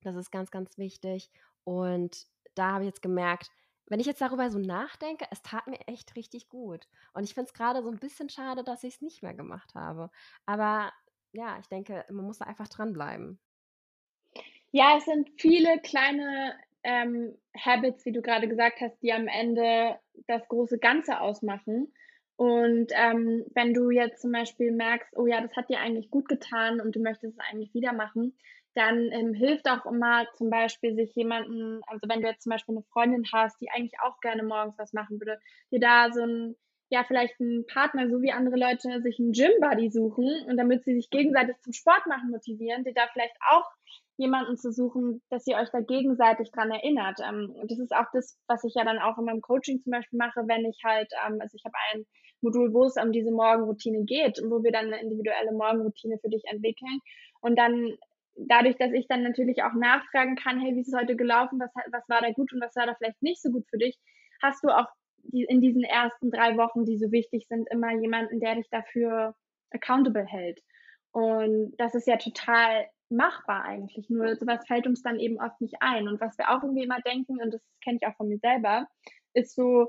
Das 0.02 0.16
ist 0.16 0.30
ganz, 0.30 0.50
ganz 0.50 0.78
wichtig. 0.78 1.30
Und 1.64 2.26
da 2.54 2.72
habe 2.72 2.84
ich 2.84 2.88
jetzt 2.88 3.02
gemerkt, 3.02 3.50
wenn 3.86 4.00
ich 4.00 4.06
jetzt 4.06 4.20
darüber 4.20 4.50
so 4.50 4.58
nachdenke, 4.58 5.26
es 5.30 5.42
tat 5.42 5.66
mir 5.66 5.78
echt 5.86 6.16
richtig 6.16 6.48
gut. 6.48 6.88
Und 7.14 7.24
ich 7.24 7.34
finde 7.34 7.48
es 7.48 7.54
gerade 7.54 7.82
so 7.82 7.90
ein 7.90 7.98
bisschen 7.98 8.28
schade, 8.28 8.64
dass 8.64 8.84
ich 8.84 8.94
es 8.94 9.02
nicht 9.02 9.22
mehr 9.22 9.34
gemacht 9.34 9.74
habe. 9.74 10.10
Aber 10.44 10.92
ja, 11.32 11.58
ich 11.60 11.68
denke, 11.68 12.04
man 12.10 12.24
muss 12.24 12.38
da 12.38 12.46
einfach 12.46 12.68
dranbleiben. 12.68 13.38
Ja, 14.72 14.96
es 14.96 15.04
sind 15.04 15.30
viele 15.38 15.80
kleine 15.80 16.54
ähm, 16.82 17.36
Habits, 17.58 18.04
wie 18.04 18.12
du 18.12 18.22
gerade 18.22 18.48
gesagt 18.48 18.80
hast, 18.80 18.98
die 19.02 19.12
am 19.12 19.28
Ende 19.28 19.98
das 20.26 20.46
große 20.48 20.78
Ganze 20.78 21.20
ausmachen. 21.20 21.92
Und 22.36 22.92
ähm, 22.92 23.44
wenn 23.54 23.72
du 23.72 23.90
jetzt 23.90 24.20
zum 24.20 24.32
Beispiel 24.32 24.70
merkst, 24.70 25.16
oh 25.16 25.26
ja, 25.26 25.40
das 25.40 25.56
hat 25.56 25.70
dir 25.70 25.80
eigentlich 25.80 26.10
gut 26.10 26.28
getan 26.28 26.80
und 26.80 26.94
du 26.94 27.00
möchtest 27.00 27.34
es 27.34 27.40
eigentlich 27.40 27.72
wieder 27.72 27.92
machen, 27.92 28.36
dann 28.76 29.10
ähm, 29.10 29.32
hilft 29.32 29.68
auch 29.68 29.86
immer 29.86 30.26
zum 30.34 30.50
Beispiel 30.50 30.94
sich 30.94 31.14
jemanden, 31.14 31.80
also 31.86 32.06
wenn 32.08 32.20
du 32.20 32.28
jetzt 32.28 32.42
zum 32.42 32.50
Beispiel 32.50 32.74
eine 32.76 32.84
Freundin 32.92 33.24
hast, 33.32 33.58
die 33.60 33.70
eigentlich 33.70 33.98
auch 34.04 34.20
gerne 34.20 34.42
morgens 34.42 34.78
was 34.78 34.92
machen 34.92 35.18
würde, 35.18 35.40
dir 35.72 35.80
da 35.80 36.12
so 36.12 36.22
ein, 36.22 36.56
ja, 36.90 37.02
vielleicht 37.02 37.40
einen 37.40 37.66
Partner, 37.66 38.08
so 38.10 38.20
wie 38.20 38.32
andere 38.32 38.56
Leute 38.56 39.00
sich 39.00 39.18
einen 39.18 39.32
Gym-Buddy 39.32 39.90
suchen 39.90 40.44
und 40.46 40.58
damit 40.58 40.84
sie 40.84 40.94
sich 40.94 41.08
gegenseitig 41.08 41.56
zum 41.62 41.72
Sport 41.72 42.06
machen 42.06 42.30
motivieren, 42.30 42.84
dir 42.84 42.92
da 42.92 43.08
vielleicht 43.12 43.34
auch 43.50 43.64
jemanden 44.18 44.56
zu 44.56 44.70
suchen, 44.70 45.22
dass 45.30 45.46
ihr 45.46 45.56
euch 45.56 45.70
da 45.70 45.80
gegenseitig 45.80 46.50
dran 46.52 46.70
erinnert. 46.70 47.18
Ähm, 47.26 47.54
das 47.68 47.78
ist 47.78 47.94
auch 47.94 48.06
das, 48.12 48.38
was 48.46 48.62
ich 48.64 48.74
ja 48.74 48.84
dann 48.84 48.98
auch 48.98 49.16
in 49.18 49.24
meinem 49.24 49.40
Coaching 49.40 49.80
zum 49.80 49.90
Beispiel 49.90 50.18
mache, 50.18 50.42
wenn 50.46 50.66
ich 50.66 50.80
halt, 50.84 51.10
ähm, 51.26 51.38
also 51.40 51.56
ich 51.56 51.64
habe 51.64 51.74
ein 51.92 52.04
Modul, 52.42 52.72
wo 52.74 52.84
es 52.84 52.96
um 53.02 53.12
diese 53.12 53.30
Morgenroutine 53.30 54.04
geht, 54.04 54.38
wo 54.44 54.62
wir 54.62 54.70
dann 54.70 54.86
eine 54.86 55.00
individuelle 55.00 55.52
Morgenroutine 55.52 56.18
für 56.18 56.28
dich 56.28 56.44
entwickeln 56.44 57.00
und 57.40 57.56
dann 57.58 57.96
dadurch, 58.36 58.76
dass 58.76 58.92
ich 58.92 59.06
dann 59.08 59.22
natürlich 59.22 59.62
auch 59.62 59.74
nachfragen 59.74 60.36
kann, 60.36 60.60
hey, 60.60 60.74
wie 60.74 60.80
ist 60.80 60.88
es 60.88 60.98
heute 60.98 61.16
gelaufen, 61.16 61.58
was, 61.58 61.70
was 61.90 62.08
war 62.08 62.20
da 62.20 62.30
gut 62.32 62.52
und 62.52 62.60
was 62.60 62.76
war 62.76 62.86
da 62.86 62.94
vielleicht 62.94 63.22
nicht 63.22 63.42
so 63.42 63.50
gut 63.50 63.66
für 63.68 63.78
dich, 63.78 63.98
hast 64.42 64.62
du 64.62 64.68
auch 64.68 64.86
die, 65.24 65.44
in 65.44 65.60
diesen 65.60 65.82
ersten 65.82 66.30
drei 66.30 66.56
Wochen, 66.56 66.84
die 66.84 66.98
so 66.98 67.10
wichtig 67.10 67.46
sind, 67.48 67.68
immer 67.70 67.92
jemanden, 67.92 68.40
der 68.40 68.54
dich 68.56 68.68
dafür 68.70 69.34
accountable 69.70 70.24
hält. 70.24 70.60
Und 71.12 71.74
das 71.78 71.94
ist 71.94 72.06
ja 72.06 72.16
total 72.16 72.86
machbar 73.08 73.64
eigentlich. 73.64 74.08
Nur 74.10 74.36
sowas 74.36 74.66
fällt 74.66 74.86
uns 74.86 75.02
dann 75.02 75.18
eben 75.18 75.40
oft 75.40 75.60
nicht 75.60 75.76
ein. 75.80 76.08
Und 76.08 76.20
was 76.20 76.36
wir 76.38 76.50
auch 76.50 76.62
irgendwie 76.62 76.84
immer 76.84 77.00
denken, 77.00 77.40
und 77.40 77.54
das 77.54 77.62
kenne 77.82 77.98
ich 78.00 78.06
auch 78.06 78.16
von 78.16 78.28
mir 78.28 78.38
selber, 78.38 78.86
ist 79.32 79.54
so, 79.54 79.88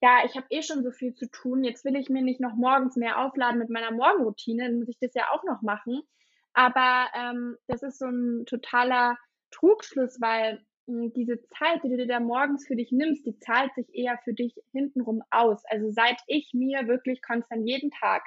ja, 0.00 0.18
ich 0.24 0.36
habe 0.36 0.46
eh 0.50 0.62
schon 0.62 0.82
so 0.82 0.90
viel 0.90 1.14
zu 1.14 1.30
tun, 1.30 1.64
jetzt 1.64 1.84
will 1.84 1.96
ich 1.96 2.08
mir 2.08 2.22
nicht 2.22 2.40
noch 2.40 2.54
morgens 2.54 2.96
mehr 2.96 3.18
aufladen 3.18 3.58
mit 3.58 3.68
meiner 3.68 3.90
Morgenroutine, 3.90 4.64
dann 4.64 4.78
muss 4.78 4.88
ich 4.88 4.98
das 4.98 5.14
ja 5.14 5.30
auch 5.32 5.44
noch 5.44 5.62
machen. 5.62 6.02
Aber 6.52 7.06
ähm, 7.14 7.56
das 7.66 7.82
ist 7.82 7.98
so 7.98 8.06
ein 8.06 8.44
totaler 8.46 9.16
Trugschluss, 9.50 10.20
weil 10.20 10.60
mh, 10.86 11.04
hm, 11.04 11.12
diese 11.14 11.40
Zeit, 11.48 11.82
die 11.84 11.90
du 11.90 11.96
dir 11.96 12.06
da 12.06 12.20
morgens 12.20 12.66
für 12.66 12.76
dich 12.76 12.92
nimmst, 12.92 13.26
die 13.26 13.38
zahlt 13.38 13.74
sich 13.74 13.86
eher 13.94 14.18
für 14.24 14.34
dich 14.34 14.54
hintenrum 14.72 15.22
aus. 15.30 15.62
Also 15.66 15.90
seit 15.90 16.18
ich 16.26 16.50
mir 16.52 16.88
wirklich 16.88 17.22
konstant 17.22 17.66
jeden 17.66 17.90
Tag 17.90 18.22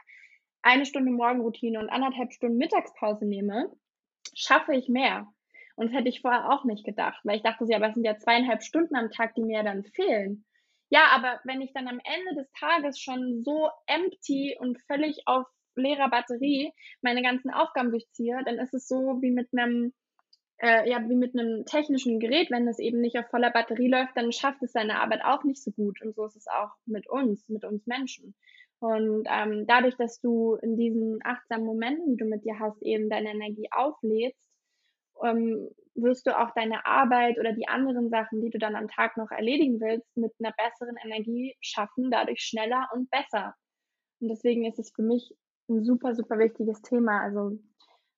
eine 0.61 0.85
Stunde 0.85 1.11
Morgenroutine 1.11 1.79
und 1.79 1.89
anderthalb 1.89 2.31
Stunden 2.33 2.57
Mittagspause 2.57 3.25
nehme, 3.25 3.69
schaffe 4.33 4.73
ich 4.73 4.87
mehr. 4.87 5.27
Und 5.75 5.87
das 5.87 5.95
hätte 5.95 6.09
ich 6.09 6.21
vorher 6.21 6.51
auch 6.51 6.63
nicht 6.63 6.85
gedacht, 6.85 7.19
weil 7.23 7.37
ich 7.37 7.43
dachte, 7.43 7.65
ja, 7.67 7.77
aber 7.77 7.89
es 7.89 7.95
sind 7.95 8.05
ja 8.05 8.17
zweieinhalb 8.17 8.63
Stunden 8.63 8.95
am 8.95 9.09
Tag, 9.11 9.35
die 9.35 9.43
mir 9.43 9.63
dann 9.63 9.83
fehlen. 9.83 10.45
Ja, 10.89 11.07
aber 11.15 11.39
wenn 11.43 11.61
ich 11.61 11.73
dann 11.73 11.87
am 11.87 11.99
Ende 12.03 12.35
des 12.35 12.51
Tages 12.51 12.99
schon 12.99 13.43
so 13.43 13.69
empty 13.87 14.55
und 14.59 14.79
völlig 14.83 15.23
auf 15.25 15.47
leerer 15.75 16.09
Batterie 16.09 16.71
meine 17.01 17.21
ganzen 17.21 17.51
Aufgaben 17.51 17.91
durchziehe, 17.91 18.39
dann 18.45 18.59
ist 18.59 18.73
es 18.73 18.87
so 18.87 19.21
wie 19.21 19.31
mit 19.31 19.49
einem 19.53 19.93
äh, 20.59 20.89
ja, 20.89 21.01
wie 21.09 21.15
mit 21.15 21.37
einem 21.37 21.65
technischen 21.65 22.19
Gerät, 22.19 22.49
wenn 22.51 22.67
es 22.67 22.79
eben 22.79 23.01
nicht 23.01 23.17
auf 23.17 23.27
voller 23.29 23.51
Batterie 23.51 23.89
läuft, 23.89 24.15
dann 24.15 24.31
schafft 24.31 24.61
es 24.63 24.71
seine 24.71 24.99
Arbeit 25.01 25.23
auch 25.25 25.43
nicht 25.43 25.61
so 25.61 25.71
gut. 25.71 26.01
Und 26.01 26.15
so 26.15 26.25
ist 26.25 26.37
es 26.37 26.47
auch 26.47 26.71
mit 26.85 27.09
uns, 27.09 27.49
mit 27.49 27.65
uns 27.65 27.85
Menschen. 27.87 28.35
Und 28.79 29.27
ähm, 29.29 29.65
dadurch, 29.67 29.95
dass 29.97 30.21
du 30.21 30.55
in 30.61 30.77
diesen 30.77 31.19
achtsamen 31.23 31.65
Momenten, 31.65 32.11
die 32.11 32.17
du 32.17 32.25
mit 32.25 32.45
dir 32.45 32.59
hast, 32.59 32.81
eben 32.81 33.09
deine 33.09 33.31
Energie 33.31 33.67
auflädst 33.71 34.53
ähm, 35.21 35.69
wirst 35.95 36.25
du 36.25 36.37
auch 36.37 36.51
deine 36.55 36.85
Arbeit 36.85 37.37
oder 37.39 37.53
die 37.53 37.67
anderen 37.67 38.09
Sachen, 38.09 38.41
die 38.41 38.49
du 38.49 38.57
dann 38.57 38.75
am 38.75 38.87
Tag 38.87 39.15
noch 39.17 39.31
erledigen 39.31 39.79
willst, 39.79 40.07
mit 40.17 40.33
einer 40.39 40.53
besseren 40.53 40.95
Energie 41.03 41.55
schaffen, 41.61 42.09
dadurch 42.09 42.41
schneller 42.41 42.89
und 42.93 43.09
besser. 43.11 43.55
Und 44.19 44.29
deswegen 44.29 44.65
ist 44.65 44.79
es 44.79 44.91
für 44.95 45.03
mich 45.03 45.35
ein 45.73 45.83
super, 45.83 46.15
super 46.15 46.39
wichtiges 46.39 46.81
Thema. 46.81 47.21
Also 47.21 47.59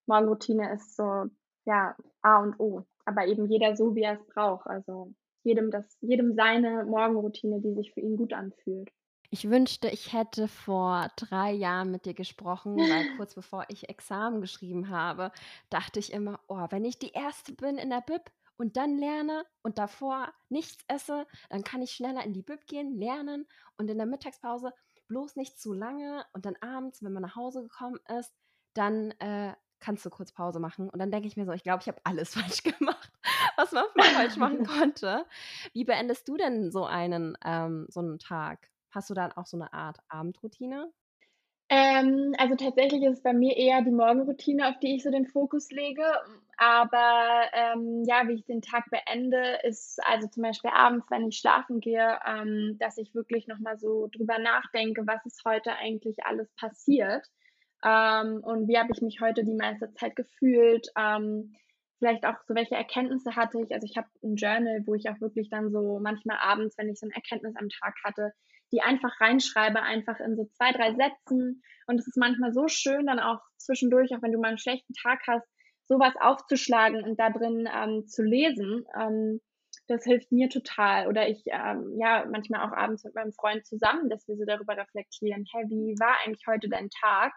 Morgenroutine 0.08 0.74
ist 0.74 0.96
so, 0.96 1.26
ja, 1.66 1.96
A 2.22 2.40
und 2.40 2.60
O. 2.60 2.86
Aber 3.06 3.26
eben 3.26 3.50
jeder 3.50 3.76
so, 3.76 3.96
wie 3.96 4.04
er 4.04 4.20
es 4.20 4.26
braucht. 4.28 4.68
Also 4.68 5.14
jedem 5.44 5.72
das, 5.72 5.98
jedem 6.02 6.34
seine 6.34 6.86
Morgenroutine, 6.86 7.62
die 7.62 7.74
sich 7.74 7.94
für 7.94 8.02
ihn 8.02 8.18
gut 8.18 8.34
anfühlt. 8.34 8.90
Ich 9.30 9.50
wünschte, 9.50 9.90
ich 9.90 10.14
hätte 10.14 10.48
vor 10.48 11.10
drei 11.16 11.52
Jahren 11.52 11.92
mit 11.92 12.06
dir 12.06 12.14
gesprochen, 12.14 12.78
weil 12.78 13.06
kurz 13.18 13.36
bevor 13.36 13.66
ich 13.70 13.90
Examen 13.90 14.42
geschrieben 14.42 14.90
habe, 14.90 15.32
dachte 15.70 16.00
ich 16.00 16.14
immer, 16.14 16.40
oh, 16.48 16.66
wenn 16.70 16.86
ich 16.86 17.00
die 17.00 17.12
Erste 17.12 17.54
bin 17.54 17.78
in 17.78 17.90
der 17.90 18.02
Bib 18.02 18.32
und 18.58 18.78
dann 18.78 18.98
lerne 18.98 19.46
und 19.62 19.78
davor 19.78 20.32
nichts 20.50 20.84
esse, 20.88 21.28
dann 21.50 21.64
kann 21.64 21.82
ich 21.82 21.92
schneller 21.92 22.24
in 22.24 22.34
die 22.34 22.44
Bib 22.44 22.66
gehen, 22.68 22.98
lernen 22.98 23.46
und 23.78 23.90
in 23.90 23.98
der 23.98 24.08
Mittagspause 24.08 24.72
bloß 25.08 25.36
nicht 25.36 25.60
zu 25.60 25.74
lange 25.74 26.26
und 26.34 26.46
dann 26.46 26.56
abends, 26.62 27.04
wenn 27.04 27.14
man 27.14 27.24
nach 27.24 27.36
Hause 27.36 27.62
gekommen 27.62 28.00
ist, 28.20 28.34
dann 28.74 29.12
äh, 29.20 29.54
kannst 29.80 30.06
du 30.06 30.10
kurz 30.10 30.32
Pause 30.32 30.60
machen. 30.60 30.90
Und 30.90 31.00
dann 31.00 31.12
denke 31.12 31.28
ich 31.28 31.38
mir 31.38 31.46
so, 31.46 31.52
ich 31.52 31.64
glaube, 31.64 31.82
ich 31.82 31.88
habe 31.88 32.02
alles 32.04 32.34
falsch 32.36 32.64
gemacht, 32.64 33.12
was 33.56 33.72
man 33.72 33.86
falsch 33.96 34.38
machen 34.38 34.66
konnte. 34.68 35.26
Wie 35.74 35.86
beendest 35.86 36.28
du 36.28 36.38
denn 36.38 36.72
so 36.72 36.86
einen, 36.86 37.38
ähm, 37.44 37.86
so 37.90 38.00
einen 38.00 38.20
Tag? 38.20 38.70
Hast 38.92 39.10
du 39.10 39.14
dann 39.14 39.32
auch 39.34 39.46
so 39.46 39.58
eine 39.58 39.74
Art 39.74 40.00
Abendroutine? 40.08 40.92
Ähm, 41.70 42.36
also 42.38 42.56
tatsächlich 42.56 43.04
ist 43.04 43.18
es 43.18 43.24
bei 43.24 43.34
mir 43.34 43.58
eher 43.58 43.82
die 43.82 43.92
Morgenroutine, 43.92 44.70
auf 44.70 44.80
die 44.80 44.96
ich 44.96 45.04
so 45.04 45.10
den 45.10 45.26
Fokus 45.26 45.72
lege. 45.72 46.04
Aber 46.58 47.50
ähm, 47.54 48.04
ja, 48.08 48.28
wie 48.28 48.34
ich 48.34 48.46
den 48.46 48.62
Tag 48.62 48.86
beende, 48.92 49.60
ist 49.64 50.00
also 50.06 50.28
zum 50.28 50.44
Beispiel 50.44 50.72
abends, 50.74 51.08
wenn 51.10 51.28
ich 51.28 51.38
schlafen 51.38 51.80
gehe, 51.80 52.20
ähm, 52.26 52.78
dass 52.80 52.98
ich 52.98 53.14
wirklich 53.16 53.48
nochmal 53.48 53.78
so 53.78 54.08
drüber 54.16 54.38
nachdenke, 54.40 55.06
was 55.06 55.26
ist 55.26 55.44
heute 55.44 55.74
eigentlich 55.74 56.24
alles 56.24 56.54
passiert 56.56 57.28
ähm, 57.84 58.42
und 58.44 58.68
wie 58.68 58.78
habe 58.78 58.90
ich 58.94 59.02
mich 59.02 59.20
heute 59.22 59.44
die 59.44 59.56
meiste 59.56 59.94
Zeit 59.94 60.16
gefühlt. 60.16 60.88
Ähm, 60.98 61.54
vielleicht 62.00 62.26
auch 62.26 62.36
so, 62.48 62.56
welche 62.56 62.76
Erkenntnisse 62.76 63.36
hatte 63.36 63.60
ich. 63.62 63.74
Also 63.74 63.86
ich 63.86 63.98
habe 63.98 64.08
ein 64.24 64.36
Journal, 64.36 64.82
wo 64.86 64.96
ich 64.96 65.10
auch 65.10 65.20
wirklich 65.22 65.50
dann 65.50 65.72
so 65.72 66.00
manchmal 66.00 66.38
abends, 66.38 66.78
wenn 66.78 66.90
ich 66.90 67.00
so 67.00 67.06
eine 67.06 67.16
Erkenntnis 67.16 67.56
am 67.56 67.70
Tag 67.70 67.96
hatte, 68.04 68.34
die 68.76 68.82
einfach 68.82 69.22
reinschreibe, 69.22 69.82
einfach 69.82 70.20
in 70.20 70.36
so 70.36 70.46
zwei, 70.58 70.72
drei 70.74 70.94
Sätzen. 70.94 71.64
Und 71.88 72.00
es 72.00 72.08
ist 72.08 72.18
manchmal 72.18 72.52
so 72.54 72.68
schön, 72.68 73.06
dann 73.06 73.20
auch 73.20 73.40
zwischendurch, 73.58 74.12
auch 74.14 74.22
wenn 74.22 74.34
du 74.34 74.40
mal 74.40 74.50
einen 74.50 74.58
schlechten 74.58 74.94
Tag 75.02 75.22
hast, 75.28 75.48
sowas 75.88 76.14
aufzuschlagen 76.20 77.04
und 77.04 77.20
da 77.20 77.30
drin 77.30 77.70
ähm, 77.74 78.06
zu 78.08 78.24
lesen. 78.24 78.86
Ähm, 79.00 79.40
das 79.88 80.04
hilft 80.04 80.32
mir 80.32 80.50
total. 80.50 81.08
Oder 81.08 81.30
ich, 81.30 81.44
ähm, 81.48 81.96
ja, 81.98 82.26
manchmal 82.30 82.68
auch 82.68 82.76
abends 82.76 83.04
mit 83.04 83.16
meinem 83.16 83.34
Freund 83.34 83.66
zusammen, 83.66 84.10
dass 84.10 84.28
wir 84.28 84.36
so 84.36 84.44
darüber 84.46 84.76
reflektieren, 84.76 85.46
hey, 85.54 85.66
wie 85.70 85.96
war 86.00 86.18
eigentlich 86.26 86.46
heute 86.48 86.68
dein 86.70 86.90
Tag? 86.90 87.34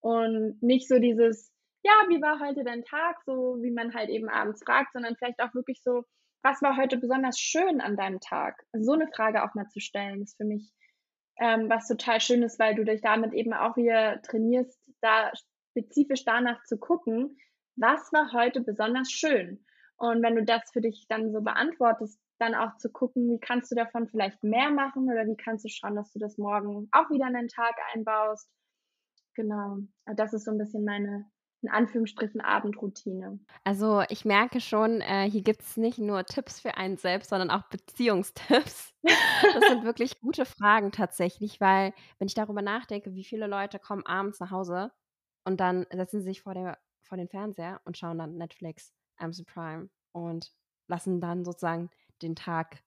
Und 0.00 0.62
nicht 0.62 0.88
so 0.88 0.98
dieses, 0.98 1.52
ja, 1.84 1.92
wie 2.08 2.22
war 2.22 2.40
heute 2.40 2.64
dein 2.64 2.84
Tag, 2.84 3.16
so 3.26 3.58
wie 3.60 3.72
man 3.72 3.94
halt 3.94 4.08
eben 4.08 4.28
abends 4.28 4.62
fragt, 4.64 4.92
sondern 4.92 5.16
vielleicht 5.16 5.40
auch 5.40 5.54
wirklich 5.54 5.82
so, 5.82 6.04
was 6.42 6.60
war 6.62 6.76
heute 6.76 6.96
besonders 6.96 7.38
schön 7.38 7.80
an 7.80 7.96
deinem 7.96 8.20
Tag? 8.20 8.62
So 8.72 8.92
eine 8.92 9.08
Frage 9.08 9.44
auch 9.44 9.54
mal 9.54 9.68
zu 9.68 9.80
stellen, 9.80 10.22
ist 10.22 10.36
für 10.36 10.44
mich 10.44 10.72
ähm, 11.38 11.68
was 11.68 11.88
total 11.88 12.20
schön 12.20 12.42
ist, 12.42 12.58
weil 12.58 12.74
du 12.74 12.84
dich 12.84 13.00
damit 13.00 13.32
eben 13.32 13.52
auch 13.52 13.76
wieder 13.76 14.20
trainierst, 14.22 14.78
da 15.00 15.32
spezifisch 15.72 16.24
danach 16.24 16.62
zu 16.64 16.78
gucken, 16.78 17.38
was 17.76 18.12
war 18.12 18.32
heute 18.32 18.60
besonders 18.60 19.10
schön? 19.10 19.64
Und 19.96 20.22
wenn 20.22 20.34
du 20.34 20.44
das 20.44 20.70
für 20.72 20.80
dich 20.80 21.06
dann 21.08 21.32
so 21.32 21.40
beantwortest, 21.40 22.20
dann 22.38 22.54
auch 22.54 22.76
zu 22.76 22.90
gucken, 22.90 23.30
wie 23.30 23.38
kannst 23.38 23.70
du 23.70 23.76
davon 23.76 24.08
vielleicht 24.08 24.42
mehr 24.42 24.70
machen 24.70 25.04
oder 25.04 25.26
wie 25.26 25.36
kannst 25.36 25.64
du 25.64 25.68
schauen, 25.68 25.94
dass 25.94 26.12
du 26.12 26.18
das 26.18 26.38
morgen 26.38 26.88
auch 26.90 27.08
wieder 27.08 27.28
in 27.28 27.34
den 27.34 27.48
Tag 27.48 27.76
einbaust. 27.94 28.50
Genau, 29.34 29.78
das 30.04 30.32
ist 30.34 30.44
so 30.44 30.50
ein 30.50 30.58
bisschen 30.58 30.84
meine 30.84 31.30
in 31.62 31.68
Anführungsstrichen 31.68 32.40
Abendroutine? 32.40 33.38
Also 33.64 34.02
ich 34.08 34.24
merke 34.24 34.60
schon, 34.60 35.00
äh, 35.00 35.30
hier 35.30 35.42
gibt 35.42 35.62
es 35.62 35.76
nicht 35.76 35.98
nur 35.98 36.24
Tipps 36.24 36.60
für 36.60 36.76
einen 36.76 36.96
selbst, 36.96 37.30
sondern 37.30 37.50
auch 37.50 37.68
Beziehungstipps. 37.68 38.94
das 39.02 39.68
sind 39.68 39.84
wirklich 39.84 40.20
gute 40.20 40.44
Fragen 40.44 40.92
tatsächlich, 40.92 41.60
weil 41.60 41.94
wenn 42.18 42.28
ich 42.28 42.34
darüber 42.34 42.62
nachdenke, 42.62 43.14
wie 43.14 43.24
viele 43.24 43.46
Leute 43.46 43.78
kommen 43.78 44.04
abends 44.04 44.40
nach 44.40 44.50
Hause 44.50 44.92
und 45.44 45.60
dann 45.60 45.86
setzen 45.92 46.20
sie 46.20 46.26
sich 46.26 46.42
vor, 46.42 46.54
der, 46.54 46.78
vor 47.02 47.16
den 47.16 47.28
Fernseher 47.28 47.80
und 47.84 47.96
schauen 47.96 48.18
dann 48.18 48.36
Netflix, 48.36 48.92
Amazon 49.16 49.46
Prime 49.46 49.88
und 50.12 50.52
lassen 50.88 51.20
dann 51.20 51.44
sozusagen 51.44 51.90
den 52.22 52.36
Tag 52.36 52.82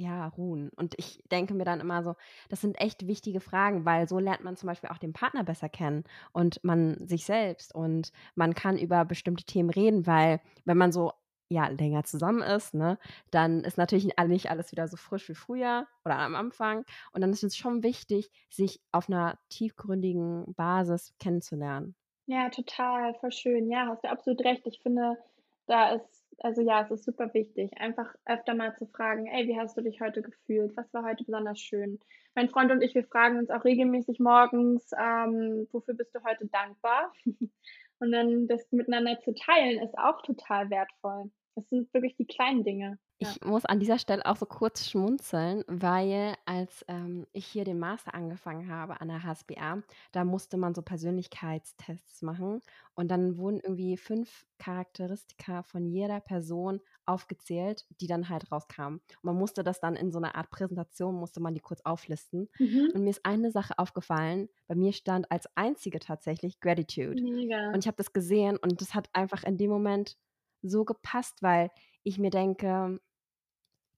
ja, 0.00 0.28
ruhen. 0.28 0.70
Und 0.76 0.94
ich 0.98 1.22
denke 1.30 1.54
mir 1.54 1.64
dann 1.64 1.80
immer 1.80 2.02
so, 2.02 2.14
das 2.48 2.60
sind 2.62 2.80
echt 2.80 3.06
wichtige 3.06 3.40
Fragen, 3.40 3.84
weil 3.84 4.08
so 4.08 4.18
lernt 4.18 4.42
man 4.42 4.56
zum 4.56 4.66
Beispiel 4.66 4.88
auch 4.90 4.98
den 4.98 5.12
Partner 5.12 5.44
besser 5.44 5.68
kennen 5.68 6.04
und 6.32 6.62
man 6.64 7.06
sich 7.06 7.24
selbst 7.26 7.74
und 7.74 8.10
man 8.34 8.54
kann 8.54 8.78
über 8.78 9.04
bestimmte 9.04 9.44
Themen 9.44 9.70
reden, 9.70 10.06
weil 10.06 10.40
wenn 10.64 10.78
man 10.78 10.90
so 10.90 11.12
ja 11.50 11.68
länger 11.68 12.04
zusammen 12.04 12.42
ist, 12.42 12.74
ne, 12.74 12.98
dann 13.30 13.62
ist 13.64 13.76
natürlich 13.76 14.08
nicht 14.26 14.50
alles 14.50 14.72
wieder 14.72 14.88
so 14.88 14.96
frisch 14.96 15.28
wie 15.28 15.34
früher 15.34 15.86
oder 16.04 16.18
am 16.18 16.34
Anfang. 16.34 16.84
Und 17.12 17.20
dann 17.20 17.32
ist 17.32 17.44
es 17.44 17.56
schon 17.56 17.82
wichtig, 17.82 18.30
sich 18.48 18.80
auf 18.92 19.08
einer 19.08 19.38
tiefgründigen 19.50 20.54
Basis 20.54 21.12
kennenzulernen. 21.18 21.94
Ja, 22.26 22.48
total, 22.48 23.14
voll 23.14 23.32
schön. 23.32 23.70
Ja, 23.70 23.86
hast 23.88 24.04
du 24.04 24.08
absolut 24.08 24.44
recht. 24.44 24.66
Ich 24.66 24.80
finde, 24.80 25.18
da 25.66 25.90
ist 25.90 26.19
also 26.40 26.62
ja, 26.62 26.82
es 26.82 26.90
ist 26.90 27.04
super 27.04 27.32
wichtig, 27.34 27.70
einfach 27.78 28.14
öfter 28.24 28.54
mal 28.54 28.74
zu 28.76 28.86
fragen, 28.86 29.26
ey, 29.26 29.46
wie 29.46 29.58
hast 29.58 29.76
du 29.76 29.82
dich 29.82 30.00
heute 30.00 30.22
gefühlt? 30.22 30.76
Was 30.76 30.92
war 30.94 31.04
heute 31.04 31.24
besonders 31.24 31.60
schön? 31.60 31.98
Mein 32.34 32.48
Freund 32.48 32.70
und 32.72 32.82
ich, 32.82 32.94
wir 32.94 33.04
fragen 33.04 33.38
uns 33.38 33.50
auch 33.50 33.64
regelmäßig 33.64 34.20
morgens, 34.20 34.90
ähm, 34.98 35.68
wofür 35.72 35.94
bist 35.94 36.14
du 36.14 36.22
heute 36.24 36.46
dankbar? 36.46 37.12
und 38.00 38.12
dann 38.12 38.48
das 38.48 38.70
miteinander 38.72 39.20
zu 39.20 39.34
teilen, 39.34 39.82
ist 39.82 39.96
auch 39.98 40.22
total 40.22 40.70
wertvoll. 40.70 41.30
Das 41.54 41.68
sind 41.68 41.92
wirklich 41.92 42.16
die 42.16 42.26
kleinen 42.26 42.64
Dinge. 42.64 42.98
Ich 43.22 43.44
muss 43.44 43.66
an 43.66 43.80
dieser 43.80 43.98
Stelle 43.98 44.24
auch 44.24 44.36
so 44.36 44.46
kurz 44.46 44.88
schmunzeln, 44.88 45.62
weil 45.66 46.36
als 46.46 46.86
ähm, 46.88 47.26
ich 47.32 47.44
hier 47.44 47.64
den 47.64 47.78
Master 47.78 48.14
angefangen 48.14 48.70
habe 48.70 48.98
an 49.02 49.08
der 49.08 49.22
HSBA, 49.22 49.82
da 50.12 50.24
musste 50.24 50.56
man 50.56 50.74
so 50.74 50.80
Persönlichkeitstests 50.80 52.22
machen 52.22 52.62
und 52.94 53.10
dann 53.10 53.36
wurden 53.36 53.60
irgendwie 53.60 53.98
fünf 53.98 54.46
Charakteristika 54.58 55.62
von 55.62 55.86
jeder 55.86 56.20
Person 56.20 56.80
aufgezählt, 57.04 57.84
die 58.00 58.06
dann 58.06 58.30
halt 58.30 58.50
rauskamen. 58.50 59.00
Und 59.00 59.24
man 59.24 59.36
musste 59.36 59.62
das 59.62 59.80
dann 59.80 59.96
in 59.96 60.12
so 60.12 60.18
einer 60.18 60.34
Art 60.34 60.48
Präsentation, 60.48 61.14
musste 61.14 61.40
man 61.40 61.52
die 61.52 61.60
kurz 61.60 61.82
auflisten. 61.82 62.48
Mhm. 62.58 62.92
Und 62.94 63.04
mir 63.04 63.10
ist 63.10 63.26
eine 63.26 63.50
Sache 63.50 63.78
aufgefallen, 63.78 64.48
bei 64.66 64.74
mir 64.74 64.94
stand 64.94 65.30
als 65.30 65.46
einzige 65.56 65.98
tatsächlich 65.98 66.58
Gratitude. 66.60 67.20
Mega. 67.20 67.68
Und 67.72 67.80
ich 67.80 67.86
habe 67.86 67.98
das 67.98 68.14
gesehen 68.14 68.56
und 68.56 68.80
das 68.80 68.94
hat 68.94 69.10
einfach 69.12 69.44
in 69.44 69.58
dem 69.58 69.70
Moment 69.70 70.16
so 70.62 70.84
gepasst, 70.84 71.42
weil 71.42 71.70
ich 72.02 72.18
mir 72.18 72.30
denke, 72.30 73.00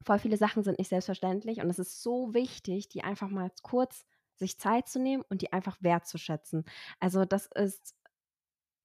voll 0.05 0.19
viele 0.19 0.37
Sachen 0.37 0.63
sind 0.63 0.79
nicht 0.79 0.89
selbstverständlich 0.89 1.61
und 1.61 1.71
es 1.71 1.79
ist 1.79 2.03
so 2.03 2.35
wichtig, 2.35 2.89
die 2.89 3.05
einfach 3.05 3.29
mal 3.29 3.51
kurz 3.63 4.05
sich 4.37 4.59
Zeit 4.59 4.89
zu 4.89 4.99
nehmen 4.99 5.25
und 5.29 5.43
die 5.43 5.53
einfach 5.53 5.79
wertzuschätzen. 5.81 6.65
Also 6.99 7.25
das 7.25 7.47
ist, 7.47 7.95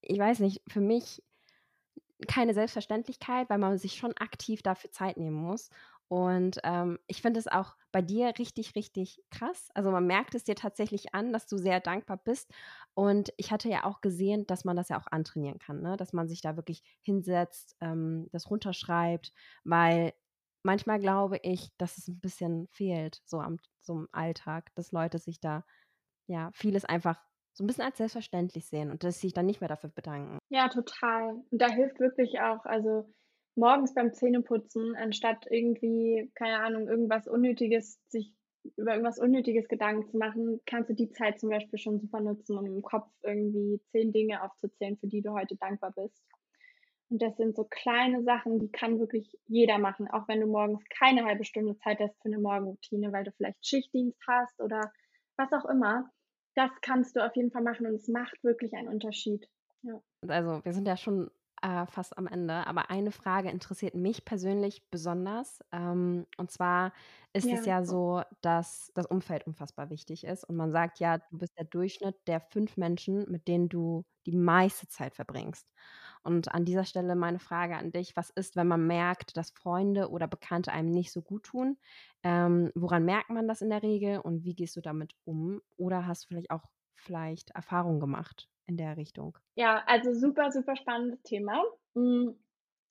ich 0.01 0.19
weiß 0.19 0.39
nicht, 0.39 0.61
für 0.67 0.81
mich 0.81 1.23
keine 2.27 2.53
Selbstverständlichkeit, 2.53 3.49
weil 3.49 3.59
man 3.59 3.77
sich 3.77 3.95
schon 3.95 4.13
aktiv 4.17 4.61
dafür 4.63 4.91
Zeit 4.91 5.17
nehmen 5.17 5.35
muss. 5.35 5.69
Und 6.09 6.59
ähm, 6.63 6.99
ich 7.07 7.21
finde 7.21 7.39
es 7.39 7.47
auch 7.47 7.75
bei 7.91 8.01
dir 8.01 8.33
richtig, 8.39 8.75
richtig 8.75 9.21
krass. 9.29 9.69
Also 9.73 9.91
man 9.91 10.07
merkt 10.07 10.35
es 10.35 10.45
dir 10.45 10.55
tatsächlich 10.55 11.13
an, 11.13 11.33
dass 11.33 11.47
du 11.47 11.57
sehr 11.57 11.81
dankbar 11.81 12.17
bist. 12.17 12.51
Und 12.93 13.33
ich 13.37 13.51
hatte 13.51 13.69
ja 13.69 13.83
auch 13.83 13.99
gesehen, 14.01 14.47
dass 14.47 14.63
man 14.63 14.77
das 14.77 14.89
ja 14.89 14.99
auch 14.99 15.07
antrainieren 15.11 15.59
kann, 15.59 15.81
ne? 15.81 15.97
dass 15.97 16.13
man 16.13 16.29
sich 16.29 16.41
da 16.41 16.55
wirklich 16.55 16.81
hinsetzt, 17.01 17.75
ähm, 17.81 18.29
das 18.31 18.49
runterschreibt, 18.49 19.33
weil 19.65 20.13
manchmal 20.63 20.99
glaube 20.99 21.39
ich, 21.43 21.69
dass 21.77 21.97
es 21.97 22.07
ein 22.07 22.19
bisschen 22.19 22.67
fehlt, 22.71 23.21
so 23.25 23.39
am 23.39 23.57
so 23.81 23.93
im 23.95 24.07
Alltag, 24.11 24.73
dass 24.75 24.91
Leute 24.91 25.17
sich 25.19 25.39
da 25.39 25.63
ja 26.27 26.51
vieles 26.53 26.85
einfach 26.85 27.21
so 27.53 27.63
ein 27.63 27.67
bisschen 27.67 27.85
als 27.85 27.97
selbstverständlich 27.97 28.67
sehen 28.67 28.91
und 28.91 29.03
dass 29.03 29.15
sie 29.15 29.27
sich 29.27 29.33
dann 29.33 29.45
nicht 29.45 29.61
mehr 29.61 29.69
dafür 29.69 29.89
bedanken. 29.89 30.39
Ja, 30.49 30.67
total. 30.69 31.35
Und 31.51 31.61
da 31.61 31.67
hilft 31.69 31.99
wirklich 31.99 32.39
auch, 32.39 32.65
also 32.65 33.13
morgens 33.57 33.93
beim 33.93 34.13
Zähneputzen, 34.13 34.95
anstatt 34.95 35.45
irgendwie, 35.49 36.31
keine 36.35 36.59
Ahnung, 36.59 36.87
irgendwas 36.87 37.27
Unnötiges, 37.27 37.99
sich 38.07 38.33
über 38.75 38.91
irgendwas 38.91 39.19
Unnötiges 39.19 39.67
Gedanken 39.67 40.07
zu 40.09 40.17
machen, 40.17 40.61
kannst 40.65 40.89
du 40.89 40.93
die 40.93 41.09
Zeit 41.09 41.39
zum 41.39 41.49
Beispiel 41.49 41.79
schon 41.79 41.99
super 41.99 42.19
nutzen, 42.19 42.57
um 42.57 42.65
im 42.65 42.81
Kopf 42.81 43.09
irgendwie 43.23 43.81
zehn 43.91 44.11
Dinge 44.11 44.43
aufzuzählen, 44.43 44.97
für 44.97 45.07
die 45.07 45.21
du 45.21 45.31
heute 45.31 45.55
dankbar 45.55 45.93
bist. 45.95 46.21
Und 47.09 47.21
das 47.21 47.37
sind 47.37 47.55
so 47.55 47.63
kleine 47.63 48.23
Sachen, 48.23 48.59
die 48.59 48.69
kann 48.69 48.99
wirklich 48.99 49.37
jeder 49.45 49.77
machen, 49.77 50.09
auch 50.09 50.27
wenn 50.27 50.41
du 50.41 50.47
morgens 50.47 50.83
keine 50.89 51.23
halbe 51.23 51.45
Stunde 51.45 51.77
Zeit 51.77 51.99
hast 51.99 52.21
für 52.21 52.27
eine 52.27 52.39
Morgenroutine, 52.39 53.13
weil 53.13 53.23
du 53.23 53.31
vielleicht 53.31 53.65
Schichtdienst 53.65 54.19
hast 54.27 54.59
oder 54.59 54.91
was 55.37 55.51
auch 55.53 55.69
immer. 55.69 56.11
Das 56.55 56.71
kannst 56.81 57.15
du 57.15 57.25
auf 57.25 57.35
jeden 57.35 57.51
Fall 57.51 57.61
machen 57.61 57.85
und 57.85 57.95
es 57.95 58.09
macht 58.09 58.43
wirklich 58.43 58.73
einen 58.73 58.89
Unterschied. 58.89 59.47
Ja. 59.83 60.01
Also 60.27 60.65
wir 60.65 60.73
sind 60.73 60.87
ja 60.87 60.97
schon 60.97 61.29
äh, 61.61 61.85
fast 61.87 62.17
am 62.17 62.27
Ende, 62.27 62.67
aber 62.67 62.89
eine 62.89 63.11
Frage 63.11 63.49
interessiert 63.49 63.95
mich 63.95 64.25
persönlich 64.25 64.89
besonders. 64.91 65.59
Ähm, 65.71 66.25
und 66.37 66.51
zwar 66.51 66.93
ist 67.33 67.51
es 67.51 67.63
Ja. 67.63 67.65
ja 67.65 67.83
so, 67.83 68.21
dass 68.41 68.91
das 68.95 69.05
Umfeld 69.07 69.45
unfassbar 69.47 69.89
wichtig 69.89 70.23
ist. 70.25 70.43
Und 70.43 70.55
man 70.55 70.71
sagt 70.71 70.99
ja, 70.99 71.17
du 71.19 71.37
bist 71.37 71.57
der 71.57 71.65
Durchschnitt 71.65 72.15
der 72.27 72.41
fünf 72.41 72.77
Menschen, 72.77 73.29
mit 73.31 73.47
denen 73.47 73.69
du 73.69 74.05
die 74.25 74.35
meiste 74.35 74.87
Zeit 74.87 75.15
verbringst. 75.15 75.67
Und 76.23 76.53
an 76.53 76.65
dieser 76.65 76.85
Stelle 76.85 77.15
meine 77.15 77.39
Frage 77.39 77.77
an 77.77 77.91
dich: 77.91 78.15
Was 78.15 78.29
ist, 78.29 78.55
wenn 78.55 78.67
man 78.67 78.85
merkt, 78.87 79.37
dass 79.37 79.51
Freunde 79.51 80.09
oder 80.09 80.27
Bekannte 80.27 80.71
einem 80.71 80.91
nicht 80.91 81.11
so 81.11 81.21
gut 81.21 81.43
tun? 81.43 81.77
Ähm, 82.23 82.71
woran 82.75 83.05
merkt 83.05 83.29
man 83.29 83.47
das 83.47 83.61
in 83.61 83.69
der 83.69 83.83
Regel 83.83 84.19
und 84.19 84.43
wie 84.43 84.55
gehst 84.55 84.75
du 84.75 84.81
damit 84.81 85.13
um? 85.25 85.61
Oder 85.77 86.07
hast 86.07 86.23
du 86.25 86.27
vielleicht 86.29 86.51
auch 86.51 86.63
vielleicht 86.95 87.51
Erfahrungen 87.51 87.99
gemacht 87.99 88.49
in 88.67 88.77
der 88.77 88.97
Richtung? 88.97 89.37
Ja, 89.59 89.83
also 89.87 90.13
super, 90.13 90.51
super 90.51 90.75
spannendes 90.75 91.23
Thema. 91.23 91.63
Hm, 91.95 92.35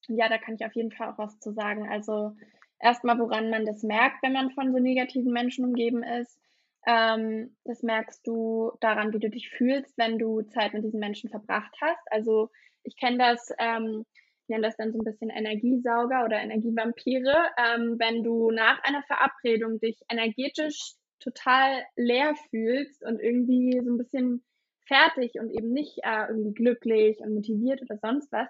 ja, 0.08 0.28
da 0.28 0.36
kann 0.38 0.54
ich 0.56 0.64
auf 0.66 0.74
jeden 0.74 0.90
Fall 0.90 1.10
auch 1.12 1.18
was 1.18 1.38
zu 1.38 1.52
sagen. 1.52 1.88
Also, 1.88 2.34
erst 2.80 3.04
mal, 3.04 3.18
woran 3.20 3.50
man 3.50 3.64
das 3.64 3.84
merkt, 3.84 4.22
wenn 4.22 4.32
man 4.32 4.50
von 4.50 4.72
so 4.72 4.78
negativen 4.80 5.32
Menschen 5.32 5.64
umgeben 5.64 6.02
ist. 6.02 6.40
Ähm, 6.86 7.56
das 7.64 7.82
merkst 7.84 8.26
du 8.26 8.72
daran, 8.80 9.12
wie 9.12 9.20
du 9.20 9.30
dich 9.30 9.48
fühlst, 9.50 9.96
wenn 9.96 10.18
du 10.18 10.42
Zeit 10.42 10.74
mit 10.74 10.82
diesen 10.84 10.98
Menschen 11.00 11.30
verbracht 11.30 11.76
hast. 11.80 12.02
Also, 12.10 12.50
ich 12.82 12.96
kenne 12.96 13.18
das, 13.18 13.50
ähm, 13.60 14.04
ich 14.42 14.48
nenne 14.48 14.62
das 14.66 14.76
dann 14.76 14.92
so 14.92 14.98
'n 14.98 15.04
bisschen 15.04 15.30
Energiesauger 15.30 16.24
oder 16.24 16.40
Energievampire. 16.42 17.34
Ähm, 17.58 17.96
wenn 18.00 18.24
du 18.24 18.50
nach 18.50 18.82
einer 18.84 19.02
Verabredung 19.04 19.78
dich 19.80 20.00
energetisch 20.10 20.94
total 21.20 21.84
leer 21.96 22.34
fühlst 22.50 23.04
und 23.04 23.20
irgendwie 23.20 23.80
so 23.84 23.90
'n 23.92 23.98
bisschen 23.98 24.44
fertig 24.86 25.34
und 25.40 25.50
eben 25.52 25.72
nicht, 25.72 25.98
äh, 26.04 26.26
irgendwie 26.28 26.54
glücklich 26.54 27.20
und 27.20 27.34
motiviert 27.34 27.82
oder 27.82 27.98
sonst 27.98 28.32
was, 28.32 28.48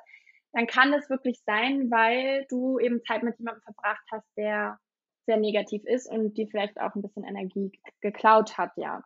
dann 0.53 0.67
kann 0.69 0.93
das 0.93 1.11
wirklich 1.11 1.41
sein, 1.47 1.91
weil 1.91 2.47
du 2.51 2.79
eben 2.81 3.03
Zeit 3.05 3.23
mit 3.23 3.39
jemandem 3.39 3.63
verbracht 3.65 4.05
hast, 4.13 4.27
der 4.37 4.79
sehr 5.27 5.37
negativ 5.39 5.85
ist 5.87 6.11
und 6.11 6.37
dir 6.39 6.49
vielleicht 6.49 6.81
auch 6.81 6.95
'n 6.97 7.03
bisschen 7.03 7.25
Energie 7.25 7.73
geklaut 8.01 8.59
hat, 8.59 8.73
ja. 8.77 9.03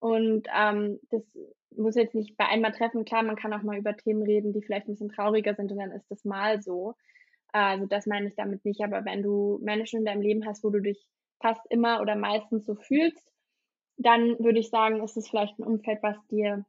Und, 0.00 0.48
ähm, 0.56 1.00
das 1.10 1.22
muss 1.76 1.96
jetzt 1.96 2.14
nicht 2.14 2.36
bei 2.36 2.46
einmal 2.48 2.72
treffen. 2.72 3.04
Klar, 3.04 3.22
man 3.24 3.36
kann 3.36 3.52
auch 3.54 3.62
mal 3.62 3.78
über 3.78 3.96
Themen 3.96 4.22
reden, 4.22 4.52
die 4.52 4.62
vielleicht 4.62 4.86
'n 4.88 4.92
bisschen 4.92 5.10
trauriger 5.10 5.54
sind 5.54 5.72
und 5.72 5.78
dann 5.78 5.92
ist 5.92 6.10
das 6.10 6.24
mal 6.24 6.62
so. 6.62 6.94
Also, 7.52 7.86
das 7.86 8.06
meine 8.06 8.28
ich 8.28 8.36
damit 8.36 8.64
nicht. 8.66 8.82
Aber 8.84 9.04
wenn 9.06 9.22
du 9.22 9.58
Menschen 9.62 10.00
in 10.00 10.06
deinem 10.06 10.22
Leben 10.22 10.46
hast, 10.46 10.64
wo 10.64 10.70
du 10.70 10.80
dich 10.80 11.06
fast 11.42 11.62
immer 11.70 12.00
oder 12.02 12.16
meistens 12.16 12.66
so 12.66 12.74
fühlst, 12.76 13.32
dann 13.98 14.38
würde 14.40 14.60
ich 14.60 14.70
sagen, 14.70 15.02
ist 15.04 15.16
es 15.18 15.28
vielleicht 15.30 15.58
'n 15.60 15.64
Umfeld, 15.66 16.02
was 16.02 16.16
dir 16.28 16.64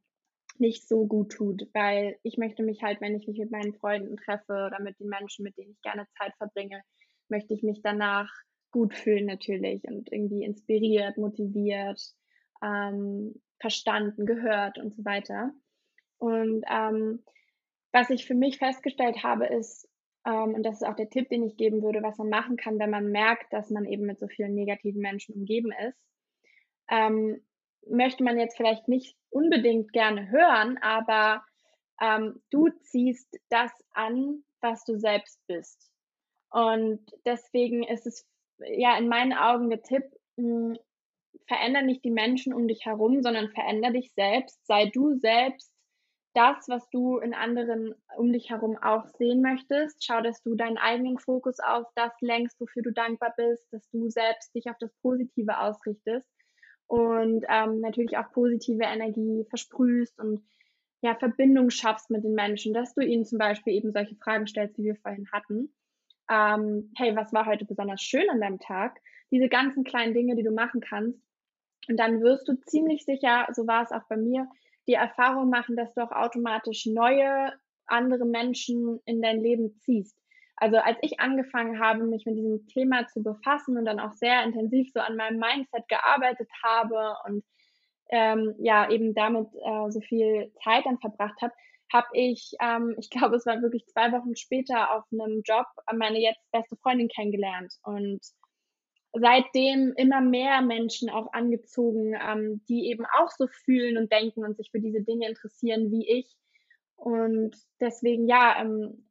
nicht 0.60 0.88
so 0.88 1.06
gut 1.06 1.32
tut. 1.32 1.68
Weil 1.74 2.18
ich 2.24 2.38
möchte 2.38 2.64
mich 2.64 2.84
halt, 2.84 3.02
wenn 3.02 3.16
ich 3.16 3.28
mich 3.28 3.38
mit 3.38 3.52
meinen 3.52 3.74
Freunden 3.74 4.18
treffe 4.18 4.68
oder 4.68 4.82
mit 4.82 5.00
den 5.00 5.10
Menschen, 5.10 5.44
mit 5.44 5.58
denen 5.58 5.72
ich 5.72 5.82
gerne 5.82 6.08
Zeit 6.18 6.34
verbringe, 6.38 6.82
möchte 7.30 7.54
ich 7.54 7.64
mich 7.64 7.82
danach 7.82 8.30
gut 8.72 8.94
fühlen 8.94 9.26
natürlich 9.26 9.84
und 9.86 10.12
irgendwie 10.12 10.44
inspiriert, 10.44 11.18
motiviert, 11.18 12.02
ähm, 12.64 13.42
verstanden, 13.60 14.26
gehört 14.26 14.78
und 14.78 14.94
so 14.96 15.06
weiter. 15.06 15.52
Und, 16.18 16.64
ähm, 16.70 17.24
was 17.92 18.10
ich 18.10 18.26
für 18.26 18.36
mich 18.36 18.58
festgestellt 18.58 19.24
habe, 19.24 19.46
ist 19.46 19.88
ähm, 20.26 20.56
und 20.56 20.64
das 20.64 20.76
ist 20.76 20.88
auch 20.88 20.96
der 20.96 21.10
Tipp, 21.10 21.30
den 21.30 21.44
ich 21.44 21.56
geben 21.56 21.84
würde, 21.84 22.02
was 22.02 22.18
man 22.18 22.30
machen 22.30 22.58
kann, 22.58 22.80
wenn 22.80 22.90
man 22.90 23.12
merkt, 23.12 23.54
dass 23.54 23.70
man 23.70 23.86
eben 23.86 24.06
mit 24.06 24.20
so 24.20 24.28
vielen 24.28 24.56
negativen 24.56 25.02
Menschen 25.02 25.36
umgeben 25.36 25.72
ist. 25.88 25.98
Ähm, 26.90 27.42
möchte 27.88 28.24
man 28.24 28.40
jetzt 28.40 28.58
vielleicht 28.58 28.88
nicht 28.88 29.16
unbedingt 29.36 29.92
gerne 29.94 30.30
hören, 30.30 30.78
aber, 30.82 31.44
ähm, 32.02 32.42
du 32.52 32.70
ziehst 32.82 33.38
das 33.50 33.72
an, 33.92 34.44
was 34.62 34.86
du 34.86 34.98
selbst 34.98 35.40
bist. 35.48 35.92
Und 36.52 37.02
deswegen 37.26 37.84
ist 37.84 38.08
es, 38.08 38.26
ja, 38.60 38.98
in 38.98 39.10
meinen 39.10 39.34
Augen 39.34 39.70
der 39.70 39.84
Tipp, 39.84 40.06
hm, 40.38 40.78
verändere 41.48 41.84
nicht 41.84 42.04
die 42.06 42.12
Menschen 42.12 42.54
um 42.54 42.68
dich 42.68 42.86
herum, 42.86 43.22
sondern 43.22 43.50
verändere 43.52 43.94
dich 43.94 44.14
selbst. 44.14 44.66
Sei 44.66 44.90
du 44.94 45.16
selbst 45.16 45.72
das, 46.34 46.68
was 46.68 46.90
du 46.92 47.18
in 47.20 47.34
anderen 47.34 47.96
um 48.18 48.32
dich 48.32 48.50
herum 48.50 48.78
auch 48.82 49.06
sehen 49.18 49.42
möchtest. 49.42 50.04
Schau, 50.06 50.22
dass 50.22 50.42
du 50.44 50.56
deinen 50.56 50.78
eigenen 50.78 51.20
Fokus 51.20 51.60
auf 51.60 51.86
das 51.96 52.14
lenkst, 52.22 52.60
wofür 52.60 52.84
du 52.84 52.92
dankbar 52.92 53.34
bist, 53.38 53.66
dass 53.72 53.90
du 53.92 54.10
selbst 54.10 54.54
dich 54.56 54.70
auf 54.70 54.78
das 54.80 54.94
Positive 55.02 55.60
ausrichtest 55.60 56.28
und, 56.88 57.46
ähm, 57.50 57.80
natürlich 57.82 58.18
auch 58.18 58.32
positive 58.32 58.84
Energie 58.84 59.46
versprühst 59.50 60.20
und, 60.20 60.44
ja, 61.02 61.16
Verbindung 61.16 61.70
schaffst 61.70 62.10
mit 62.10 62.24
den 62.24 62.34
Menschen, 62.34 62.74
dass 62.74 62.94
du 62.96 63.02
ihnen 63.02 63.26
zum 63.26 63.38
Beispiel 63.40 63.74
eben 63.74 63.92
solche 63.92 64.16
Fragen 64.16 64.48
stellst, 64.48 64.78
wie 64.78 64.86
wir 64.86 64.96
vorhin 64.98 65.28
hatten. 65.32 65.74
Ähm: 66.30 66.92
„Hey, 66.98 67.16
was 67.16 67.34
war 67.34 67.46
heute 67.48 67.66
besonders 67.66 68.02
schön 68.02 68.30
an 68.30 68.42
deinem 68.42 68.60
Tag?“ 68.60 69.00
Diese 69.32 69.50
ganzen 69.50 69.84
kleinen 69.84 70.14
Dinge, 70.14 70.36
die 70.36 70.44
du 70.44 70.52
machen 70.52 70.82
kannst. 70.82 71.20
Und 71.90 71.98
dann 72.00 72.22
wirst 72.22 72.48
du 72.48 72.56
ziemlich 72.62 73.06
sicher, 73.06 73.48
so 73.54 73.68
war 73.68 73.84
es 73.84 73.92
auch 73.92 74.04
bei 74.10 74.18
mir, 74.18 74.48
die 74.88 74.94
Erfahrung 74.94 75.50
machen, 75.50 75.76
dass 75.76 75.94
du 75.96 76.02
auch 76.04 76.12
automatisch 76.12 76.86
neue, 76.86 77.54
andere 77.88 78.26
Menschen 78.26 79.00
in 79.06 79.22
dein 79.22 79.42
Leben 79.42 79.76
ziehst. 79.80 80.18
Also, 80.58 80.78
als 80.78 80.98
ich 81.02 81.20
angefangen 81.20 81.80
habe, 81.80 82.04
mich 82.06 82.26
mit 82.26 82.38
diesem 82.38 82.66
Thema 82.68 83.08
zu 83.08 83.22
befassen 83.24 83.78
und 83.78 83.86
dann 83.86 84.00
auch 84.00 84.14
sehr 84.14 84.44
intensiv 84.44 84.92
so 84.94 85.00
an 85.02 85.18
meinem 85.18 85.40
Mindset 85.40 85.88
gearbeitet 85.90 86.50
habe 86.64 87.16
und, 87.28 87.44
ähm, 88.10 88.56
ja, 88.60 88.90
eben 88.90 89.14
damit, 89.16 89.48
äh, 89.56 89.92
so 89.92 90.00
viel 90.02 90.52
Zeit 90.64 90.86
dann 90.86 91.00
verbracht 91.00 91.42
habe, 91.42 91.54
habe 91.94 92.08
ich, 92.14 92.54
ähm, 92.62 92.96
ich 93.00 93.10
glaube, 93.10 93.36
es 93.38 93.46
war 93.46 93.62
wirklich 93.62 93.86
2 93.88 94.12
Wochen 94.14 94.36
später 94.36 94.94
auf 94.96 95.04
'nem 95.12 95.42
Job, 95.46 95.66
äh, 95.92 95.96
meine 95.96 96.20
jetzt 96.20 96.42
beste 96.52 96.76
Freundin 96.78 97.10
kennengelernt 97.10 97.74
und 97.84 98.22
seitdem 99.14 99.94
immer 99.98 100.22
mehr 100.22 100.62
Menschen 100.62 101.10
auch 101.10 101.32
angezogen, 101.34 102.16
ähm, 102.22 102.64
die 102.70 102.90
eben 102.90 103.06
auch 103.20 103.32
so 103.32 103.48
fühlen 103.48 103.98
und 103.98 104.12
denken 104.12 104.44
und 104.46 104.58
sich 104.58 104.70
für 104.72 104.82
diese 104.82 105.02
Dinge 105.04 105.28
interessieren 105.30 105.92
wie 105.92 106.08
ich. 106.10 106.36
Und 106.98 107.56
deswegen, 107.82 108.28
ja, 108.28 108.62
ähm, 108.62 109.05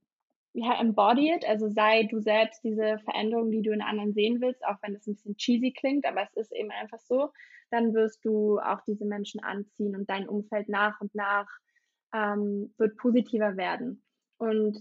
ja, 0.54 0.80
embody 0.80 1.32
it, 1.34 1.44
also 1.48 1.68
sei 1.70 2.04
du 2.04 2.20
selbst 2.20 2.64
diese 2.64 2.98
Veränderung, 3.04 3.50
die 3.52 3.62
du 3.62 3.72
in 3.72 3.82
anderen 3.82 4.14
sehen 4.14 4.40
willst, 4.40 4.64
auch 4.66 4.76
wenn 4.82 4.94
es 4.96 5.06
'n 5.08 5.14
bisschen 5.14 5.36
cheesy 5.36 5.72
klingt, 5.72 6.06
aber 6.06 6.22
es 6.22 6.34
ist 6.34 6.52
eben 6.52 6.70
einfach 6.72 7.00
so. 7.00 7.30
Dann 7.70 7.94
wirst 7.94 8.24
du 8.24 8.60
auch 8.60 8.80
diese 8.86 9.04
Menschen 9.06 9.42
anziehen 9.42 9.96
und 9.96 10.08
dein 10.10 10.28
Umfeld 10.28 10.68
nach 10.68 11.00
und 11.00 11.14
nach, 11.14 11.48
ähm, 12.14 12.72
wird 12.78 12.96
positiver 12.98 13.56
werden. 13.56 14.04
Und 14.38 14.78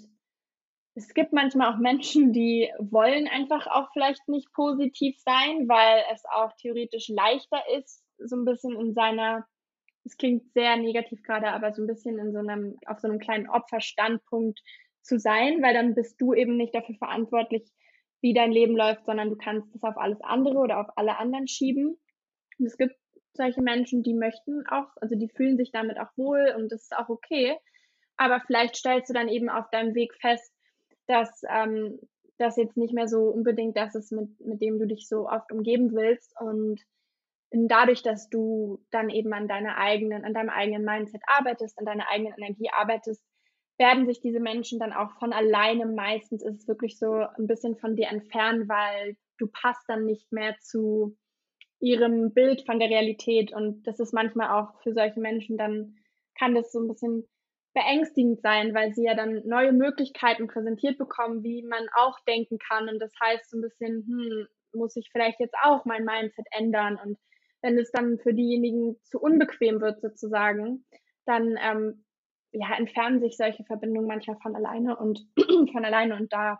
es 0.96 1.14
gibt 1.16 1.34
manchmal 1.34 1.74
auch 1.74 1.80
Menschen, 1.80 2.34
die 2.34 2.72
wollen 2.80 3.28
einfach 3.28 3.68
auch 3.68 3.90
vielleicht 3.94 4.28
nicht 4.30 4.52
positiv 4.54 5.18
sein, 5.20 5.68
weil 5.70 6.04
es 6.14 6.24
auch 6.34 6.54
theoretisch 6.62 7.10
leichter 7.10 7.62
ist, 7.78 8.04
so 8.20 8.36
'n 8.38 8.46
bisschen 8.46 8.80
in 8.80 8.94
seiner 8.96 9.46
es 10.06 10.18
klingt 10.18 10.52
sehr 10.54 10.78
negativ 10.78 11.24
grade, 11.24 11.48
aber 11.50 11.74
so 11.74 11.82
'n 11.84 11.88
bisschen 11.88 12.20
in 12.20 12.34
so 12.34 12.42
'nem 12.42 12.78
auf 12.88 13.00
so 13.00 13.08
'nem 13.10 13.20
kleinen 13.20 13.50
Opferstandpunkt 13.50 14.62
zu 15.04 15.20
sein, 15.20 15.62
weil 15.62 15.74
dann 15.74 15.96
bist 15.96 16.20
du 16.20 16.34
eben 16.34 16.58
nicht 16.58 16.74
dafür 16.74 16.96
verantwortlich, 16.96 17.64
wie 18.22 18.34
dein 18.34 18.52
Leben 18.52 18.76
läuft, 18.76 19.06
sondern 19.06 19.30
du 19.30 19.36
kannst 19.36 19.76
es 19.76 19.84
auf 19.84 19.98
alles 19.98 20.22
andere 20.22 20.58
oder 20.58 20.80
auf 20.80 20.88
alle 20.96 21.18
anderen 21.18 21.48
schieben. 21.48 22.00
Und 22.58 22.66
es 22.66 22.78
gibt 22.78 22.96
solche 23.34 23.62
Menschen, 23.62 24.02
die 24.04 24.14
möchten 24.14 24.66
auch 24.68 24.88
also, 25.02 25.16
die 25.16 25.30
fühlen 25.30 25.58
sich 25.58 25.72
damit 25.72 26.00
auch 26.00 26.16
wohl 26.16 26.54
und 26.56 26.72
das 26.72 26.84
ist 26.84 26.96
auch 26.96 27.10
okay. 27.10 27.58
Aber 28.16 28.42
vielleicht 28.46 28.76
stellst 28.76 29.10
du 29.10 29.14
dann 29.14 29.28
eben 29.28 29.50
auf 29.50 29.70
deinem 29.72 29.96
Weg 29.96 30.14
fest, 30.22 30.54
dass, 31.08 31.42
ähm, 31.50 32.00
das 32.38 32.58
jetzt 32.58 32.78
nicht 32.78 32.94
mehr 32.94 33.08
so 33.08 33.30
unbedingt 33.30 33.78
das 33.78 33.96
ist, 33.96 34.12
mit 34.12 34.40
mit 34.40 34.62
dem 34.62 34.80
du 34.80 34.88
dich 34.88 35.08
so 35.08 35.28
oft 35.28 35.52
umgeben 35.52 35.94
willst. 35.94 36.34
Und 36.40 36.82
dadurch, 37.52 38.02
dass 38.04 38.30
du 38.30 38.84
dann 38.92 39.10
eben 39.10 39.34
an 39.34 39.48
deiner 39.48 39.78
eigenen 39.78 40.24
an 40.26 40.34
deinem 40.34 40.50
eigenen 40.50 40.86
Mindset 40.86 41.22
arbeitest, 41.28 41.78
an 41.78 41.86
deiner 41.86 42.10
eigenen 42.10 42.34
Energie 42.38 42.70
arbeitest, 42.72 43.22
werden 43.80 44.06
sich 44.08 44.22
diese 44.22 44.40
Menschen 44.40 44.80
dann 44.80 44.94
auch 44.94 45.12
von 45.20 45.34
alleine 45.34 45.86
meistens 45.88 46.44
ist 46.44 46.62
es 46.62 46.68
wirklich 46.68 46.98
so 47.00 47.08
'n 47.38 47.48
bisschen 47.48 47.76
von 47.78 47.96
dir 47.96 48.08
entfernen, 48.10 48.70
weil 48.70 49.18
du 49.40 49.48
passt 49.48 49.84
dann 49.90 50.06
nicht 50.06 50.32
mehr 50.32 50.56
zu 50.60 51.18
ihrem 51.80 52.34
Bild 52.34 52.64
von 52.66 52.80
der 52.80 52.90
Realität. 52.90 53.54
Und 53.54 53.84
das 53.88 54.00
ist 54.00 54.14
manchmal 54.14 54.50
auch 54.52 54.82
für 54.84 54.94
solche 54.94 55.20
Menschen 55.22 55.58
dann 55.58 55.98
kann 56.40 56.56
das 56.56 56.72
so 56.74 56.80
'n 56.80 56.88
bisschen 56.90 57.28
beängstigend 57.76 58.42
sein, 58.42 58.74
weil 58.76 58.94
sie 58.94 59.06
ja 59.06 59.16
dann 59.16 59.44
neue 59.48 59.74
Möglichkeiten 59.74 60.48
präsentiert 60.48 60.98
bekommen, 61.00 61.44
wie 61.44 61.64
man 61.64 61.88
auch 61.98 62.20
denken 62.28 62.60
kann. 62.60 62.90
Und 62.90 63.00
das 63.00 63.14
heißt 63.22 63.50
so 63.52 63.58
'n 63.58 63.62
bisschen: 63.62 64.06
„Hm, 64.08 64.48
muss 64.74 64.96
ich 64.98 65.10
vielleicht 65.12 65.40
jetzt 65.42 65.56
auch 65.64 65.86
mein 65.86 66.06
Mindset 66.06 66.48
ändern?“ 66.52 67.00
Und 67.04 67.20
wenn 67.64 67.78
es 67.80 67.92
dann 67.92 68.20
für 68.20 68.34
diejenigen 68.34 68.98
zu 69.04 69.20
unbequem 69.22 69.82
wird 69.82 70.02
sozusagen, 70.02 70.86
dann, 71.26 71.58
ähm, 71.62 72.06
ja, 72.54 72.76
entfernen 72.78 73.20
sich 73.20 73.36
solche 73.36 73.64
Verbindungen 73.66 74.08
manchmal 74.08 74.38
von 74.42 74.56
alleine 74.56 74.96
und 74.96 75.28
von 75.72 75.86
alleine. 75.86 76.16
Und 76.16 76.32
da 76.32 76.60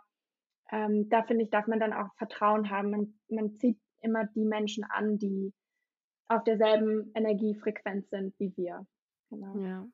ähm, 0.70 1.08
da 1.08 1.22
finde 1.22 1.44
ich, 1.44 1.50
darf 1.50 1.66
man 1.66 1.80
dann 1.80 1.92
auch 1.92 2.12
Vertrauen 2.16 2.70
haben. 2.70 2.90
Man 2.90 3.14
man 3.28 3.56
zieht 3.56 3.78
immer 4.00 4.26
die 4.26 4.44
Menschen 4.44 4.84
an, 4.84 5.18
die 5.18 5.52
auf 6.28 6.42
derselben 6.44 7.12
Energiefrequenz 7.14 8.10
sind 8.10 8.34
wie 8.38 8.52
wir. 8.56 8.86
Genau. 9.30 9.56
Ja. 9.58 9.86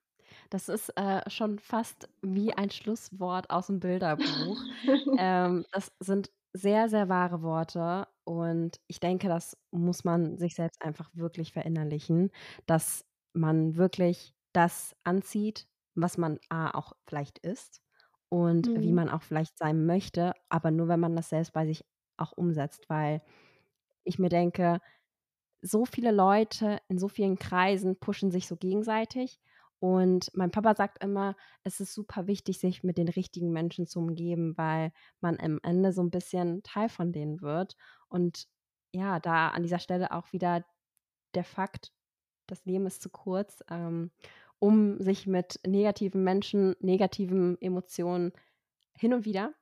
Das 0.48 0.68
ist 0.68 0.90
äh, 0.96 1.28
schon 1.28 1.59
fast 1.59 2.09
wie 2.22 2.53
ein 2.53 2.70
Schlusswort 2.70 3.51
aus 3.51 3.66
dem 3.66 3.80
Bilderbuch. 3.80 4.61
ähm, 5.18 5.64
das 5.72 5.92
sind 5.98 6.30
sehr, 6.53 6.88
sehr 6.88 7.09
wahre 7.09 7.42
Worte 7.42 8.09
und 8.24 8.80
ich 8.86 9.01
denke, 9.01 9.28
das 9.28 9.57
muss 9.70 10.05
man 10.05 10.36
sich 10.36 10.55
selbst 10.55 10.82
einfach 10.82 11.11
wirklich 11.14 11.53
verinnerlichen, 11.53 12.30
dass 12.66 13.05
man 13.32 13.76
wirklich 13.76 14.34
das 14.53 14.96
anzieht, 15.05 15.68
was 15.95 16.18
man 16.18 16.38
A 16.49 16.70
auch 16.72 16.93
vielleicht 17.07 17.38
ist 17.41 17.82
und 18.28 18.70
wie 18.74 18.93
Mhm. 18.93 18.95
man 18.95 19.09
auch 19.11 19.22
vielleicht 19.22 19.59
sein 19.59 19.86
möchte, 19.86 20.32
aber 20.49 20.70
nur 20.70 20.88
wenn 20.88 21.01
man 21.01 21.16
das 21.16 21.30
selbst 21.30 21.53
bei 21.53 21.66
sich 21.66 21.84
auch 22.16 22.32
umsetzt, 22.32 22.88
weil 22.88 23.22
ich 24.05 24.18
mir 24.18 24.28
denke, 24.28 24.80
so 25.62 25.84
viele 25.84 26.11
Leute 26.12 26.80
in 26.88 26.99
so 26.99 27.09
vielen 27.09 27.38
Kreisen 27.38 27.99
pushen 27.99 28.30
sich 28.30 28.47
so 28.49 28.57
gegenseitig. 28.57 29.41
Und 29.78 30.30
mein 30.34 30.51
Papa 30.51 30.74
sagt 30.74 31.03
immer, 31.03 31.36
es 31.64 31.80
ist 31.80 31.95
super 31.95 32.26
wichtig, 32.26 32.59
sich 32.61 32.82
mit 32.82 32.99
den 32.99 33.09
richtigen 33.09 33.51
Menschen 33.53 33.86
zu 33.86 33.99
umgeben, 34.01 34.57
weil 34.59 34.93
man 35.20 35.38
am 35.41 35.59
Ende 35.62 35.93
so 35.93 36.03
ein 36.03 36.11
bisschen 36.11 36.62
Teil 36.62 36.88
von 36.88 37.12
denen 37.12 37.41
wird. 37.41 37.76
Und 38.09 38.47
ja, 38.93 39.20
da 39.20 39.49
an 39.49 39.62
dieser 39.62 39.78
Stelle 39.78 40.12
auch 40.12 40.32
wieder 40.32 40.64
der 41.34 41.45
Fakt, 41.45 41.93
das 42.47 42.64
Leben 42.66 42.86
ist 42.86 43.03
zu 43.03 43.11
kurz, 43.11 43.62
ähm, 43.70 44.12
um 44.61 45.00
sich 45.00 45.26
mit 45.26 45.61
negativen 45.66 46.24
Menschen, 46.24 46.76
negativen 46.80 47.61
Emotionen 47.62 48.32
hin 48.98 49.14
und 49.14 49.24
wieder 49.26 49.54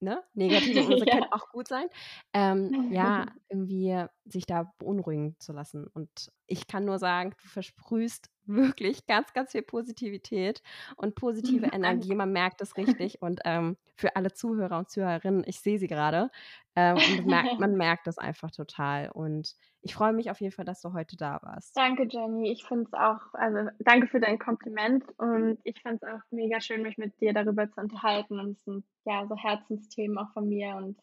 Ne? 0.00 0.22
Negative 0.34 1.06
können 1.08 1.24
Ja. 1.24 1.30
auch 1.30 1.48
gut 1.50 1.68
sein. 1.68 1.88
Ähm, 2.34 2.74
ja, 2.88 3.26
irgendwie 3.50 4.06
sich 4.26 4.46
da 4.46 4.72
beunruhigen 4.78 5.36
zu 5.38 5.52
lassen. 5.52 5.86
Und 5.86 6.32
ich 6.46 6.66
kann 6.66 6.84
nur 6.84 6.98
sagen, 6.98 7.34
du 7.42 7.48
versprühst 7.48 8.30
wirklich 8.46 9.06
ganz, 9.06 9.32
ganz 9.32 9.52
viel 9.52 9.62
Positivität 9.62 10.62
und 10.96 11.14
positive 11.64 11.66
Energie. 11.66 12.14
Man 12.14 12.32
merkt 12.32 12.60
es 12.60 12.76
richtig. 12.76 13.20
Und 13.22 13.40
ähm, 13.44 13.76
für 13.96 14.14
alle 14.14 14.32
Zuhörer 14.32 14.78
und 14.78 14.90
Zuhörerinnen, 14.90 15.42
ich 15.46 15.60
sehe 15.60 15.78
sie 15.78 15.86
gerade. 15.86 16.30
Ähm, 16.74 16.96
und 16.96 17.18
das 17.18 17.24
merkt, 17.24 17.60
man 17.60 17.74
merkt 17.76 18.06
es 18.08 18.18
einfach 18.18 18.50
total. 18.50 19.10
Und 19.10 19.54
ich 19.80 19.94
freue 19.94 20.12
mich 20.12 20.30
auf 20.30 20.40
jeden 20.40 20.52
Fall, 20.52 20.66
dass 20.66 20.82
du 20.82 20.92
heute 20.92 21.16
da 21.16 21.40
warst. 21.42 21.74
Danke, 21.76 22.06
Jenny. 22.08 22.52
Ich 22.52 22.64
finde 22.64 22.84
es 22.84 22.92
auch, 22.92 23.32
also 23.32 23.70
danke 23.78 24.06
für 24.06 24.20
dein 24.20 24.38
Kompliment 24.38 25.04
und 25.16 25.58
ich 25.64 25.80
fand 25.80 26.02
es 26.02 26.08
auch 26.08 26.20
mega 26.30 26.60
schön, 26.60 26.82
mich 26.82 26.98
mit 26.98 27.18
dir 27.20 27.32
darüber 27.32 27.70
zu 27.70 27.80
unterhalten 27.80 28.38
und 28.38 28.50
es 28.50 28.64
sind 28.64 28.84
ja 29.04 29.26
so 29.26 29.34
Herzensthemen 29.34 30.18
auch 30.18 30.30
von 30.34 30.48
mir 30.48 30.76
und 30.76 30.98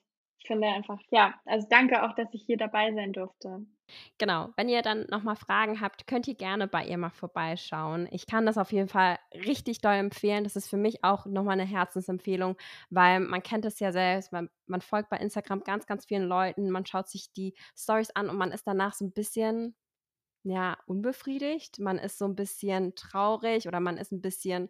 finde 0.46 0.68
einfach, 0.68 1.00
ja, 1.10 1.34
also 1.46 1.68
danke 1.70 2.04
auch, 2.04 2.14
dass 2.16 2.34
ich 2.34 2.44
hier 2.44 2.58
dabei 2.58 2.94
sein 2.94 3.14
durfte. 3.14 3.66
Genau, 4.18 4.50
wenn 4.56 4.70
ihr 4.70 4.82
dann 4.82 5.06
nochmal 5.10 5.36
Fragen 5.36 5.82
habt, 5.82 6.08
könnt 6.08 6.28
ihr 6.28 6.36
gerne 6.36 6.68
bei 6.68 6.86
ihr 6.86 6.98
mal 6.98 7.10
vorbeischauen. 7.10 8.08
Ich 8.12 8.26
kann 8.26 8.46
das 8.46 8.58
auf 8.58 8.72
jeden 8.72 8.88
Fall 8.88 9.20
richtig 9.34 9.82
doll 9.82 9.96
empfehlen. 9.96 10.44
Das 10.44 10.56
ist 10.56 10.70
für 10.70 10.78
mich 10.78 11.04
auch 11.04 11.26
nochmal 11.26 11.60
eine 11.60 11.66
Herzensempfehlung, 11.70 12.56
weil 12.90 13.20
man 13.20 13.44
kennt 13.44 13.66
es 13.66 13.80
ja 13.80 13.92
selbst, 13.92 14.32
man, 14.32 14.50
man 14.68 14.82
folgt 14.82 15.10
bei 15.10 15.18
Instagram 15.18 15.64
ganz, 15.64 15.86
ganz 15.86 16.06
vielen 16.06 16.24
Leuten, 16.24 16.70
man 16.72 16.86
schaut 16.86 17.10
sich 17.10 17.34
die 17.34 17.56
Stories 17.76 18.12
an 18.12 18.30
und 18.30 18.38
man 18.38 18.52
ist 18.52 18.66
danach 18.66 18.94
so 18.94 19.06
ein 19.06 19.12
bisschen, 19.14 19.76
ja, 20.44 20.78
unbefriedigt. 20.88 21.80
Man 21.80 21.98
ist 21.98 22.18
so 22.18 22.26
ein 22.26 22.36
bisschen 22.36 22.96
traurig 22.96 23.68
oder 23.68 23.80
man 23.80 23.98
ist 23.98 24.12
ein 24.12 24.22
bisschen 24.22 24.70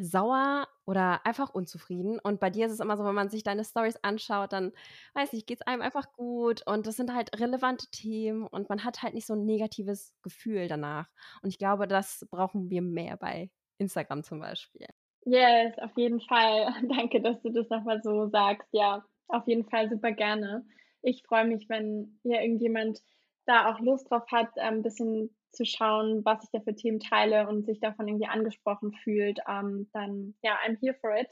sauer 0.00 0.68
oder 0.86 1.24
einfach 1.26 1.50
unzufrieden. 1.50 2.18
Und 2.18 2.40
bei 2.40 2.50
dir 2.50 2.66
ist 2.66 2.72
es 2.72 2.80
immer 2.80 2.96
so, 2.96 3.04
wenn 3.04 3.14
man 3.14 3.30
sich 3.30 3.42
deine 3.42 3.64
Stories 3.64 3.96
anschaut, 4.02 4.52
dann, 4.52 4.72
weiß 5.14 5.32
nicht, 5.32 5.46
geht 5.46 5.60
es 5.60 5.66
einem 5.66 5.82
einfach 5.82 6.12
gut 6.12 6.62
und 6.66 6.86
das 6.86 6.96
sind 6.96 7.14
halt 7.14 7.38
relevante 7.40 7.86
Themen 7.90 8.46
und 8.46 8.68
man 8.68 8.84
hat 8.84 9.02
halt 9.02 9.14
nicht 9.14 9.26
so 9.26 9.34
ein 9.34 9.44
negatives 9.44 10.14
Gefühl 10.22 10.68
danach. 10.68 11.08
Und 11.42 11.48
ich 11.50 11.58
glaube, 11.58 11.86
das 11.86 12.26
brauchen 12.30 12.70
wir 12.70 12.82
mehr 12.82 13.16
bei 13.16 13.50
Instagram 13.78 14.22
zum 14.24 14.40
Beispiel. 14.40 14.86
Yes, 15.24 15.78
auf 15.78 15.96
jeden 15.96 16.20
Fall. 16.20 16.66
Danke, 16.88 17.20
dass 17.20 17.40
du 17.42 17.50
das 17.50 17.68
nochmal 17.68 18.00
so 18.02 18.28
sagst. 18.28 18.68
Ja, 18.72 19.04
auf 19.28 19.46
jeden 19.46 19.68
Fall 19.68 19.88
super 19.90 20.12
gerne. 20.12 20.64
Ich 21.02 21.22
freue 21.22 21.46
mich, 21.46 21.68
wenn 21.68 22.18
hier 22.22 22.40
irgendjemand 22.42 23.00
da 23.46 23.70
auch 23.70 23.80
Lust 23.80 24.10
drauf 24.10 24.24
hat, 24.30 24.50
ähm, 24.56 24.76
ein 24.78 24.82
bisschen 24.82 25.34
zu 25.52 25.64
schauen, 25.64 26.24
was 26.24 26.44
ich 26.44 26.50
da 26.52 26.60
für 26.60 26.74
Themen 26.74 27.00
teile 27.00 27.48
und 27.48 27.66
sich 27.66 27.80
davon 27.80 28.08
irgendwie 28.08 28.26
angesprochen 28.26 28.92
fühlt, 29.02 29.38
ähm, 29.48 29.88
dann 29.92 30.34
ja, 30.42 30.56
I'm 30.66 30.78
here 30.80 30.96
for 31.00 31.14
it. 31.16 31.28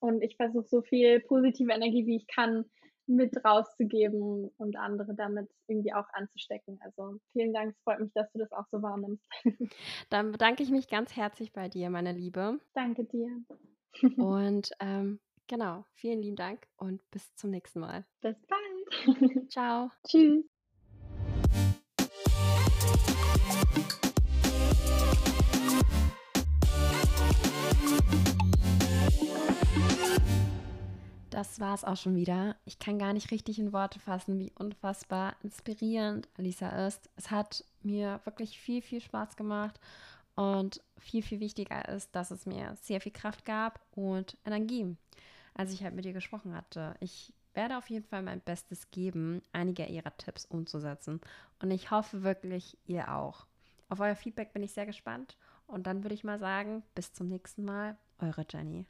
Und 0.00 0.22
ich 0.22 0.36
versuche 0.36 0.66
so 0.66 0.82
viel 0.82 1.20
positive 1.20 1.72
Energie, 1.72 2.06
wie 2.06 2.16
ich 2.16 2.26
kann, 2.26 2.64
mit 3.06 3.44
rauszugeben 3.44 4.50
und 4.56 4.76
andere 4.76 5.14
damit 5.14 5.50
irgendwie 5.66 5.92
auch 5.92 6.06
anzustecken. 6.12 6.78
Also 6.80 7.18
vielen 7.32 7.52
Dank, 7.52 7.72
es 7.72 7.82
freut 7.82 8.00
mich, 8.00 8.12
dass 8.14 8.30
du 8.32 8.38
das 8.38 8.52
auch 8.52 8.66
so 8.70 8.80
wahrnimmst. 8.82 9.24
Dann 10.10 10.32
bedanke 10.32 10.62
ich 10.62 10.70
mich 10.70 10.88
ganz 10.88 11.16
herzlich 11.16 11.52
bei 11.52 11.68
dir, 11.68 11.90
meine 11.90 12.12
Liebe. 12.12 12.60
Danke 12.72 13.04
dir. 13.04 13.28
Und 14.16 14.70
ähm, 14.78 15.20
genau, 15.48 15.84
vielen 15.94 16.22
lieben 16.22 16.36
Dank 16.36 16.66
und 16.76 17.02
bis 17.10 17.34
zum 17.34 17.50
nächsten 17.50 17.80
Mal. 17.80 18.06
Bis 18.20 18.36
bald. 18.46 19.50
Ciao. 19.50 19.90
Tschüss. 20.06 20.49
Das 31.40 31.58
war 31.58 31.72
es 31.72 31.84
auch 31.84 31.96
schon 31.96 32.16
wieder. 32.16 32.54
Ich 32.66 32.78
kann 32.78 32.98
gar 32.98 33.14
nicht 33.14 33.30
richtig 33.30 33.58
in 33.58 33.72
Worte 33.72 33.98
fassen, 33.98 34.38
wie 34.38 34.52
unfassbar 34.58 35.36
inspirierend 35.42 36.28
Alisa 36.36 36.86
ist. 36.86 37.08
Es 37.16 37.30
hat 37.30 37.64
mir 37.82 38.20
wirklich 38.24 38.60
viel, 38.60 38.82
viel 38.82 39.00
Spaß 39.00 39.36
gemacht 39.36 39.80
und 40.34 40.82
viel, 40.98 41.22
viel 41.22 41.40
wichtiger 41.40 41.88
ist, 41.88 42.14
dass 42.14 42.30
es 42.30 42.44
mir 42.44 42.76
sehr 42.82 43.00
viel 43.00 43.12
Kraft 43.12 43.46
gab 43.46 43.80
und 43.92 44.36
Energie, 44.44 44.94
als 45.54 45.72
ich 45.72 45.82
halt 45.82 45.94
mit 45.94 46.04
ihr 46.04 46.12
gesprochen 46.12 46.54
hatte. 46.54 46.94
Ich 47.00 47.32
werde 47.54 47.78
auf 47.78 47.88
jeden 47.88 48.04
Fall 48.04 48.20
mein 48.20 48.42
Bestes 48.42 48.90
geben, 48.90 49.40
einige 49.54 49.86
ihrer 49.86 50.14
Tipps 50.18 50.44
umzusetzen 50.44 51.22
und 51.62 51.70
ich 51.70 51.90
hoffe 51.90 52.22
wirklich, 52.22 52.76
ihr 52.84 53.14
auch. 53.14 53.46
Auf 53.88 54.00
euer 54.00 54.14
Feedback 54.14 54.52
bin 54.52 54.62
ich 54.62 54.72
sehr 54.72 54.84
gespannt 54.84 55.38
und 55.66 55.86
dann 55.86 56.04
würde 56.04 56.14
ich 56.14 56.22
mal 56.22 56.38
sagen, 56.38 56.82
bis 56.94 57.14
zum 57.14 57.28
nächsten 57.28 57.64
Mal, 57.64 57.96
eure 58.18 58.44
Jenny. 58.46 58.84